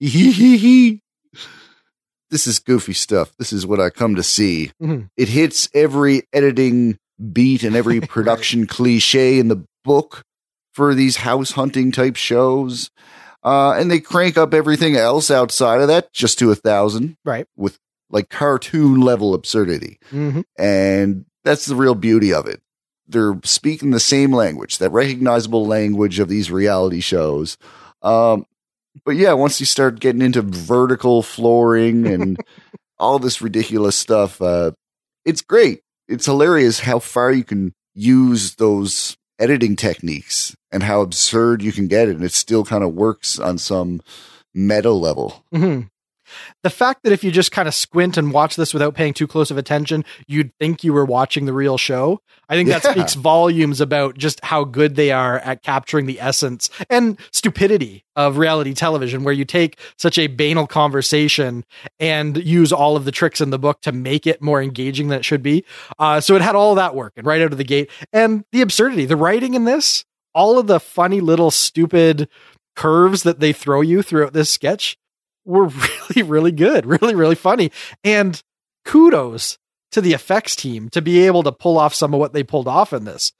this 2.32 2.48
is 2.48 2.58
goofy 2.58 2.92
stuff. 2.94 3.32
This 3.38 3.52
is 3.52 3.64
what 3.64 3.78
I 3.78 3.90
come 3.90 4.16
to 4.16 4.22
see. 4.24 4.72
Mhm. 4.82 5.08
It 5.16 5.28
hits 5.28 5.68
every 5.72 6.22
editing 6.32 6.98
beat 7.32 7.62
and 7.62 7.76
every 7.76 8.00
production 8.14 8.66
cliche 8.66 9.38
in 9.38 9.46
the 9.46 9.64
book 9.84 10.22
for 10.72 10.94
these 10.94 11.18
house 11.18 11.52
hunting 11.52 11.92
type 11.92 12.16
shows. 12.16 12.90
Uh, 13.44 13.72
and 13.72 13.90
they 13.90 14.00
crank 14.00 14.36
up 14.38 14.54
everything 14.54 14.96
else 14.96 15.30
outside 15.30 15.80
of 15.80 15.88
that 15.88 16.12
just 16.12 16.38
to 16.38 16.50
a 16.50 16.54
thousand 16.56 17.16
Right. 17.24 17.46
with 17.56 17.78
like 18.10 18.28
cartoon 18.30 19.00
level 19.00 19.34
absurdity. 19.34 19.98
Mm-hmm. 20.10 20.40
And 20.58 21.24
that's 21.44 21.66
the 21.66 21.74
real 21.76 21.94
beauty 21.94 22.32
of 22.32 22.46
it. 22.46 22.60
They're 23.08 23.38
speaking 23.44 23.90
the 23.90 24.00
same 24.00 24.32
language, 24.32 24.78
that 24.78 24.90
recognizable 24.90 25.66
language 25.66 26.18
of 26.18 26.28
these 26.28 26.50
reality 26.50 27.00
shows. 27.00 27.58
Um, 28.00 28.46
but 29.04 29.16
yeah, 29.16 29.32
once 29.32 29.60
you 29.60 29.66
start 29.66 30.00
getting 30.00 30.22
into 30.22 30.42
vertical 30.42 31.22
flooring 31.22 32.06
and 32.06 32.36
all 32.98 33.18
this 33.18 33.42
ridiculous 33.42 33.96
stuff, 33.96 34.40
uh, 34.40 34.72
it's 35.24 35.42
great. 35.42 35.80
It's 36.08 36.26
hilarious 36.26 36.80
how 36.80 36.98
far 36.98 37.32
you 37.32 37.44
can 37.44 37.72
use 37.94 38.56
those 38.56 39.16
editing 39.38 39.76
techniques 39.76 40.54
and 40.70 40.82
how 40.82 41.00
absurd 41.00 41.62
you 41.62 41.72
can 41.72 41.88
get 41.88 42.08
it. 42.08 42.16
And 42.16 42.24
it 42.24 42.32
still 42.32 42.64
kind 42.64 42.84
of 42.84 42.94
works 42.94 43.38
on 43.38 43.58
some 43.58 44.00
meta 44.54 44.90
level. 44.90 45.44
Mm-hmm. 45.54 45.86
The 46.62 46.70
fact 46.70 47.02
that 47.04 47.12
if 47.12 47.24
you 47.24 47.30
just 47.30 47.52
kind 47.52 47.68
of 47.68 47.74
squint 47.74 48.16
and 48.16 48.32
watch 48.32 48.56
this 48.56 48.72
without 48.72 48.94
paying 48.94 49.14
too 49.14 49.26
close 49.26 49.50
of 49.50 49.58
attention, 49.58 50.04
you'd 50.26 50.52
think 50.58 50.84
you 50.84 50.92
were 50.92 51.04
watching 51.04 51.46
the 51.46 51.52
real 51.52 51.78
show. 51.78 52.20
I 52.48 52.54
think 52.54 52.68
that 52.68 52.84
speaks 52.84 53.14
volumes 53.14 53.80
about 53.80 54.18
just 54.18 54.44
how 54.44 54.64
good 54.64 54.96
they 54.96 55.10
are 55.10 55.38
at 55.38 55.62
capturing 55.62 56.06
the 56.06 56.20
essence 56.20 56.68
and 56.90 57.18
stupidity 57.30 58.04
of 58.14 58.36
reality 58.36 58.74
television, 58.74 59.24
where 59.24 59.32
you 59.32 59.44
take 59.44 59.78
such 59.96 60.18
a 60.18 60.26
banal 60.26 60.66
conversation 60.66 61.64
and 61.98 62.36
use 62.36 62.72
all 62.72 62.96
of 62.96 63.04
the 63.04 63.12
tricks 63.12 63.40
in 63.40 63.50
the 63.50 63.58
book 63.58 63.80
to 63.82 63.92
make 63.92 64.26
it 64.26 64.42
more 64.42 64.62
engaging 64.62 65.08
than 65.08 65.18
it 65.18 65.24
should 65.24 65.42
be. 65.42 65.64
Uh, 65.98 66.20
so 66.20 66.36
it 66.36 66.42
had 66.42 66.54
all 66.54 66.74
that 66.74 66.94
working 66.94 67.24
right 67.24 67.40
out 67.40 67.52
of 67.52 67.58
the 67.58 67.64
gate. 67.64 67.90
And 68.12 68.44
the 68.52 68.60
absurdity, 68.60 69.06
the 69.06 69.16
writing 69.16 69.54
in 69.54 69.64
this, 69.64 70.04
all 70.34 70.58
of 70.58 70.66
the 70.66 70.80
funny 70.80 71.20
little 71.20 71.50
stupid 71.50 72.28
curves 72.76 73.22
that 73.22 73.40
they 73.40 73.52
throw 73.52 73.80
you 73.80 74.02
throughout 74.02 74.32
this 74.32 74.50
sketch 74.50 74.96
were 75.44 75.66
really, 76.10 76.22
really 76.22 76.52
good, 76.52 76.86
really, 76.86 77.14
really 77.14 77.34
funny. 77.34 77.70
And 78.04 78.40
kudos 78.84 79.58
to 79.92 80.00
the 80.00 80.14
effects 80.14 80.56
team 80.56 80.88
to 80.90 81.02
be 81.02 81.26
able 81.26 81.42
to 81.42 81.52
pull 81.52 81.78
off 81.78 81.94
some 81.94 82.14
of 82.14 82.20
what 82.20 82.32
they 82.32 82.42
pulled 82.42 82.68
off 82.68 82.92
in 82.92 83.04
this. 83.04 83.32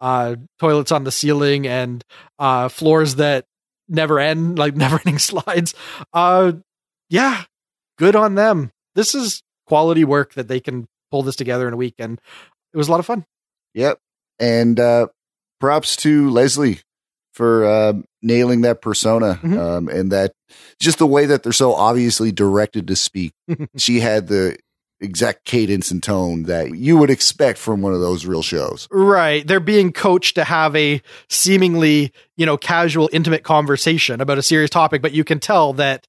Uh, 0.00 0.36
toilets 0.58 0.92
on 0.92 1.04
the 1.04 1.12
ceiling 1.12 1.66
and 1.66 2.02
uh, 2.38 2.68
floors 2.68 3.16
that 3.16 3.44
never 3.88 4.18
end, 4.18 4.58
like 4.58 4.74
never 4.74 4.98
ending 4.98 5.18
slides. 5.18 5.74
Uh, 6.12 6.52
yeah, 7.08 7.44
good 7.98 8.16
on 8.16 8.34
them. 8.34 8.70
This 8.94 9.14
is 9.14 9.42
quality 9.66 10.04
work 10.04 10.34
that 10.34 10.48
they 10.48 10.60
can 10.60 10.86
pull 11.10 11.22
this 11.22 11.36
together 11.36 11.68
in 11.68 11.74
a 11.74 11.76
week. 11.76 11.94
And 11.98 12.20
it 12.72 12.76
was 12.76 12.88
a 12.88 12.90
lot 12.90 13.00
of 13.00 13.06
fun. 13.06 13.24
Yep. 13.74 13.98
And 14.38 14.80
uh, 14.80 15.08
props 15.60 15.96
to 15.96 16.30
Leslie 16.30 16.80
for 17.40 17.64
uh, 17.64 17.94
nailing 18.20 18.60
that 18.60 18.82
persona 18.82 19.40
Mhm. 19.42 19.58
um, 19.58 19.88
and 19.88 20.12
that 20.12 20.34
just 20.78 20.98
the 20.98 21.06
way 21.06 21.24
that 21.24 21.42
they're 21.42 21.52
so 21.54 21.72
obviously 21.72 22.30
directed 22.32 22.86
to 22.88 22.96
speak. 22.96 23.32
she 23.78 24.00
had 24.00 24.26
the 24.26 24.58
exact 25.00 25.46
cadence 25.46 25.90
and 25.90 26.02
tone 26.02 26.42
that 26.42 26.76
you 26.76 26.98
would 26.98 27.08
expect 27.08 27.58
from 27.58 27.80
one 27.80 27.94
of 27.94 28.00
those 28.00 28.26
real 28.26 28.42
shows. 28.42 28.86
Right. 28.90 29.46
They're 29.46 29.58
being 29.58 29.90
coached 29.90 30.34
to 30.34 30.44
have 30.44 30.76
a 30.76 31.00
seemingly, 31.30 32.12
you 32.36 32.44
know, 32.44 32.58
casual, 32.58 33.08
intimate 33.10 33.42
conversation 33.42 34.20
about 34.20 34.36
a 34.36 34.42
serious 34.42 34.68
topic, 34.68 35.00
but 35.00 35.12
you 35.12 35.24
can 35.24 35.40
tell 35.40 35.72
that, 35.72 36.06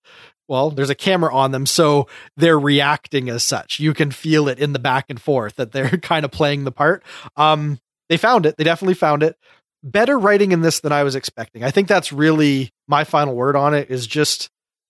well, 0.50 0.70
there's 0.70 0.90
a 0.90 0.96
camera 0.96 1.34
on 1.34 1.52
them. 1.52 1.66
So 1.66 2.10
they're 2.36 2.60
reacting 2.60 3.30
as 3.30 3.44
such. 3.44 3.80
You 3.80 3.94
can 3.94 4.12
feel 4.12 4.50
it 4.50 4.60
in 4.60 4.74
the 4.74 4.80
back 4.80 5.06
and 5.08 5.22
forth 5.22 5.56
that 5.56 5.72
they're 5.72 5.88
kind 5.98 6.26
of 6.26 6.32
playing 6.32 6.66
the 6.66 6.74
part. 6.74 7.02
Um, 7.38 7.80
they 8.10 8.18
found 8.18 8.46
it. 8.46 8.58
They 8.58 8.66
definitely 8.66 8.96
found 8.96 9.24
it. 9.24 9.38
Better 9.84 10.18
writing 10.18 10.52
in 10.52 10.62
this 10.62 10.80
than 10.82 10.92
I 10.92 11.04
was 11.04 11.16
expecting. 11.16 11.64
I 11.64 11.72
think 11.72 11.88
that's 11.88 12.12
really 12.14 12.72
my 12.88 13.04
final 13.04 13.36
word 13.36 13.56
on 13.56 13.74
it 13.74 13.90
is 13.90 14.06
just 14.06 14.50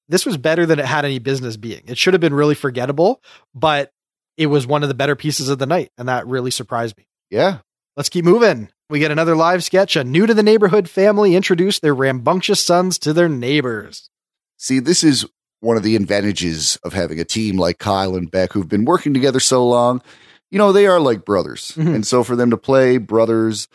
this 0.10 0.26
was 0.26 0.36
better 0.36 0.66
than 0.66 0.80
it 0.80 0.86
had 0.86 1.06
any 1.06 1.20
business 1.20 1.56
being. 1.56 1.84
It 1.88 1.98
should 1.98 2.14
have 2.14 2.20
been 2.22 2.34
really 2.34 2.56
forgettable, 2.56 3.22
but 3.56 3.92
it 4.38 4.48
was 4.48 4.68
one 4.68 4.84
of 4.84 4.90
the 4.90 4.96
better 4.96 5.16
pieces 5.16 5.48
of 5.48 5.60
the 5.60 5.66
night. 5.66 5.92
And 5.98 6.10
that 6.10 6.28
really 6.28 6.52
surprised 6.52 6.98
me. 6.98 7.08
Yeah. 7.30 7.60
Let's 7.96 8.10
keep 8.10 8.26
moving. 8.26 8.70
We 8.90 9.00
get 9.00 9.12
another 9.12 9.36
live 9.36 9.64
sketch. 9.64 9.96
A 9.96 10.04
new 10.04 10.26
to 10.26 10.34
the 10.34 10.44
neighborhood 10.44 10.90
family 10.90 11.36
introduce 11.36 11.80
their 11.80 11.96
rambunctious 11.96 12.62
sons 12.62 13.00
to 13.00 13.14
their 13.14 13.30
neighbors. 13.30 14.10
See, 14.58 14.80
this 14.80 15.04
is 15.04 15.26
one 15.62 15.78
of 15.78 15.84
the 15.84 15.96
advantages 15.96 16.78
of 16.84 16.92
having 16.92 17.20
a 17.20 17.24
team 17.26 17.58
like 17.58 17.78
Kyle 17.78 18.16
and 18.16 18.30
Beck 18.30 18.52
who've 18.52 18.68
been 18.68 18.84
working 18.86 19.14
together 19.14 19.40
so 19.40 19.66
long. 19.66 20.02
You 20.50 20.58
know, 20.58 20.74
they 20.74 20.88
are 20.88 21.00
like 21.00 21.24
brothers. 21.24 21.72
Mhm. 21.78 21.96
And 21.96 22.08
so 22.08 22.24
for 22.24 22.36
them 22.36 22.50
to 22.50 22.58
play 22.58 22.98
brothers, 22.98 23.70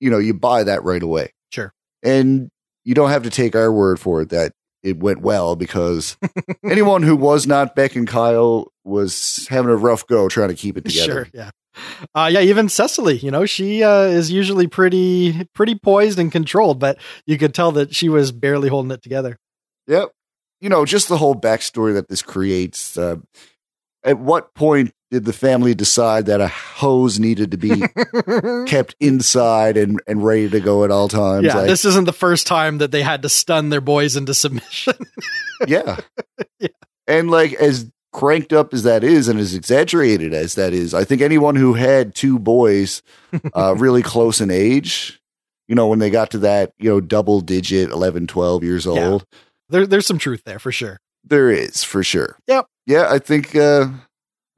you 0.00 0.10
know, 0.10 0.18
you 0.18 0.34
buy 0.34 0.64
that 0.64 0.84
right 0.84 1.02
away. 1.02 1.32
Sure. 1.50 1.72
And 2.02 2.50
you 2.84 2.94
don't 2.94 3.10
have 3.10 3.24
to 3.24 3.30
take 3.30 3.54
our 3.54 3.72
word 3.72 4.00
for 4.00 4.22
it 4.22 4.30
that 4.30 4.52
it 4.82 4.98
went 4.98 5.20
well 5.20 5.56
because 5.56 6.16
anyone 6.64 7.02
who 7.02 7.16
was 7.16 7.46
not 7.46 7.74
Beck 7.74 7.96
and 7.96 8.06
Kyle 8.06 8.72
was 8.84 9.46
having 9.50 9.70
a 9.70 9.76
rough 9.76 10.06
go 10.06 10.28
trying 10.28 10.48
to 10.48 10.54
keep 10.54 10.76
it 10.76 10.84
together. 10.84 11.12
Sure, 11.12 11.28
yeah. 11.34 11.50
Uh, 12.14 12.28
yeah, 12.32 12.40
even 12.40 12.68
Cecily, 12.68 13.18
you 13.18 13.30
know, 13.30 13.46
she 13.46 13.84
uh, 13.84 14.02
is 14.02 14.32
usually 14.32 14.66
pretty 14.66 15.44
pretty 15.54 15.76
poised 15.76 16.18
and 16.18 16.32
controlled, 16.32 16.80
but 16.80 16.98
you 17.26 17.38
could 17.38 17.54
tell 17.54 17.72
that 17.72 17.94
she 17.94 18.08
was 18.08 18.32
barely 18.32 18.68
holding 18.68 18.90
it 18.90 19.02
together. 19.02 19.38
Yep. 19.86 20.10
You 20.60 20.68
know, 20.68 20.84
just 20.84 21.08
the 21.08 21.18
whole 21.18 21.36
backstory 21.36 21.94
that 21.94 22.08
this 22.08 22.22
creates. 22.22 22.98
Uh, 22.98 23.16
at 24.02 24.18
what 24.18 24.54
point 24.54 24.92
did 25.10 25.24
the 25.24 25.32
family 25.32 25.74
decide 25.74 26.26
that 26.26 26.40
a 26.40 26.48
hose 26.48 27.18
needed 27.18 27.50
to 27.52 27.56
be 27.56 27.82
kept 28.66 28.94
inside 29.00 29.76
and, 29.76 30.00
and 30.06 30.22
ready 30.24 30.48
to 30.50 30.60
go 30.60 30.84
at 30.84 30.90
all 30.90 31.08
times? 31.08 31.46
yeah, 31.46 31.56
Like, 31.56 31.66
this 31.66 31.84
isn't 31.84 32.04
the 32.04 32.12
first 32.12 32.46
time 32.46 32.78
that 32.78 32.90
they 32.90 33.02
had 33.02 33.22
to 33.22 33.28
stun 33.28 33.70
their 33.70 33.80
boys 33.80 34.16
into 34.16 34.34
submission. 34.34 34.94
yeah. 35.66 35.96
Yeah. 36.60 36.68
And 37.06 37.30
like 37.30 37.54
as 37.54 37.90
cranked 38.12 38.52
up 38.52 38.72
as 38.74 38.82
that 38.84 39.02
is 39.04 39.28
and 39.28 39.40
as 39.40 39.54
exaggerated 39.54 40.32
as 40.34 40.54
that 40.56 40.72
is, 40.72 40.92
I 40.94 41.04
think 41.04 41.20
anyone 41.22 41.56
who 41.56 41.74
had 41.74 42.14
two 42.14 42.38
boys 42.38 43.02
uh, 43.54 43.74
really 43.76 44.02
close 44.02 44.40
in 44.40 44.50
age, 44.50 45.20
you 45.68 45.74
know, 45.74 45.86
when 45.88 45.98
they 46.00 46.10
got 46.10 46.30
to 46.32 46.38
that, 46.38 46.72
you 46.78 46.90
know, 46.90 47.00
double 47.00 47.40
digit 47.40 47.90
11, 47.90 48.26
12 48.28 48.62
years 48.64 48.86
Yeah. 48.86 48.92
old, 49.08 49.24
there, 49.68 49.86
there's 49.86 50.06
some 50.06 50.18
truth 50.18 50.42
there 50.44 50.58
for 50.58 50.70
sure. 50.72 50.98
there 51.24 51.50
is 51.50 51.82
for 51.84 52.02
sure. 52.04 52.36
Yep. 52.46 52.66
Yeah, 52.86 53.06
I 53.10 53.18
think 53.18 53.54
uh 53.56 53.88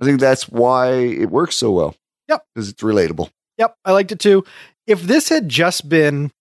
I 0.01 0.05
think 0.05 0.21
that's 0.21 0.49
why 0.49 0.93
it 0.93 1.31
works 1.31 1.57
so 1.57 1.73
well. 1.73 1.95
Yep. 2.29 2.45
Because 2.55 2.69
it's 2.69 2.83
relatable. 2.83 3.31
Yep, 3.59 3.77
I 3.85 3.93
liked 3.93 4.13
it 4.13 4.21
too. 4.21 4.45
If 4.87 5.03
this 5.03 5.29
had 5.29 5.49
just 5.49 5.89
been 5.89 6.33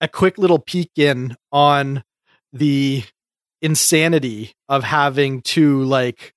a 0.00 0.08
quick 0.08 0.38
little 0.38 0.58
peek 0.58 0.90
in 0.96 1.36
on 1.50 2.04
the 2.52 3.02
insanity 3.60 4.54
of 4.68 4.84
having 4.84 5.42
two 5.42 5.82
like 5.82 6.34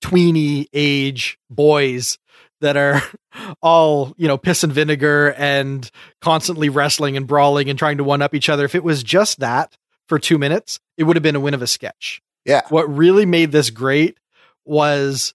tweeny 0.00 0.68
age 0.72 1.38
boys 1.50 2.18
that 2.60 2.76
are 2.76 3.02
all, 3.62 4.14
you 4.16 4.26
know, 4.26 4.38
piss 4.38 4.64
and 4.64 4.72
vinegar 4.72 5.34
and 5.36 5.90
constantly 6.22 6.70
wrestling 6.70 7.16
and 7.16 7.26
brawling 7.26 7.68
and 7.68 7.78
trying 7.78 7.98
to 7.98 8.04
one 8.04 8.22
up 8.22 8.34
each 8.34 8.48
other, 8.48 8.64
if 8.64 8.74
it 8.74 8.84
was 8.84 9.02
just 9.02 9.40
that 9.40 9.76
for 10.08 10.18
two 10.18 10.38
minutes, 10.38 10.80
it 10.96 11.04
would 11.04 11.16
have 11.16 11.22
been 11.22 11.36
a 11.36 11.40
win 11.40 11.54
of 11.54 11.62
a 11.62 11.66
sketch. 11.66 12.22
Yeah. 12.44 12.62
What 12.68 12.84
really 12.94 13.26
made 13.26 13.52
this 13.52 13.70
great 13.70 14.18
was 14.64 15.34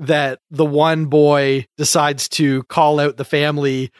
that 0.00 0.40
the 0.50 0.64
one 0.64 1.06
boy 1.06 1.66
decides 1.76 2.28
to 2.30 2.62
call 2.64 2.98
out 2.98 3.16
the 3.16 3.24
family 3.24 3.90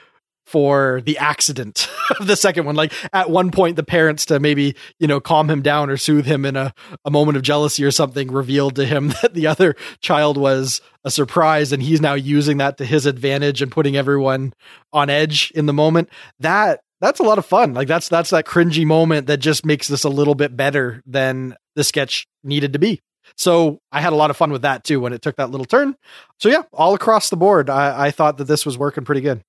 for 0.47 1.01
the 1.05 1.17
accident 1.19 1.89
of 2.19 2.27
the 2.27 2.35
second 2.35 2.67
one. 2.67 2.75
Like 2.75 2.93
at 3.13 3.31
one 3.31 3.53
point, 3.53 3.77
the 3.77 3.85
parents 3.85 4.27
to 4.27 4.41
maybe, 4.41 4.75
you 4.99 5.07
know, 5.07 5.21
calm 5.21 5.49
him 5.49 5.63
down 5.63 5.91
or 5.91 5.97
soothe 5.97 6.27
him 6.27 6.45
in 6.45 6.57
a, 6.57 6.75
a 7.05 7.11
moment 7.11 7.37
of 7.37 7.43
jealousy 7.43 7.85
or 7.85 7.93
something 7.93 8.33
revealed 8.33 8.75
to 8.77 8.85
him 8.85 9.09
that 9.23 9.35
the 9.35 9.47
other 9.47 9.77
child 10.01 10.37
was 10.37 10.81
a 11.05 11.11
surprise 11.11 11.71
and 11.71 11.83
he's 11.83 12.01
now 12.01 12.15
using 12.15 12.59
that 12.59 12.79
to 12.79 12.85
his 12.85 13.07
advantage 13.07 13.63
and 13.63 13.71
putting 13.71 13.97
everyone 13.97 14.53
on 14.93 15.09
edge 15.09 15.53
in 15.55 15.67
the 15.67 15.73
moment. 15.73 16.09
That 16.41 16.81
that's 17.01 17.21
a 17.21 17.25
lot 17.25 17.39
of 17.39 17.47
fun. 17.47 17.75
Like 17.75 17.89
that's 17.89 18.09
that's 18.09 18.31
that 18.31 18.45
cringy 18.45 18.85
moment 18.85 19.29
that 19.29 19.39
just 19.39 19.65
makes 19.65 19.87
this 19.87 20.03
a 20.03 20.09
little 20.09 20.35
bit 20.35 20.57
better 20.57 21.03
than 21.07 21.55
the 21.77 21.85
sketch 21.85 22.27
needed 22.43 22.73
to 22.73 22.79
be. 22.81 23.01
So 23.37 23.81
I 23.93 24.01
had 24.01 24.13
a 24.13 24.17
lot 24.17 24.31
of 24.31 24.37
fun 24.37 24.53
with 24.53 24.63
that 24.63 24.85
too 24.85 25.01
when 25.01 25.13
it 25.13 25.23
took 25.23 25.37
that 25.37 25.51
little 25.51 25.65
turn. 25.65 25.97
So 26.39 26.49
yeah, 26.49 26.63
all 26.73 26.95
across 26.95 27.31
the 27.31 27.37
board, 27.37 27.71
I, 27.71 28.07
I 28.07 28.11
thought 28.11 28.39
that 28.39 28.45
this 28.45 28.67
was 28.67 28.79
working 28.79 29.05
pretty 29.05 29.21
good. 29.21 29.43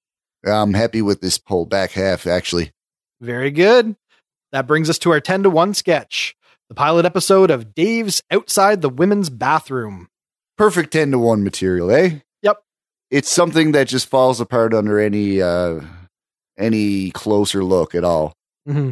I'm 0.46 0.74
happy 0.74 1.02
with 1.02 1.22
this 1.22 1.40
whole 1.46 1.66
back 1.66 1.92
half 1.92 2.26
actually. 2.26 2.72
Very 3.20 3.52
good. 3.52 3.96
That 4.52 4.68
brings 4.68 4.90
us 4.90 4.98
to 5.00 5.12
our 5.12 5.20
10 5.20 5.44
to 5.44 5.50
1 5.50 5.74
sketch, 5.76 6.36
the 6.68 6.76
pilot 6.76 7.06
episode 7.06 7.52
of 7.52 7.74
Dave's 7.74 8.22
Outside 8.32 8.82
the 8.82 8.90
Women's 8.90 9.30
Bathroom. 9.30 10.10
Perfect 10.58 10.92
10 10.92 11.12
to 11.12 11.20
1 11.20 11.44
material, 11.44 11.92
eh? 11.92 12.20
Yep. 12.42 12.58
It's 13.10 13.30
something 13.30 13.72
that 13.74 13.88
just 13.88 14.08
falls 14.08 14.42
apart 14.42 14.74
under 14.74 15.00
any 15.00 15.42
uh 15.42 15.82
any 16.58 17.12
closer 17.12 17.64
look 17.64 17.96
at 17.96 18.04
all. 18.04 18.34
Mm-hmm. 18.68 18.92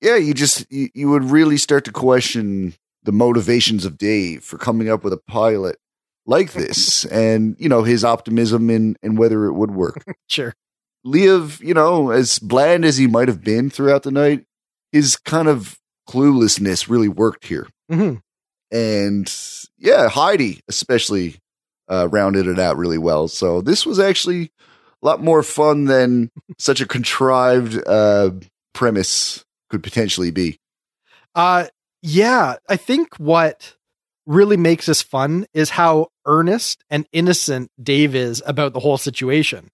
Yeah, 0.00 0.16
you 0.16 0.34
just 0.34 0.70
you, 0.70 0.88
you 0.94 1.10
would 1.10 1.24
really 1.24 1.56
start 1.56 1.84
to 1.84 1.92
question 1.92 2.74
the 3.06 3.12
motivations 3.12 3.84
of 3.84 3.96
Dave 3.96 4.44
for 4.44 4.58
coming 4.58 4.90
up 4.90 5.02
with 5.02 5.12
a 5.12 5.20
pilot 5.28 5.78
like 6.26 6.52
this 6.52 7.04
and 7.12 7.56
you 7.58 7.68
know 7.68 7.82
his 7.82 8.04
optimism 8.04 8.68
in 8.68 8.96
and 9.02 9.16
whether 9.16 9.46
it 9.46 9.54
would 9.54 9.70
work. 9.70 10.04
Sure. 10.28 10.54
Liev, 11.06 11.60
you 11.60 11.72
know, 11.72 12.10
as 12.10 12.40
bland 12.40 12.84
as 12.84 12.96
he 12.96 13.06
might 13.06 13.28
have 13.28 13.44
been 13.44 13.70
throughout 13.70 14.02
the 14.02 14.10
night, 14.10 14.44
his 14.90 15.16
kind 15.16 15.46
of 15.46 15.78
cluelessness 16.08 16.88
really 16.88 17.06
worked 17.06 17.46
here. 17.46 17.68
Mm-hmm. 17.90 18.16
And 18.76 19.34
yeah, 19.78 20.08
Heidi 20.08 20.60
especially 20.68 21.36
uh, 21.88 22.08
rounded 22.10 22.48
it 22.48 22.58
out 22.58 22.76
really 22.76 22.98
well. 22.98 23.28
So 23.28 23.60
this 23.60 23.86
was 23.86 24.00
actually 24.00 24.50
a 25.00 25.06
lot 25.06 25.22
more 25.22 25.44
fun 25.44 25.84
than 25.84 26.32
such 26.58 26.80
a 26.80 26.86
contrived 26.86 27.80
uh, 27.86 28.32
premise 28.74 29.44
could 29.70 29.84
potentially 29.84 30.32
be. 30.32 30.58
Uh, 31.36 31.66
yeah, 32.06 32.54
I 32.68 32.76
think 32.76 33.16
what 33.16 33.74
really 34.26 34.56
makes 34.56 34.86
this 34.86 35.02
fun 35.02 35.44
is 35.52 35.70
how 35.70 36.06
earnest 36.24 36.84
and 36.88 37.04
innocent 37.12 37.72
Dave 37.82 38.14
is 38.14 38.40
about 38.46 38.72
the 38.72 38.78
whole 38.78 38.96
situation. 38.96 39.70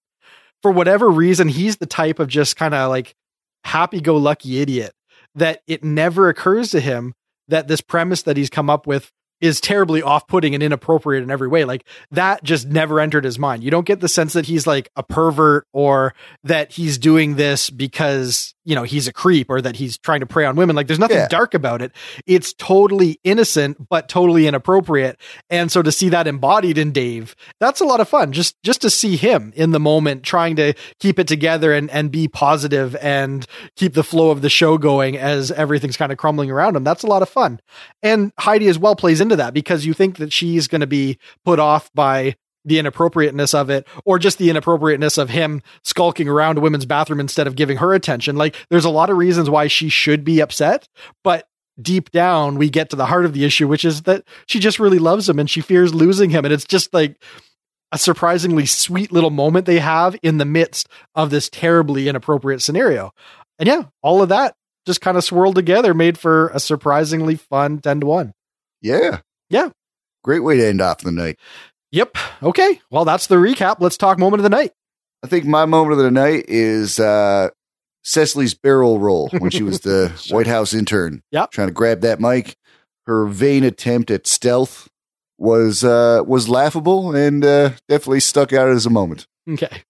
For 0.62 0.70
whatever 0.70 1.10
reason, 1.10 1.48
he's 1.48 1.76
the 1.76 1.84
type 1.84 2.18
of 2.18 2.28
just 2.28 2.56
kind 2.56 2.72
of 2.72 2.88
like 2.88 3.14
happy 3.64 4.00
go 4.00 4.16
lucky 4.16 4.60
idiot 4.60 4.94
that 5.34 5.60
it 5.66 5.84
never 5.84 6.30
occurs 6.30 6.70
to 6.70 6.80
him 6.80 7.12
that 7.48 7.68
this 7.68 7.82
premise 7.82 8.22
that 8.22 8.38
he's 8.38 8.48
come 8.48 8.70
up 8.70 8.86
with 8.86 9.12
is 9.42 9.60
terribly 9.60 10.00
off 10.00 10.26
putting 10.26 10.54
and 10.54 10.62
inappropriate 10.62 11.22
in 11.22 11.30
every 11.30 11.48
way. 11.48 11.64
Like 11.64 11.84
that 12.12 12.42
just 12.42 12.66
never 12.68 12.98
entered 12.98 13.24
his 13.24 13.38
mind. 13.38 13.62
You 13.62 13.70
don't 13.70 13.84
get 13.84 14.00
the 14.00 14.08
sense 14.08 14.32
that 14.32 14.46
he's 14.46 14.66
like 14.66 14.88
a 14.96 15.02
pervert 15.02 15.66
or 15.74 16.14
that 16.44 16.72
he's 16.72 16.96
doing 16.96 17.34
this 17.34 17.68
because, 17.68 18.54
you 18.64 18.74
know, 18.74 18.82
he's 18.84 19.08
a 19.08 19.12
creep 19.12 19.50
or 19.50 19.60
that 19.60 19.76
he's 19.76 19.98
trying 19.98 20.20
to 20.20 20.26
prey 20.26 20.44
on 20.44 20.56
women. 20.56 20.76
Like 20.76 20.86
there's 20.86 20.98
nothing 20.98 21.16
Yeah. 21.16 21.28
dark 21.28 21.54
about 21.54 21.82
it. 21.82 21.92
It's 22.26 22.52
totally 22.52 23.18
innocent, 23.24 23.88
but 23.88 24.08
totally 24.08 24.46
inappropriate. 24.46 25.18
And 25.50 25.70
so 25.72 25.82
to 25.82 25.90
see 25.90 26.08
that 26.10 26.26
embodied 26.26 26.78
in 26.78 26.92
Dave, 26.92 27.34
that's 27.60 27.80
a 27.80 27.84
lot 27.84 28.00
of 28.00 28.08
fun. 28.08 28.32
Just, 28.32 28.60
just 28.62 28.80
to 28.82 28.90
see 28.90 29.16
him 29.16 29.52
in 29.56 29.70
the 29.72 29.80
moment 29.80 30.22
trying 30.22 30.56
to 30.56 30.74
keep 31.00 31.18
it 31.18 31.26
together 31.26 31.72
and, 31.72 31.90
and 31.90 32.10
be 32.10 32.28
positive 32.28 32.94
and 33.00 33.46
keep 33.76 33.94
the 33.94 34.04
flow 34.04 34.30
of 34.30 34.42
the 34.42 34.50
show 34.50 34.78
going 34.78 35.16
as 35.16 35.50
everything's 35.50 35.96
kind 35.96 36.12
of 36.12 36.18
crumbling 36.18 36.50
around 36.50 36.76
him. 36.76 36.84
That's 36.84 37.02
a 37.02 37.08
lot 37.08 37.22
of 37.22 37.28
fun. 37.28 37.60
And 38.02 38.32
Heidi 38.38 38.68
as 38.68 38.78
well 38.78 38.94
plays 38.96 39.20
into 39.20 39.36
that 39.36 39.54
because 39.54 39.84
you 39.84 39.92
think 39.94 40.18
that 40.18 40.32
she's 40.32 40.68
going 40.68 40.80
to 40.82 40.86
be 40.86 41.18
put 41.44 41.58
off 41.58 41.92
by 41.94 42.36
the 42.64 42.78
inappropriateness 42.78 43.54
of 43.54 43.70
it 43.70 43.86
or 44.04 44.18
just 44.18 44.38
the 44.38 44.50
inappropriateness 44.50 45.18
of 45.18 45.30
him 45.30 45.62
skulking 45.82 46.28
around 46.28 46.58
a 46.58 46.60
women's 46.60 46.86
bathroom 46.86 47.20
instead 47.20 47.46
of 47.46 47.56
giving 47.56 47.78
her 47.78 47.92
attention. 47.92 48.36
Like 48.36 48.56
there's 48.70 48.84
a 48.84 48.90
lot 48.90 49.10
of 49.10 49.16
reasons 49.16 49.50
why 49.50 49.66
she 49.66 49.88
should 49.88 50.24
be 50.24 50.40
upset, 50.40 50.88
but 51.24 51.48
deep 51.80 52.10
down 52.10 52.58
we 52.58 52.68
get 52.70 52.90
to 52.90 52.96
the 52.96 53.06
heart 53.06 53.24
of 53.24 53.32
the 53.32 53.44
issue, 53.44 53.66
which 53.66 53.84
is 53.84 54.02
that 54.02 54.24
she 54.46 54.58
just 54.60 54.78
really 54.78 54.98
loves 54.98 55.28
him 55.28 55.38
and 55.38 55.50
she 55.50 55.60
fears 55.60 55.94
losing 55.94 56.30
him. 56.30 56.44
And 56.44 56.52
it's 56.52 56.64
just 56.64 56.92
like 56.94 57.22
a 57.90 57.98
surprisingly 57.98 58.66
sweet 58.66 59.12
little 59.12 59.30
moment 59.30 59.66
they 59.66 59.78
have 59.78 60.16
in 60.22 60.38
the 60.38 60.44
midst 60.44 60.88
of 61.14 61.30
this 61.30 61.48
terribly 61.48 62.08
inappropriate 62.08 62.62
scenario. 62.62 63.12
And 63.58 63.66
yeah, 63.66 63.84
all 64.02 64.22
of 64.22 64.30
that 64.30 64.54
just 64.86 65.00
kind 65.00 65.16
of 65.16 65.24
swirled 65.24 65.54
together, 65.54 65.94
made 65.94 66.18
for 66.18 66.48
a 66.48 66.60
surprisingly 66.60 67.36
fun 67.36 67.78
10 67.78 68.00
to 68.00 68.06
1. 68.06 68.32
Yeah. 68.80 69.20
Yeah. 69.50 69.70
Great 70.24 70.40
way 70.40 70.56
to 70.56 70.66
end 70.66 70.80
off 70.80 70.98
the 70.98 71.12
night. 71.12 71.38
Yep. 71.92 72.16
Okay. 72.42 72.80
Well, 72.90 73.04
that's 73.04 73.26
the 73.28 73.36
recap. 73.36 73.76
Let's 73.80 73.96
talk 73.96 74.18
moment 74.18 74.40
of 74.40 74.44
the 74.44 74.50
night. 74.50 74.72
I 75.22 75.28
think 75.28 75.44
my 75.44 75.64
moment 75.66 75.92
of 75.92 76.04
the 76.04 76.10
night 76.10 76.46
is 76.48 76.98
uh, 76.98 77.50
Cecily's 78.02 78.54
barrel 78.54 78.98
roll 78.98 79.28
when 79.38 79.50
she 79.50 79.62
was 79.62 79.80
the 79.80 80.12
Sure. 80.16 80.38
White 80.38 80.46
House 80.48 80.74
intern. 80.74 81.22
Yep. 81.30 81.52
Trying 81.52 81.68
to 81.68 81.74
grab 81.74 82.00
that 82.00 82.18
mic. 82.20 82.56
Her 83.06 83.26
vain 83.26 83.62
attempt 83.64 84.10
at 84.10 84.26
stealth 84.26 84.88
was 85.38 85.82
uh, 85.84 86.22
was 86.26 86.48
laughable 86.48 87.14
and 87.14 87.44
uh, 87.44 87.70
definitely 87.88 88.20
stuck 88.20 88.52
out 88.52 88.68
as 88.68 88.86
a 88.86 88.90
moment. 88.90 89.26
Okay. 89.48 89.82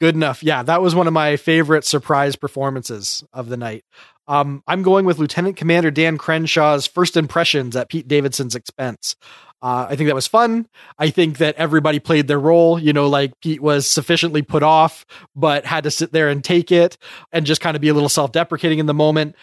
Good 0.00 0.14
enough. 0.14 0.42
Yeah, 0.42 0.62
that 0.62 0.80
was 0.80 0.94
one 0.94 1.06
of 1.08 1.12
my 1.12 1.36
favorite 1.36 1.84
surprise 1.84 2.36
performances 2.36 3.24
of 3.32 3.48
the 3.48 3.56
night. 3.56 3.82
Um, 4.28 4.62
I'm 4.68 4.82
going 4.82 5.04
with 5.06 5.18
Lieutenant 5.18 5.56
Commander 5.56 5.90
Dan 5.90 6.16
Crenshaw's 6.18 6.86
first 6.86 7.16
impressions 7.16 7.74
at 7.74 7.88
Pete 7.88 8.06
Davidson's 8.06 8.54
expense. 8.54 9.16
Uh, 9.60 9.86
I 9.90 9.96
think 9.96 10.08
that 10.08 10.14
was 10.14 10.28
fun. 10.28 10.68
I 10.98 11.10
think 11.10 11.38
that 11.38 11.56
everybody 11.56 11.98
played 11.98 12.28
their 12.28 12.38
role. 12.38 12.78
You 12.78 12.92
know, 12.92 13.08
like 13.08 13.32
Pete 13.40 13.60
was 13.60 13.86
sufficiently 13.86 14.42
put 14.42 14.62
off, 14.62 15.04
but 15.34 15.64
had 15.64 15.84
to 15.84 15.90
sit 15.90 16.12
there 16.12 16.28
and 16.28 16.44
take 16.44 16.70
it 16.70 16.96
and 17.32 17.44
just 17.44 17.60
kind 17.60 17.74
of 17.74 17.80
be 17.80 17.88
a 17.88 17.94
little 17.94 18.08
self 18.08 18.32
deprecating 18.32 18.78
in 18.78 18.86
the 18.86 18.94
moment. 18.94 19.34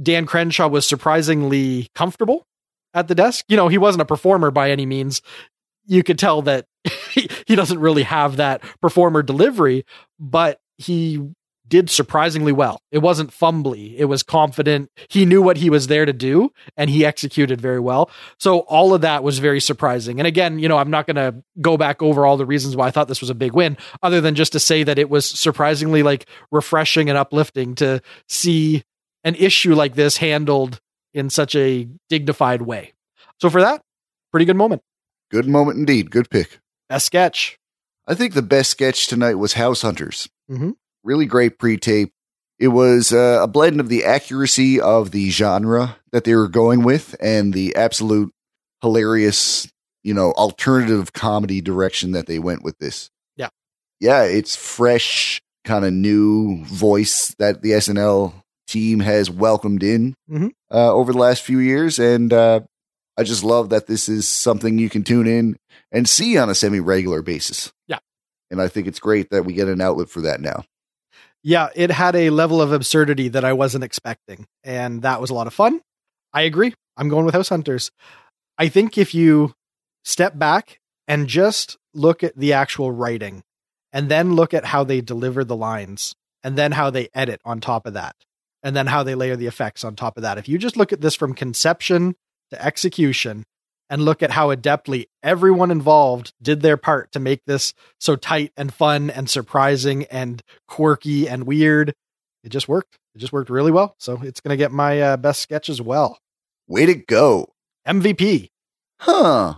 Dan 0.00 0.24
Crenshaw 0.24 0.68
was 0.68 0.86
surprisingly 0.86 1.88
comfortable 1.94 2.46
at 2.94 3.08
the 3.08 3.14
desk. 3.14 3.44
You 3.48 3.56
know, 3.56 3.68
he 3.68 3.78
wasn't 3.78 4.02
a 4.02 4.06
performer 4.06 4.50
by 4.50 4.70
any 4.70 4.86
means. 4.86 5.20
You 5.86 6.02
could 6.02 6.18
tell 6.18 6.42
that 6.42 6.66
he, 7.10 7.28
he 7.46 7.56
doesn't 7.56 7.78
really 7.78 8.04
have 8.04 8.36
that 8.36 8.62
performer 8.80 9.22
delivery, 9.22 9.84
but 10.18 10.58
he 10.78 11.20
did 11.70 11.88
surprisingly 11.88 12.52
well. 12.52 12.82
It 12.90 12.98
wasn't 12.98 13.30
fumbly. 13.30 13.94
It 13.96 14.04
was 14.06 14.22
confident. 14.22 14.90
He 15.08 15.24
knew 15.24 15.40
what 15.40 15.56
he 15.56 15.70
was 15.70 15.86
there 15.86 16.04
to 16.04 16.12
do 16.12 16.52
and 16.76 16.90
he 16.90 17.06
executed 17.06 17.60
very 17.60 17.80
well. 17.80 18.10
So 18.38 18.58
all 18.60 18.92
of 18.92 19.00
that 19.00 19.22
was 19.22 19.38
very 19.38 19.60
surprising. 19.60 20.20
And 20.20 20.26
again, 20.26 20.58
you 20.58 20.68
know, 20.68 20.76
I'm 20.76 20.90
not 20.90 21.06
going 21.06 21.16
to 21.16 21.42
go 21.60 21.78
back 21.78 22.02
over 22.02 22.26
all 22.26 22.36
the 22.36 22.44
reasons 22.44 22.76
why 22.76 22.88
I 22.88 22.90
thought 22.90 23.08
this 23.08 23.20
was 23.22 23.30
a 23.30 23.34
big 23.34 23.52
win 23.54 23.78
other 24.02 24.20
than 24.20 24.34
just 24.34 24.52
to 24.52 24.60
say 24.60 24.82
that 24.82 24.98
it 24.98 25.08
was 25.08 25.24
surprisingly 25.24 26.02
like 26.02 26.26
refreshing 26.50 27.08
and 27.08 27.16
uplifting 27.16 27.76
to 27.76 28.02
see 28.28 28.82
an 29.24 29.36
issue 29.36 29.74
like 29.74 29.94
this 29.94 30.16
handled 30.18 30.80
in 31.14 31.30
such 31.30 31.54
a 31.54 31.88
dignified 32.08 32.62
way. 32.62 32.92
So 33.40 33.48
for 33.48 33.60
that, 33.62 33.80
pretty 34.32 34.44
good 34.44 34.56
moment. 34.56 34.82
Good 35.30 35.46
moment 35.46 35.78
indeed. 35.78 36.10
Good 36.10 36.28
pick. 36.30 36.58
Best 36.88 37.06
sketch. 37.06 37.56
I 38.08 38.14
think 38.14 38.34
the 38.34 38.42
best 38.42 38.70
sketch 38.70 39.06
tonight 39.06 39.34
was 39.34 39.52
House 39.52 39.82
Hunters. 39.82 40.28
Mhm. 40.50 40.74
Really 41.04 41.26
great 41.26 41.58
pre 41.58 41.76
tape. 41.76 42.12
It 42.58 42.68
was 42.68 43.12
uh, 43.12 43.40
a 43.42 43.46
blend 43.48 43.80
of 43.80 43.88
the 43.88 44.04
accuracy 44.04 44.78
of 44.80 45.12
the 45.12 45.30
genre 45.30 45.96
that 46.12 46.24
they 46.24 46.34
were 46.34 46.48
going 46.48 46.82
with 46.82 47.16
and 47.20 47.54
the 47.54 47.74
absolute 47.74 48.32
hilarious, 48.82 49.70
you 50.02 50.14
know, 50.14 50.32
alternative 50.32 51.12
comedy 51.12 51.60
direction 51.60 52.12
that 52.12 52.26
they 52.26 52.38
went 52.38 52.62
with 52.62 52.78
this. 52.78 53.10
Yeah. 53.36 53.48
Yeah, 54.00 54.24
it's 54.24 54.56
fresh, 54.56 55.40
kind 55.64 55.84
of 55.84 55.92
new 55.92 56.64
voice 56.64 57.34
that 57.38 57.62
the 57.62 57.70
SNL 57.72 58.34
team 58.66 59.00
has 59.00 59.30
welcomed 59.30 59.82
in 59.82 60.14
Mhm. 60.30 60.50
uh, 60.70 60.92
over 60.92 61.12
the 61.12 61.18
last 61.18 61.42
few 61.42 61.58
years. 61.58 61.98
And 61.98 62.32
uh, 62.32 62.60
I 63.16 63.22
just 63.24 63.42
love 63.44 63.70
that 63.70 63.86
this 63.86 64.08
is 64.08 64.28
something 64.28 64.78
you 64.78 64.88
can 64.88 65.02
tune 65.02 65.26
in 65.26 65.56
and 65.92 66.08
see 66.08 66.38
on 66.38 66.48
a 66.48 66.54
semi 66.54 66.80
regular 66.80 67.20
basis. 67.22 67.72
Yeah. 67.88 67.98
And 68.50 68.60
I 68.60 68.68
think 68.68 68.86
it's 68.86 69.00
great 69.00 69.30
that 69.30 69.44
we 69.44 69.52
get 69.54 69.68
an 69.68 69.80
outlet 69.80 70.08
for 70.08 70.20
that 70.22 70.40
now. 70.40 70.64
Yeah, 71.42 71.68
it 71.74 71.90
had 71.90 72.16
a 72.16 72.30
level 72.30 72.60
of 72.60 72.72
absurdity 72.72 73.28
that 73.28 73.44
I 73.44 73.54
wasn't 73.54 73.84
expecting, 73.84 74.46
and 74.62 75.02
that 75.02 75.20
was 75.20 75.30
a 75.30 75.34
lot 75.34 75.46
of 75.46 75.54
fun. 75.54 75.80
I 76.32 76.42
agree. 76.42 76.74
I'm 76.96 77.08
going 77.08 77.24
with 77.24 77.34
House 77.34 77.48
Hunters. 77.48 77.90
I 78.58 78.68
think 78.68 78.98
if 78.98 79.14
you 79.14 79.54
step 80.04 80.38
back 80.38 80.78
and 81.08 81.26
just 81.26 81.78
look 81.94 82.22
at 82.22 82.36
the 82.36 82.52
actual 82.52 82.92
writing, 82.92 83.42
and 83.92 84.08
then 84.08 84.34
look 84.34 84.54
at 84.54 84.66
how 84.66 84.84
they 84.84 85.00
deliver 85.00 85.42
the 85.42 85.56
lines, 85.56 86.14
and 86.44 86.56
then 86.56 86.72
how 86.72 86.90
they 86.90 87.08
edit 87.14 87.40
on 87.44 87.60
top 87.60 87.86
of 87.86 87.94
that, 87.94 88.14
and 88.62 88.76
then 88.76 88.86
how 88.86 89.02
they 89.02 89.14
layer 89.14 89.36
the 89.36 89.46
effects 89.46 89.82
on 89.82 89.96
top 89.96 90.16
of 90.16 90.22
that. 90.22 90.38
If 90.38 90.48
you 90.48 90.58
just 90.58 90.76
look 90.76 90.92
at 90.92 91.00
this 91.00 91.16
from 91.16 91.34
conception 91.34 92.14
to 92.50 92.64
execution, 92.64 93.44
and 93.90 94.02
look 94.02 94.22
at 94.22 94.30
how 94.30 94.54
adeptly 94.54 95.06
everyone 95.22 95.70
involved 95.70 96.32
did 96.40 96.62
their 96.62 96.76
part 96.76 97.12
to 97.12 97.20
make 97.20 97.44
this 97.44 97.74
so 97.98 98.16
tight 98.16 98.52
and 98.56 98.72
fun 98.72 99.10
and 99.10 99.28
surprising 99.28 100.04
and 100.04 100.42
quirky 100.68 101.28
and 101.28 101.44
weird. 101.44 101.92
It 102.44 102.50
just 102.50 102.68
worked. 102.68 102.96
It 103.14 103.18
just 103.18 103.32
worked 103.32 103.50
really 103.50 103.72
well. 103.72 103.96
So 103.98 104.20
it's 104.22 104.40
going 104.40 104.50
to 104.50 104.56
get 104.56 104.70
my 104.70 105.00
uh, 105.02 105.16
best 105.16 105.42
sketch 105.42 105.68
as 105.68 105.82
well. 105.82 106.18
Way 106.68 106.86
to 106.86 106.94
go. 106.94 107.52
MVP. 107.86 108.48
Huh. 109.00 109.54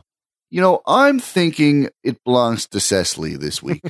You 0.51 0.61
know, 0.61 0.80
I'm 0.87 1.20
thinking 1.20 1.91
it 2.03 2.18
belongs 2.24 2.66
to 2.68 2.80
Cecily 2.80 3.37
this 3.37 3.62
week. 3.62 3.83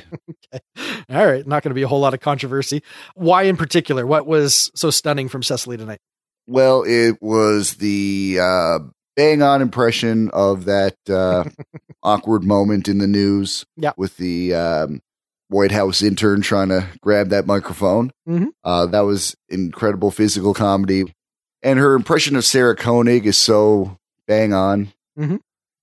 All 1.09 1.25
right. 1.25 1.47
Not 1.47 1.63
going 1.63 1.71
to 1.71 1.75
be 1.75 1.83
a 1.83 1.87
whole 1.87 2.01
lot 2.01 2.13
of 2.13 2.19
controversy. 2.19 2.83
Why 3.15 3.43
in 3.43 3.55
particular? 3.55 4.05
What 4.05 4.27
was 4.27 4.69
so 4.75 4.89
stunning 4.89 5.29
from 5.29 5.41
Cecily 5.41 5.77
tonight? 5.77 5.99
well, 6.47 6.83
it 6.83 7.21
was 7.21 7.75
the 7.75 8.37
uh, 8.41 8.79
bang 9.15 9.41
on 9.41 9.61
impression 9.61 10.29
of 10.31 10.65
that 10.65 10.95
uh, 11.09 11.43
awkward 12.03 12.43
moment 12.43 12.87
in 12.87 12.97
the 12.97 13.07
news 13.07 13.65
Yeah. 13.77 13.91
with 13.97 14.17
the 14.17 14.53
um, 14.53 15.01
White 15.49 15.71
House 15.71 16.01
intern 16.01 16.41
trying 16.41 16.69
to 16.69 16.87
grab 17.01 17.29
that 17.29 17.45
microphone. 17.45 18.11
Mhm. 18.27 18.47
Uh, 18.63 18.85
that 18.87 19.01
was 19.01 19.35
incredible 19.49 20.09
physical 20.11 20.53
comedy. 20.53 21.13
And 21.61 21.79
her 21.79 21.93
impression 21.95 22.35
of 22.35 22.43
Sarah 22.45 22.75
Koenig 22.75 23.25
is 23.25 23.37
so 23.37 23.97
bang 24.27 24.53
on. 24.53 24.91
Mhm. 25.17 25.39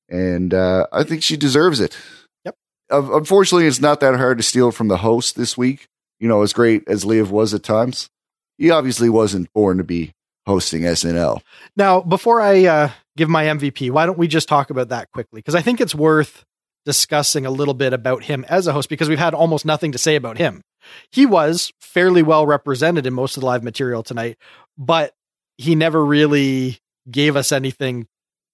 And 0.08 0.52
uh, 0.52 0.86
I 0.92 1.04
think 1.04 1.22
she 1.22 1.36
deserves 1.36 1.80
it. 1.80 1.96
Yep. 2.44 2.56
Uh, 2.90 3.16
unfortunately, 3.16 3.66
it's 3.66 3.80
not 3.80 4.00
that 4.00 4.16
hard 4.16 4.38
to 4.38 4.42
steal 4.44 4.72
from 4.72 4.88
the 4.88 4.98
host 4.98 5.36
this 5.36 5.56
week. 5.56 5.86
You 6.18 6.28
know, 6.28 6.42
as 6.42 6.52
great 6.52 6.82
as 6.88 7.04
Liev 7.04 7.30
was 7.30 7.54
at 7.54 7.62
times, 7.62 8.10
he 8.58 8.70
obviously 8.70 9.08
wasn't 9.08 9.50
born 9.54 9.78
to 9.78 9.84
be 9.84 10.12
hosting 10.46 10.82
SNL. 10.82 11.40
Now, 11.76 12.00
before 12.00 12.40
I 12.40 12.64
uh, 12.64 12.90
give 13.16 13.28
my 13.28 13.44
MVP, 13.44 13.90
why 13.90 14.06
don't 14.06 14.18
we 14.18 14.28
just 14.28 14.48
talk 14.48 14.70
about 14.70 14.88
that 14.88 15.10
quickly? 15.12 15.38
Because 15.38 15.54
I 15.54 15.62
think 15.62 15.80
it's 15.80 15.94
worth 15.94 16.44
discussing 16.84 17.44
a 17.44 17.50
little 17.50 17.74
bit 17.74 17.92
about 17.92 18.24
him 18.24 18.44
as 18.48 18.66
a 18.66 18.72
host 18.72 18.88
because 18.88 19.08
we've 19.08 19.18
had 19.18 19.34
almost 19.34 19.64
nothing 19.64 19.92
to 19.92 19.98
say 19.98 20.16
about 20.16 20.38
him. 20.38 20.62
He 21.12 21.26
was 21.26 21.72
fairly 21.80 22.22
well 22.22 22.46
represented 22.46 23.06
in 23.06 23.12
most 23.12 23.36
of 23.36 23.42
the 23.42 23.46
live 23.46 23.62
material 23.62 24.02
tonight, 24.02 24.38
but 24.78 25.12
he 25.58 25.74
never 25.74 26.04
really 26.04 26.78
gave 27.10 27.36
us 27.36 27.52
anything 27.52 28.06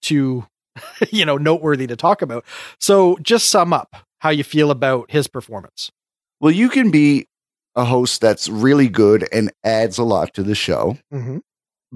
to, 0.02 0.44
you 1.10 1.24
know, 1.24 1.36
noteworthy 1.36 1.86
to 1.86 1.96
talk 1.96 2.20
about. 2.20 2.44
So 2.80 3.16
just 3.22 3.48
sum 3.48 3.72
up 3.72 3.94
how 4.18 4.30
you 4.30 4.42
feel 4.42 4.70
about 4.70 5.10
his 5.10 5.28
performance. 5.28 5.92
Well, 6.40 6.52
you 6.52 6.68
can 6.68 6.90
be 6.90 7.28
a 7.76 7.84
host 7.84 8.20
that's 8.20 8.48
really 8.48 8.88
good 8.88 9.28
and 9.32 9.52
adds 9.62 9.98
a 9.98 10.02
lot 10.04 10.34
to 10.34 10.42
the 10.42 10.54
show, 10.54 10.98
Mm-hmm. 11.12 11.38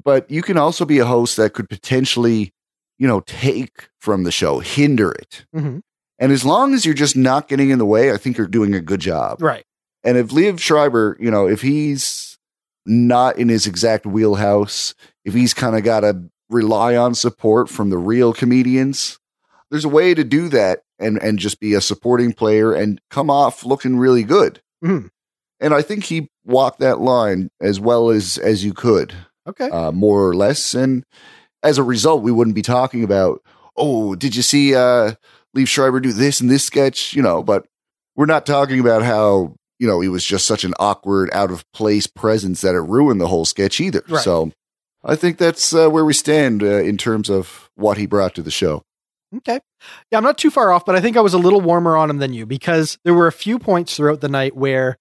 But 0.03 0.31
you 0.31 0.43
can 0.43 0.57
also 0.57 0.85
be 0.85 0.99
a 0.99 1.07
host 1.07 1.37
that 1.37 1.55
could 1.55 1.69
potentially, 1.69 2.53
you 2.99 3.07
know, 3.07 3.21
take 3.21 3.89
from 3.99 4.25
the 4.25 4.33
show, 4.33 4.59
hinder 4.59 5.13
it. 5.13 5.45
Mm-hmm. 5.55 5.79
And 6.19 6.33
as 6.33 6.45
long 6.45 6.75
as 6.75 6.85
you're 6.85 6.95
just 6.95 7.17
not 7.17 7.49
getting 7.49 7.71
in 7.71 7.79
the 7.79 7.87
way, 7.87 8.13
I 8.13 8.17
think 8.17 8.37
you're 8.37 8.47
doing 8.47 8.75
a 8.75 8.81
good 8.81 9.01
job. 9.01 9.43
Right. 9.43 9.65
And 10.05 10.17
if 10.17 10.29
Liev 10.29 10.59
Schreiber, 10.59 11.17
you 11.21 11.31
know, 11.31 11.47
if 11.49 11.63
he's 11.63 12.39
not 12.87 13.39
in 13.39 13.49
his 13.49 13.67
exact 13.67 14.07
wheelhouse, 14.07 14.95
if 15.25 15.35
he's 15.35 15.55
kind 15.55 15.77
of 15.77 15.85
got 15.85 16.01
to 16.01 16.23
rely 16.49 16.97
on 16.97 17.15
support 17.15 17.69
from 17.69 17.91
the 17.91 17.99
real 17.99 18.33
comedians, 18.33 19.19
there's 19.71 19.85
a 19.85 19.91
way 19.91 20.15
to 20.15 20.25
do 20.25 20.49
that 20.49 20.83
and 20.99 21.19
and 21.23 21.39
just 21.39 21.61
be 21.61 21.75
a 21.75 21.81
supporting 21.81 22.33
player 22.33 22.73
and 22.73 23.01
come 23.11 23.31
off 23.31 23.65
looking 23.65 23.97
really 23.97 24.25
good. 24.25 24.61
Mhm. 24.85 25.11
And 25.61 25.75
I 25.75 25.83
think 25.83 26.05
he 26.05 26.31
walked 26.45 26.81
that 26.81 27.01
line 27.01 27.51
as 27.61 27.79
well 27.79 28.11
as 28.11 28.39
as 28.39 28.65
you 28.65 28.75
could, 28.75 29.15
Okay. 29.47 29.69
uh, 29.69 29.93
more 29.93 30.29
or 30.29 30.35
less. 30.35 30.75
And 30.75 31.05
as 31.63 31.79
a 31.79 31.83
result, 31.83 32.23
we 32.23 32.33
wouldn't 32.33 32.55
be 32.55 32.63
talking 32.63 33.05
about, 33.05 33.43
oh, 33.77 34.15
did 34.15 34.37
you 34.37 34.43
see 34.43 34.75
uh, 34.75 35.13
Liev 35.57 35.67
Schreiber 35.67 36.01
do 36.01 36.13
this 36.13 36.41
and 36.41 36.51
this 36.51 36.65
sketch? 36.65 37.15
You 37.15 37.23
know, 37.23 37.43
but 37.43 37.67
we're 38.17 38.27
not 38.27 38.47
talking 38.47 38.81
about 38.81 39.03
how 39.03 39.55
you 39.79 39.87
know 39.87 40.01
he 40.01 40.09
was 40.09 40.25
just 40.25 40.47
such 40.47 40.65
an 40.65 40.75
awkward, 40.79 41.31
out 41.33 41.51
of 41.51 41.71
place 41.73 42.07
presence 42.07 42.61
that 42.61 42.75
it 42.75 42.81
ruined 42.81 43.21
the 43.21 43.29
whole 43.29 43.45
sketch 43.45 43.81
either. 43.81 44.03
Right. 44.09 44.23
So 44.23 44.53
I 45.05 45.17
think 45.17 45.39
that's 45.39 45.75
uh, 45.75 45.89
where 45.89 46.05
we 46.05 46.13
stand 46.13 46.63
uh, 46.63 46.83
in 46.83 46.99
terms 46.99 47.31
of 47.31 47.71
what 47.75 47.97
he 47.97 48.07
brought 48.07 48.35
to 48.35 48.43
the 48.43 48.51
show. 48.51 48.85
Okay. 49.37 49.61
Yeah, 50.11 50.19
I'm 50.19 50.25
not 50.25 50.39
too 50.39 50.51
far 50.51 50.73
off, 50.73 50.85
but 50.85 50.97
I 50.97 51.01
think 51.01 51.17
I 51.17 51.21
was 51.21 51.35
a 51.35 51.39
little 51.39 51.61
warmer 51.61 51.97
on 51.97 52.11
him 52.11 52.19
than 52.19 52.33
you 52.33 52.47
because 52.47 52.99
there 53.05 53.15
were 53.15 53.29
a 53.29 53.33
few 53.33 53.59
points 53.59 53.97
throughout 53.97 54.21
the 54.21 54.29
night 54.29 54.57
where 54.57 54.99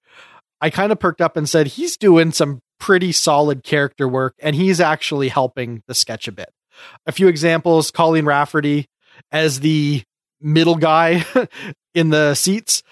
I 0.61 0.69
kind 0.69 0.91
of 0.91 0.99
perked 0.99 1.19
up 1.19 1.35
and 1.35 1.49
said, 1.49 1.67
he's 1.67 1.97
doing 1.97 2.31
some 2.31 2.61
pretty 2.79 3.11
solid 3.11 3.63
character 3.63 4.07
work 4.07 4.35
and 4.39 4.55
he's 4.55 4.79
actually 4.79 5.29
helping 5.29 5.83
the 5.87 5.93
sketch 5.93 6.27
a 6.27 6.31
bit. 6.31 6.49
A 7.05 7.11
few 7.11 7.27
examples 7.27 7.91
Colleen 7.91 8.25
Rafferty 8.25 8.87
as 9.31 9.59
the 9.59 10.03
middle 10.41 10.75
guy 10.75 11.25
in 11.93 12.09
the 12.09 12.35
seats. 12.35 12.83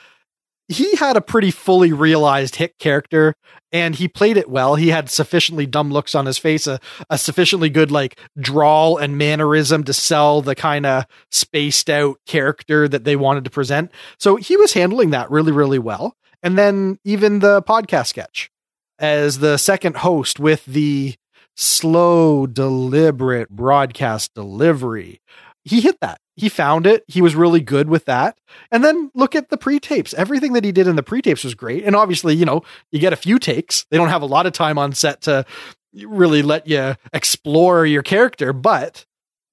He 0.70 0.98
had 0.98 1.16
a 1.16 1.22
pretty 1.22 1.52
fully 1.52 1.94
realized 1.94 2.58
hit 2.58 2.78
character 2.78 3.36
and 3.72 3.96
he 3.96 4.10
played 4.10 4.36
it 4.36 4.50
well. 4.50 4.76
He 4.76 4.90
had 4.90 5.10
sufficiently 5.10 5.66
dumb 5.66 5.92
looks 5.92 6.14
on 6.14 6.26
his 6.26 6.38
face, 6.38 6.68
a, 6.68 6.82
a 7.10 7.18
sufficiently 7.18 7.70
good 7.70 7.90
like 7.90 8.20
drawl 8.38 8.98
and 8.98 9.18
mannerism 9.18 9.86
to 9.86 9.94
sell 9.94 10.42
the 10.42 10.56
kind 10.56 10.86
of 10.86 11.06
spaced 11.32 11.90
out 11.90 12.18
character 12.26 12.90
that 12.90 13.06
they 13.06 13.16
wanted 13.16 13.46
to 13.46 13.50
present. 13.50 13.92
So 14.20 14.36
he 14.36 14.58
was 14.58 14.74
handling 14.74 15.12
that 15.12 15.32
really, 15.32 15.54
really 15.54 15.80
well. 15.80 16.18
And 16.44 16.58
then 16.58 17.00
even 17.06 17.40
the 17.40 17.62
podcast 17.64 18.08
sketch 18.08 18.52
as 19.00 19.40
the 19.40 19.58
second 19.58 19.98
host 19.98 20.40
with 20.40 20.66
the 20.66 21.16
slow, 21.56 22.46
deliberate 22.48 23.50
broadcast 23.50 24.34
delivery. 24.34 25.22
He 25.64 25.82
hit 25.82 26.00
that. 26.02 26.20
He 26.36 26.50
found 26.50 26.86
it. 26.86 27.04
He 27.08 27.22
was 27.22 27.36
really 27.36 27.60
good 27.60 27.90
with 27.90 28.06
that. 28.06 28.38
And 28.72 28.84
then 28.84 29.12
look 29.16 29.36
at 29.36 29.50
the 29.50 29.58
pre 29.58 29.80
tapes. 29.80 30.14
Everything 30.14 30.54
that 30.54 30.64
he 30.64 30.72
did 30.72 30.88
in 30.88 30.96
the 30.96 31.04
pre 31.04 31.22
tapes 31.22 31.44
was 31.44 31.56
great. 31.56 31.84
And 31.84 31.96
obviously, 31.96 32.36
you 32.36 32.46
know, 32.46 32.64
you 32.92 33.00
get 33.00 33.12
a 33.12 33.18
few 33.18 33.40
takes. 33.40 33.86
They 33.90 33.98
don't 33.98 34.10
have 34.10 34.22
a 34.22 34.28
lot 34.28 34.46
of 34.46 34.54
time 34.54 34.78
on 34.78 34.94
set 34.94 35.22
to 35.22 35.46
really 35.94 36.44
let 36.44 36.68
you 36.68 36.96
explore 37.12 37.86
your 37.86 38.04
character, 38.04 38.54
but 38.54 39.06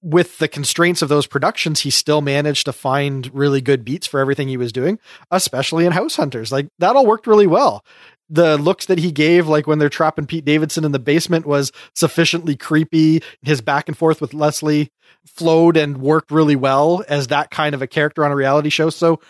with 0.02 0.36
the 0.36 0.48
constraints 0.48 1.00
of 1.00 1.08
those 1.08 1.26
productions, 1.26 1.80
he 1.80 1.90
still 1.90 2.20
managed 2.20 2.66
to 2.66 2.72
find 2.72 3.34
really 3.34 3.62
good 3.62 3.84
beats 3.84 4.06
for 4.06 4.20
everything 4.20 4.48
he 4.48 4.58
was 4.58 4.70
doing, 4.70 4.98
especially 5.30 5.86
in 5.86 5.92
House 5.92 6.16
Hunters. 6.16 6.52
Like 6.52 6.68
that 6.78 6.94
all 6.94 7.06
worked 7.06 7.26
really 7.26 7.46
well. 7.46 7.82
The 8.30 8.56
looks 8.56 8.86
that 8.86 8.98
he 8.98 9.12
gave, 9.12 9.46
like 9.46 9.66
when 9.66 9.78
they're 9.78 9.88
trapping 9.88 10.26
Pete 10.26 10.44
Davidson 10.44 10.84
in 10.84 10.92
the 10.92 10.98
basement, 10.98 11.46
was 11.46 11.72
sufficiently 11.94 12.56
creepy. 12.56 13.22
His 13.42 13.60
back 13.60 13.88
and 13.88 13.96
forth 13.96 14.20
with 14.20 14.34
Leslie 14.34 14.90
flowed 15.26 15.76
and 15.76 15.98
worked 15.98 16.30
really 16.30 16.56
well 16.56 17.04
as 17.08 17.26
that 17.28 17.50
kind 17.50 17.74
of 17.74 17.82
a 17.82 17.86
character 17.86 18.24
on 18.24 18.32
a 18.32 18.36
reality 18.36 18.70
show. 18.70 18.90
So 18.90 19.20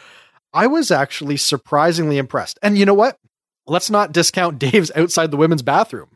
I 0.52 0.68
was 0.68 0.90
actually 0.90 1.36
surprisingly 1.36 2.18
impressed. 2.18 2.58
And 2.62 2.78
you 2.78 2.86
know 2.86 2.94
what? 2.94 3.18
let's 3.66 3.90
not 3.90 4.12
discount 4.12 4.58
Dave's 4.58 4.92
outside 4.94 5.30
the 5.30 5.36
women's 5.36 5.62
bathroom. 5.62 6.08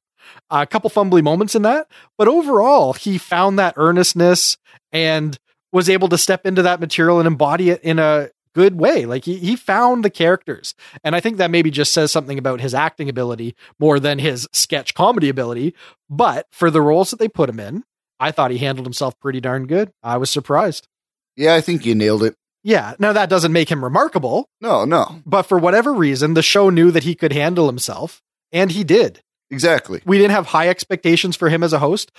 a 0.51 0.67
couple 0.67 0.91
fumbly 0.91 1.23
moments 1.23 1.55
in 1.55 1.63
that, 1.63 1.89
but 2.17 2.29
overall, 2.29 2.93
he 2.93 3.19
found 3.19 3.59
that 3.59 3.75
earnestness 3.77 4.57
and 4.93 5.39
was 5.73 5.89
able 5.89 6.09
to 6.09 6.19
step 6.19 6.47
into 6.47 6.63
that 6.63 6.81
material 6.81 7.19
and 7.19 7.27
embody 7.27 7.71
it 7.71 7.83
in 7.83 7.99
a 7.99 8.29
good 8.59 8.79
way. 8.79 9.07
Like 9.07 9.25
he, 9.25 9.37
he 9.37 9.55
found 9.57 10.05
the 10.05 10.11
characters. 10.11 10.75
And 11.05 11.15
I 11.17 11.21
think 11.21 11.37
that 11.39 11.51
maybe 11.51 11.71
just 11.71 11.93
says 11.93 12.11
something 12.11 12.39
about 12.39 12.61
his 12.61 12.75
acting 12.75 13.09
ability 13.09 13.55
more 13.79 14.01
than 14.01 14.19
his 14.19 14.49
sketch 14.53 14.95
comedy 14.95 15.29
ability. 15.29 15.75
But 16.11 16.47
for 16.51 16.71
the 16.71 16.81
roles 16.83 17.11
that 17.11 17.19
they 17.21 17.29
put 17.29 17.49
him 17.49 17.61
in, 17.61 17.85
I 18.21 18.33
thought 18.33 18.51
he 18.51 18.59
handled 18.59 18.87
himself 18.87 19.15
pretty 19.21 19.41
darn 19.41 19.67
good. 19.67 19.91
I 20.03 20.17
was 20.17 20.31
surprised. 20.31 20.89
Yeah, 21.37 21.55
I 21.55 21.61
think 21.61 21.87
you 21.87 21.95
nailed 21.95 22.25
it. 22.25 22.35
Yeah. 22.65 22.95
Now 22.99 23.13
that 23.13 23.29
doesn't 23.31 23.53
make 23.53 23.71
him 23.71 23.85
remarkable, 23.85 24.49
No, 24.61 24.85
no, 24.85 25.23
but 25.25 25.45
for 25.45 25.59
whatever 25.59 25.93
reason, 25.95 26.35
the 26.35 26.43
show 26.43 26.69
knew 26.71 26.91
that 26.91 27.05
he 27.05 27.15
could 27.15 27.33
handle 27.33 27.67
himself 27.69 28.21
and 28.53 28.73
he 28.73 28.83
did. 28.83 29.21
exactly. 29.51 30.03
We 30.05 30.19
didn't 30.19 30.33
have 30.33 30.47
high 30.47 30.69
expectations 30.69 31.37
for 31.37 31.49
him 31.49 31.63
as 31.63 31.73
a 31.73 31.79
host, 31.79 32.11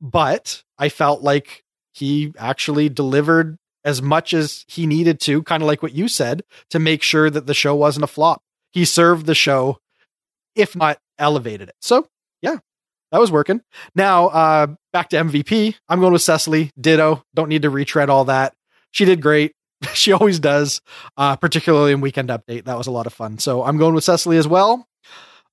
but 0.00 0.62
I 0.78 0.88
felt 0.88 1.22
like 1.22 1.62
he 1.94 2.32
actually 2.38 2.88
delivered 2.88 3.56
as 3.88 4.02
much 4.02 4.34
as 4.34 4.66
he 4.68 4.86
needed 4.86 5.18
to, 5.18 5.42
kind 5.44 5.62
of 5.62 5.66
like 5.66 5.82
what 5.82 5.94
you 5.94 6.08
said, 6.08 6.42
to 6.68 6.78
make 6.78 7.02
sure 7.02 7.30
that 7.30 7.46
the 7.46 7.54
show 7.54 7.74
wasn't 7.74 8.04
a 8.04 8.06
flop. 8.06 8.42
He 8.70 8.84
served 8.84 9.24
the 9.24 9.34
show, 9.34 9.78
if 10.54 10.76
not 10.76 10.98
elevated 11.18 11.70
it. 11.70 11.74
So, 11.80 12.06
yeah, 12.42 12.58
that 13.10 13.18
was 13.18 13.32
working. 13.32 13.62
Now, 13.94 14.26
uh, 14.26 14.66
back 14.92 15.08
to 15.08 15.16
MVP. 15.16 15.74
I'm 15.88 16.00
going 16.00 16.12
with 16.12 16.20
Cecily. 16.20 16.70
Ditto. 16.78 17.24
Don't 17.34 17.48
need 17.48 17.62
to 17.62 17.70
retread 17.70 18.10
all 18.10 18.26
that. 18.26 18.52
She 18.90 19.06
did 19.06 19.22
great. 19.22 19.52
she 19.94 20.12
always 20.12 20.38
does, 20.38 20.82
uh, 21.16 21.36
particularly 21.36 21.92
in 21.92 22.02
Weekend 22.02 22.28
Update. 22.28 22.64
That 22.64 22.76
was 22.76 22.88
a 22.88 22.92
lot 22.92 23.06
of 23.06 23.14
fun. 23.14 23.38
So 23.38 23.64
I'm 23.64 23.78
going 23.78 23.94
with 23.94 24.04
Cecily 24.04 24.36
as 24.36 24.46
well. 24.46 24.86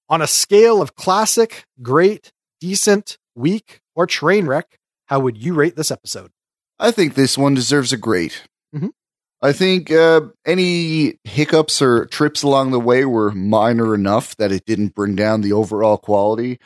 On 0.10 0.22
a 0.22 0.28
scale 0.28 0.82
of 0.82 0.96
classic, 0.96 1.64
great, 1.82 2.34
decent, 2.60 3.18
weak, 3.34 3.80
or 3.96 4.06
train 4.06 4.46
wreck, 4.46 4.78
how 5.06 5.22
would 5.22 5.38
you 5.38 5.54
rate 5.54 5.78
this 5.78 5.90
episode? 5.90 6.32
I 6.80 6.92
think 6.92 7.14
this 7.16 7.38
one 7.38 7.54
deserves 7.54 7.94
a 7.94 7.98
great. 7.98 8.44
Mhm. 8.76 8.90
I 9.42 9.52
think 9.54 9.92
uh, 9.92 10.22
any 10.46 11.20
hiccups 11.24 11.82
or 11.82 12.06
trips 12.08 12.42
along 12.44 12.72
the 12.72 12.80
way 12.80 13.06
were 13.06 13.32
minor 13.32 13.94
enough 13.94 14.36
that 14.38 14.52
it 14.52 14.66
didn't 14.66 14.96
bring 14.96 15.16
down 15.16 15.42
the 15.42 15.54
overall 15.54 15.98
quality. 15.98 16.60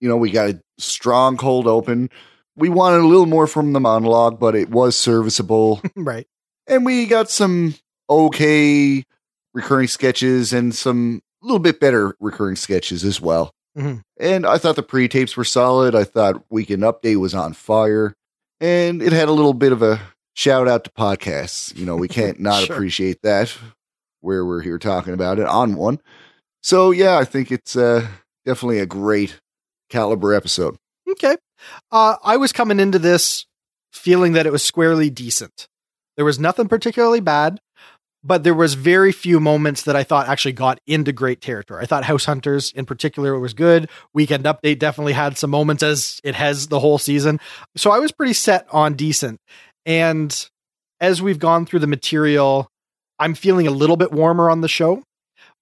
You 0.00 0.08
know, 0.08 0.16
we 0.16 0.30
got 0.30 0.50
a 0.50 0.60
strong 0.78 1.36
cold 1.36 1.66
open. 1.66 2.10
We 2.56 2.68
wanted 2.68 3.00
a 3.02 3.06
little 3.06 3.26
more 3.26 3.46
from 3.46 3.72
the 3.72 3.80
monologue, 3.80 4.40
but 4.40 4.54
it 4.56 4.70
was 4.70 4.96
serviceable. 4.96 5.80
right. 5.96 6.26
and 6.66 6.84
we 6.84 7.06
got 7.06 7.30
some 7.30 7.74
okay 8.10 9.04
recurring 9.54 9.88
sketches 9.88 10.52
and 10.52 10.74
some 10.74 11.22
a 11.42 11.46
little 11.46 11.58
bit 11.60 11.78
better 11.80 12.14
recurring 12.18 12.56
sketches 12.56 13.04
as 13.04 13.20
well. 13.20 13.52
Mhm. 13.78 14.02
And 14.18 14.46
I 14.46 14.58
thought 14.58 14.76
the 14.76 14.82
pre 14.82 15.06
tapes 15.06 15.36
were 15.36 15.44
solid. 15.44 15.94
I 15.94 16.04
thought 16.04 16.44
Weekend 16.50 16.82
Update 16.82 17.20
was 17.20 17.34
on 17.34 17.52
fire, 17.52 18.15
and 18.60 19.02
it 19.02 19.12
had 19.12 19.28
a 19.28 19.32
little 19.32 19.54
bit 19.54 19.72
of 19.72 19.82
a 19.82 20.00
shout 20.34 20.68
out 20.68 20.84
to 20.84 20.90
podcasts. 20.90 21.76
You 21.76 21.86
know, 21.86 21.96
we 21.96 22.08
can't 22.08 22.38
not 22.40 22.64
Sure. 22.64 22.74
appreciate 22.76 23.22
that 23.22 23.56
where 24.20 24.44
we're 24.44 24.62
here 24.62 24.78
talking 24.78 25.14
about 25.14 25.38
it 25.38 25.46
on 25.46 25.74
one. 25.76 26.00
So 26.62 26.90
yeah, 26.90 27.16
I 27.18 27.24
think 27.24 27.52
it's 27.52 27.76
uh, 27.76 28.06
definitely 28.44 28.80
a 28.80 28.86
great 28.86 29.40
caliber 29.88 30.34
episode. 30.34 30.76
Okay. 31.08 31.36
Uh, 31.92 32.16
I 32.24 32.36
was 32.36 32.52
coming 32.52 32.80
into 32.80 32.98
this 32.98 33.46
feeling 33.92 34.32
that 34.32 34.46
it 34.46 34.52
was 34.52 34.62
squarely 34.62 35.08
decent. 35.10 35.68
There 36.16 36.24
was 36.24 36.38
nothing 36.40 36.68
particularly 36.68 37.20
bad, 37.20 37.60
but 38.26 38.42
there 38.42 38.54
was 38.54 38.74
very 38.74 39.12
few 39.12 39.38
moments 39.38 39.82
that 39.84 39.94
I 39.94 40.02
thought 40.02 40.28
actually 40.28 40.52
got 40.52 40.80
into 40.86 41.12
great 41.12 41.40
territory. 41.40 41.82
I 41.82 41.86
thought 41.86 42.04
House 42.04 42.24
Hunters 42.24 42.72
in 42.72 42.84
particular 42.84 43.38
was 43.38 43.54
good. 43.54 43.88
Weekend 44.12 44.44
Update 44.44 44.80
definitely 44.80 45.12
had 45.12 45.38
some 45.38 45.50
moments 45.50 45.84
as 45.84 46.20
it 46.24 46.34
has 46.34 46.66
the 46.66 46.80
whole 46.80 46.98
season. 46.98 47.38
So 47.76 47.92
I 47.92 48.00
was 48.00 48.10
pretty 48.10 48.32
set 48.32 48.66
on 48.72 48.94
decent. 48.94 49.38
And 49.84 50.48
as 51.00 51.22
we've 51.22 51.38
gone 51.38 51.66
through 51.66 51.78
the 51.78 51.86
material, 51.86 52.68
I'm 53.18 53.34
feeling 53.34 53.68
a 53.68 53.70
little 53.70 53.96
bit 53.96 54.10
warmer 54.10 54.50
on 54.50 54.60
the 54.60 54.68
show, 54.68 55.04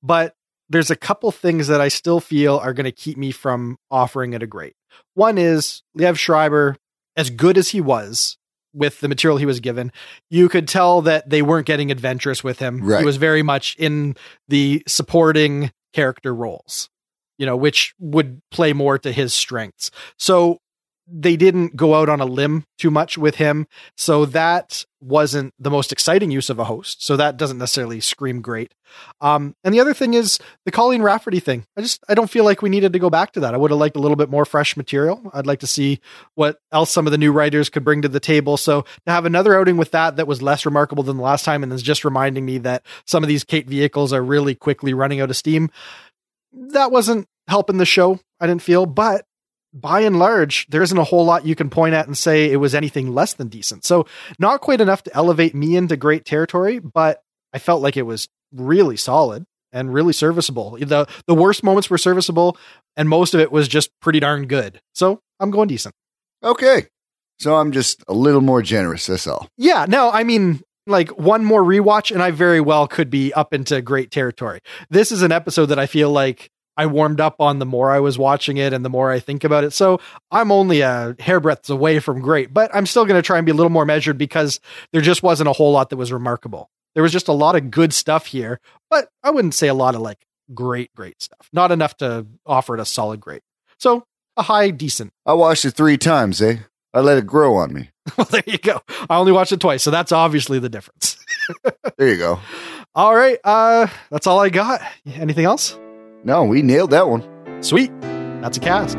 but 0.02 0.34
there's 0.70 0.90
a 0.90 0.96
couple 0.96 1.30
things 1.32 1.66
that 1.68 1.82
I 1.82 1.88
still 1.88 2.20
feel 2.20 2.56
are 2.56 2.72
going 2.72 2.84
to 2.84 2.92
keep 2.92 3.18
me 3.18 3.30
from 3.30 3.76
offering 3.90 4.32
it 4.32 4.42
a 4.42 4.46
great. 4.46 4.72
One 5.12 5.36
is 5.36 5.82
Liev 5.96 6.16
Schreiber, 6.16 6.76
as 7.14 7.28
good 7.28 7.58
as 7.58 7.68
he 7.68 7.82
was 7.82 8.38
with 8.74 9.00
the 9.00 9.08
material 9.08 9.38
he 9.38 9.46
was 9.46 9.60
given, 9.60 9.92
you 10.30 10.48
could 10.48 10.68
tell 10.68 11.00
that 11.02 11.30
they 11.30 11.42
weren't 11.42 11.66
getting 11.66 11.90
adventurous 11.90 12.42
with 12.44 12.58
him. 12.58 12.82
Right. 12.82 12.98
He 12.98 13.04
was 13.04 13.16
very 13.16 13.42
much 13.42 13.76
in 13.78 14.16
the 14.48 14.82
supporting 14.86 15.70
character 15.92 16.34
roles, 16.34 16.90
you 17.38 17.46
know, 17.46 17.56
which 17.56 17.94
would 17.98 18.42
play 18.50 18.72
more 18.72 18.98
to 18.98 19.12
his 19.12 19.32
strengths. 19.32 19.90
So 20.18 20.58
they 21.06 21.36
didn't 21.36 21.76
go 21.76 21.94
out 21.94 22.08
on 22.08 22.20
a 22.20 22.24
limb 22.24 22.64
too 22.78 22.90
much 22.90 23.18
with 23.18 23.34
him. 23.36 23.66
So 23.96 24.24
that 24.26 24.84
wasn't 25.00 25.52
the 25.58 25.70
most 25.70 25.92
exciting 25.92 26.30
use 26.30 26.48
of 26.48 26.58
a 26.58 26.64
host. 26.64 27.04
So 27.04 27.16
that 27.16 27.36
doesn't 27.36 27.58
necessarily 27.58 28.00
scream 28.00 28.40
great. 28.40 28.72
Um, 29.20 29.54
and 29.64 29.74
the 29.74 29.80
other 29.80 29.92
thing 29.92 30.14
is 30.14 30.38
the 30.64 30.70
Colleen 30.70 31.02
Rafferty 31.02 31.40
thing. 31.40 31.66
I 31.76 31.82
just 31.82 32.02
I 32.08 32.14
don't 32.14 32.30
feel 32.30 32.44
like 32.44 32.62
we 32.62 32.70
needed 32.70 32.94
to 32.94 32.98
go 32.98 33.10
back 33.10 33.32
to 33.32 33.40
that. 33.40 33.52
I 33.52 33.58
would 33.58 33.70
have 33.70 33.80
liked 33.80 33.96
a 33.96 34.00
little 34.00 34.16
bit 34.16 34.30
more 34.30 34.46
fresh 34.46 34.76
material. 34.76 35.30
I'd 35.34 35.46
like 35.46 35.60
to 35.60 35.66
see 35.66 36.00
what 36.36 36.58
else 36.72 36.90
some 36.90 37.06
of 37.06 37.10
the 37.10 37.18
new 37.18 37.32
writers 37.32 37.68
could 37.68 37.84
bring 37.84 38.02
to 38.02 38.08
the 38.08 38.20
table. 38.20 38.56
So 38.56 38.82
to 38.82 39.12
have 39.12 39.26
another 39.26 39.58
outing 39.58 39.76
with 39.76 39.90
that 39.90 40.16
that 40.16 40.26
was 40.26 40.40
less 40.40 40.64
remarkable 40.64 41.02
than 41.02 41.18
the 41.18 41.22
last 41.22 41.44
time 41.44 41.62
and 41.62 41.72
is 41.72 41.82
just 41.82 42.04
reminding 42.04 42.46
me 42.46 42.58
that 42.58 42.84
some 43.06 43.22
of 43.22 43.28
these 43.28 43.44
Kate 43.44 43.68
vehicles 43.68 44.12
are 44.12 44.22
really 44.22 44.54
quickly 44.54 44.94
running 44.94 45.20
out 45.20 45.30
of 45.30 45.36
steam. 45.36 45.70
That 46.52 46.92
wasn't 46.92 47.26
helping 47.46 47.76
the 47.76 47.84
show, 47.84 48.20
I 48.40 48.46
didn't 48.46 48.62
feel, 48.62 48.86
but 48.86 49.26
by 49.74 50.00
and 50.00 50.18
large, 50.18 50.66
there 50.68 50.82
isn't 50.82 50.96
a 50.96 51.04
whole 51.04 51.24
lot 51.24 51.44
you 51.44 51.56
can 51.56 51.68
point 51.68 51.94
at 51.94 52.06
and 52.06 52.16
say 52.16 52.50
it 52.50 52.56
was 52.56 52.74
anything 52.74 53.12
less 53.12 53.34
than 53.34 53.48
decent. 53.48 53.84
So, 53.84 54.06
not 54.38 54.60
quite 54.60 54.80
enough 54.80 55.02
to 55.02 55.14
elevate 55.14 55.54
me 55.54 55.76
into 55.76 55.96
great 55.96 56.24
territory, 56.24 56.78
but 56.78 57.22
I 57.52 57.58
felt 57.58 57.82
like 57.82 57.96
it 57.96 58.02
was 58.02 58.28
really 58.52 58.96
solid 58.96 59.44
and 59.72 59.92
really 59.92 60.12
serviceable. 60.12 60.78
The 60.80 61.06
the 61.26 61.34
worst 61.34 61.64
moments 61.64 61.90
were 61.90 61.98
serviceable 61.98 62.56
and 62.96 63.08
most 63.08 63.34
of 63.34 63.40
it 63.40 63.50
was 63.50 63.66
just 63.66 63.90
pretty 64.00 64.20
darn 64.20 64.46
good. 64.46 64.80
So, 64.94 65.20
I'm 65.40 65.50
going 65.50 65.68
decent. 65.68 65.94
Okay, 66.42 66.86
so 67.40 67.56
I'm 67.56 67.72
just 67.72 68.04
a 68.06 68.14
little 68.14 68.40
more 68.40 68.62
generous. 68.62 69.06
That's 69.06 69.26
all. 69.26 69.48
Yeah, 69.56 69.86
no, 69.88 70.10
I 70.10 70.22
mean 70.22 70.62
like 70.86 71.08
one 71.18 71.44
more 71.44 71.62
rewatch 71.62 72.10
and 72.10 72.22
I 72.22 72.30
very 72.30 72.60
well 72.60 72.86
could 72.86 73.10
be 73.10 73.32
up 73.32 73.54
into 73.54 73.80
great 73.80 74.10
territory. 74.10 74.60
This 74.90 75.10
is 75.12 75.22
an 75.22 75.32
episode 75.32 75.66
that 75.66 75.78
I 75.78 75.86
feel 75.86 76.10
like 76.10 76.50
I 76.76 76.86
warmed 76.86 77.20
up 77.20 77.40
on 77.40 77.58
the 77.58 77.66
more 77.66 77.90
I 77.90 78.00
was 78.00 78.18
watching 78.18 78.56
it 78.56 78.72
and 78.72 78.84
the 78.84 78.90
more 78.90 79.10
I 79.10 79.20
think 79.20 79.44
about 79.44 79.64
it. 79.64 79.72
So 79.72 80.00
I'm 80.30 80.50
only 80.50 80.80
a 80.80 81.14
hairbreadth 81.18 81.70
away 81.70 82.00
from 82.00 82.20
great, 82.20 82.52
but 82.52 82.74
I'm 82.74 82.86
still 82.86 83.04
going 83.04 83.18
to 83.18 83.26
try 83.26 83.38
and 83.38 83.46
be 83.46 83.52
a 83.52 83.54
little 83.54 83.70
more 83.70 83.84
measured 83.84 84.18
because 84.18 84.60
there 84.92 85.00
just 85.02 85.22
wasn't 85.22 85.48
a 85.48 85.52
whole 85.52 85.72
lot 85.72 85.90
that 85.90 85.96
was 85.96 86.12
remarkable. 86.12 86.70
There 86.94 87.02
was 87.02 87.12
just 87.12 87.28
a 87.28 87.32
lot 87.32 87.56
of 87.56 87.70
good 87.70 87.92
stuff 87.92 88.26
here, 88.26 88.60
but 88.90 89.08
I 89.22 89.30
wouldn't 89.30 89.54
say 89.54 89.68
a 89.68 89.74
lot 89.74 89.94
of 89.94 90.00
like 90.00 90.24
great, 90.52 90.94
great 90.94 91.20
stuff. 91.22 91.48
Not 91.52 91.72
enough 91.72 91.96
to 91.98 92.26
offer 92.46 92.74
it 92.74 92.80
a 92.80 92.84
solid 92.84 93.20
great. 93.20 93.42
So 93.78 94.04
a 94.36 94.42
high, 94.42 94.70
decent. 94.70 95.12
I 95.26 95.34
watched 95.34 95.64
it 95.64 95.72
three 95.72 95.98
times, 95.98 96.40
eh? 96.42 96.58
I 96.92 97.00
let 97.00 97.18
it 97.18 97.26
grow 97.26 97.56
on 97.56 97.72
me. 97.72 97.90
Well, 98.18 98.26
there 98.30 98.42
you 98.46 98.58
go. 98.58 98.82
I 99.08 99.16
only 99.16 99.32
watched 99.32 99.52
it 99.52 99.60
twice, 99.60 99.82
so 99.82 99.90
that's 99.90 100.12
obviously 100.12 100.58
the 100.58 100.68
difference. 100.68 101.16
There 101.98 102.08
you 102.08 102.16
go. 102.16 102.40
All 102.94 103.14
right, 103.14 103.38
uh, 103.44 103.86
that's 104.10 104.26
all 104.26 104.40
I 104.40 104.48
got. 104.48 104.80
Anything 105.06 105.44
else? 105.44 105.78
No, 106.24 106.44
we 106.44 106.62
nailed 106.62 106.90
that 106.90 107.08
one. 107.08 107.22
Sweet. 107.62 107.92
That's 108.40 108.56
a 108.56 108.60
cast. 108.60 108.96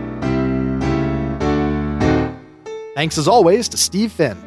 Thanks 2.96 3.18
as 3.18 3.28
always 3.28 3.68
to 3.70 3.78
Steve 3.78 4.12
Finn. 4.12 4.38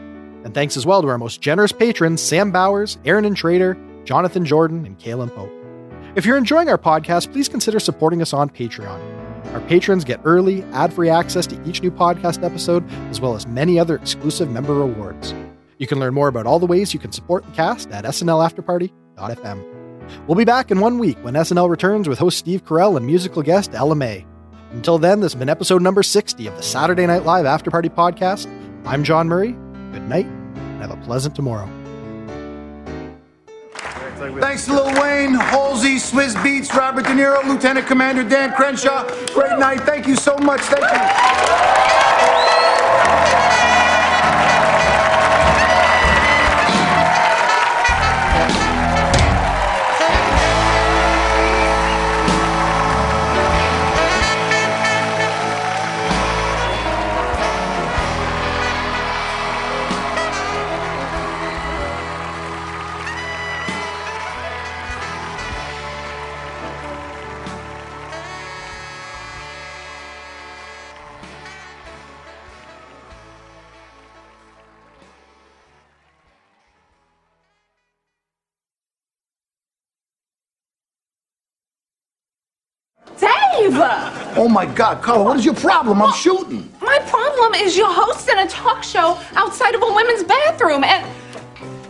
And 0.45 0.55
thanks 0.55 0.76
as 0.76 0.87
well 0.87 1.03
to 1.03 1.09
our 1.09 1.18
most 1.18 1.41
generous 1.41 1.72
patrons, 1.72 2.22
Sam 2.22 2.51
Bowers, 2.51 2.99
Aaron 3.05 3.24
and 3.24 3.37
Trader, 3.37 3.76
Jonathan 4.05 4.45
Jordan, 4.45 4.87
and 4.87 4.99
Kalen 4.99 5.35
Pope. 5.35 5.53
If 6.16 6.24
you're 6.24 6.39
enjoying 6.39 6.68
our 6.68 6.79
podcast, 6.79 7.33
please 7.33 7.49
consider 7.49 7.79
supporting 7.79 8.22
us 8.22 8.33
on 8.33 8.49
Patreon. 8.49 8.99
Our 9.53 9.61
patrons 9.62 10.05
get 10.05 10.20
early, 10.24 10.62
ad 10.72 10.93
free 10.93 11.11
access 11.11 11.47
to 11.49 11.68
each 11.68 11.83
new 11.83 11.91
podcast 11.91 12.43
episode, 12.45 12.89
as 13.11 13.20
well 13.20 13.35
as 13.35 13.47
many 13.47 13.79
other 13.79 13.97
exclusive 13.97 14.51
member 14.51 14.74
rewards. 14.74 15.35
You 15.79 15.87
can 15.87 15.99
learn 16.01 16.14
more 16.14 16.29
about 16.29 16.47
all 16.47 16.59
the 16.59 16.66
ways 16.66 16.95
you 16.95 17.01
can 17.01 17.12
support 17.12 17.45
the 17.45 17.53
cast 17.53 17.91
at 17.91 18.05
snlafterparty.fm. 18.05 19.88
We'll 20.26 20.36
be 20.36 20.44
back 20.44 20.70
in 20.70 20.80
one 20.80 20.98
week 20.98 21.18
when 21.22 21.34
SNL 21.34 21.68
returns 21.68 22.09
with 22.09 22.18
host 22.18 22.38
Steve 22.38 22.64
Carell 22.64 22.96
and 22.96 23.06
musical 23.06 23.42
guest 23.42 23.74
Ella 23.74 23.94
Mai. 23.94 24.24
Until 24.72 24.98
then, 24.98 25.20
this 25.20 25.32
has 25.32 25.38
been 25.38 25.48
episode 25.48 25.80
number 25.82 26.02
60 26.02 26.46
of 26.46 26.56
the 26.56 26.62
Saturday 26.62 27.06
Night 27.06 27.24
Live 27.24 27.46
After 27.46 27.70
Party 27.70 27.88
podcast. 27.88 28.46
I'm 28.84 29.02
John 29.04 29.28
Murray. 29.28 29.52
Good 29.92 30.09
night, 30.09 30.26
and 30.26 30.80
have 30.82 30.90
a 30.90 30.96
pleasant 30.98 31.34
tomorrow. 31.34 31.68
Thanks 34.40 34.66
to 34.66 34.72
Lil 34.74 35.00
Wayne, 35.00 35.34
Halsey, 35.34 35.96
Swizz 35.96 36.34
Beatz, 36.36 36.72
Robert 36.74 37.04
De 37.04 37.11
Niro, 37.11 37.42
Lieutenant 37.46 37.86
Commander 37.86 38.24
Dan 38.28 38.52
Crenshaw. 38.52 39.04
Great 39.32 39.59
night. 39.59 39.80
Thank 39.82 40.06
you 40.06 40.16
so 40.16 40.36
much. 40.38 40.61
Thank 40.62 40.82
you. 42.42 42.47
Oh 84.49 84.51
my 84.51 84.64
God, 84.64 85.03
Carla, 85.03 85.24
what 85.24 85.36
is 85.36 85.44
your 85.44 85.53
problem? 85.53 86.01
I'm 86.01 86.14
shooting. 86.14 86.72
My 86.80 86.99
problem 87.01 87.53
is 87.53 87.76
you're 87.76 87.92
hosting 87.92 88.38
a 88.38 88.46
talk 88.49 88.82
show 88.82 89.20
outside 89.36 89.74
of 89.74 89.82
a 89.82 89.92
women's 89.92 90.24
bathroom, 90.24 90.84
and 90.84 91.07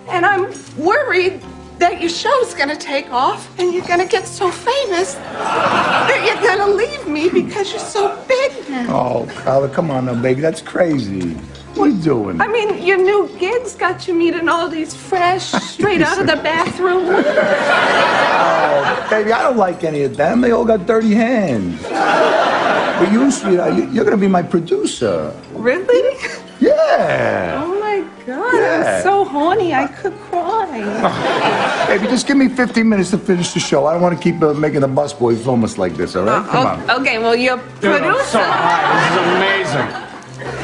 and 0.08 0.26
I'm 0.26 0.52
worried 0.76 1.40
that 1.78 2.00
your 2.00 2.10
show's 2.10 2.54
gonna 2.54 2.74
take 2.74 3.12
off 3.12 3.48
and 3.60 3.72
you're 3.72 3.86
gonna 3.86 4.08
get 4.08 4.26
so 4.26 4.50
famous 4.50 5.14
that 5.14 6.20
you're 6.26 6.42
gonna 6.42 6.74
leave 6.74 7.06
me 7.06 7.28
because 7.28 7.70
you're 7.70 7.78
so 7.78 8.20
big 8.26 8.68
now. 8.68 8.86
Oh, 8.88 9.26
Carla, 9.36 9.68
come 9.68 9.92
on 9.92 10.06
now, 10.06 10.20
baby. 10.20 10.40
That's 10.40 10.60
crazy. 10.60 11.36
What 11.74 11.84
are 11.84 11.88
you 11.90 12.02
doing? 12.02 12.40
I 12.40 12.48
mean, 12.48 12.82
your 12.84 12.96
new 12.98 13.28
gigs 13.38 13.74
got 13.74 14.08
you 14.08 14.14
meeting 14.14 14.48
all 14.48 14.68
these 14.68 14.94
fresh, 14.94 15.44
straight 15.74 16.02
out 16.02 16.18
of 16.20 16.26
the 16.26 16.36
bathroom. 16.36 17.04
Oh, 17.08 19.06
baby, 19.10 19.32
I 19.32 19.42
don't 19.42 19.56
like 19.56 19.84
any 19.84 20.02
of 20.02 20.16
them. 20.16 20.40
They 20.40 20.50
all 20.50 20.64
got 20.64 20.86
dirty 20.86 21.14
hands. 21.14 21.80
But 21.82 23.12
you, 23.12 23.30
sweetheart, 23.30 23.74
you- 23.74 23.88
you're 23.90 24.04
gonna 24.04 24.16
be 24.16 24.26
my 24.28 24.42
producer. 24.42 25.32
Really? 25.54 26.16
Yeah. 26.60 27.62
Oh 27.64 27.78
my 27.78 28.02
God, 28.26 28.54
Yeah. 28.54 28.96
I'm 28.96 29.02
so 29.04 29.24
horny 29.24 29.72
I 29.72 29.86
could 29.86 30.14
cry. 30.22 30.66
Baby, 31.88 32.06
just 32.08 32.26
give 32.26 32.36
me 32.36 32.48
15 32.48 32.88
minutes 32.88 33.10
to 33.10 33.18
finish 33.18 33.52
the 33.54 33.60
show. 33.60 33.86
I 33.86 33.92
don't 33.92 34.02
want 34.02 34.16
to 34.18 34.22
keep 34.22 34.42
uh, 34.42 34.52
making 34.54 34.80
the 34.80 34.88
busboy 34.88 35.36
film 35.42 35.62
us 35.62 35.78
like 35.78 35.94
this, 35.94 36.16
all 36.16 36.24
right? 36.24 36.44
Come 36.48 36.66
on. 36.66 36.82
Oh, 36.90 37.00
okay, 37.00 37.18
well, 37.18 37.36
your 37.36 37.58
producer. 37.58 38.24
So 38.24 38.40
high, 38.42 39.10
This 39.14 39.20
is 39.22 39.76
amazing. 39.76 40.07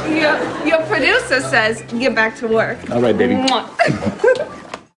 Your, 0.09 0.67
your 0.67 0.83
producer 0.87 1.41
says 1.41 1.83
get 1.99 2.15
back 2.15 2.37
to 2.37 2.49
work. 2.49 2.91
All 2.91 3.01
right, 3.01 3.17
baby. 3.17 3.37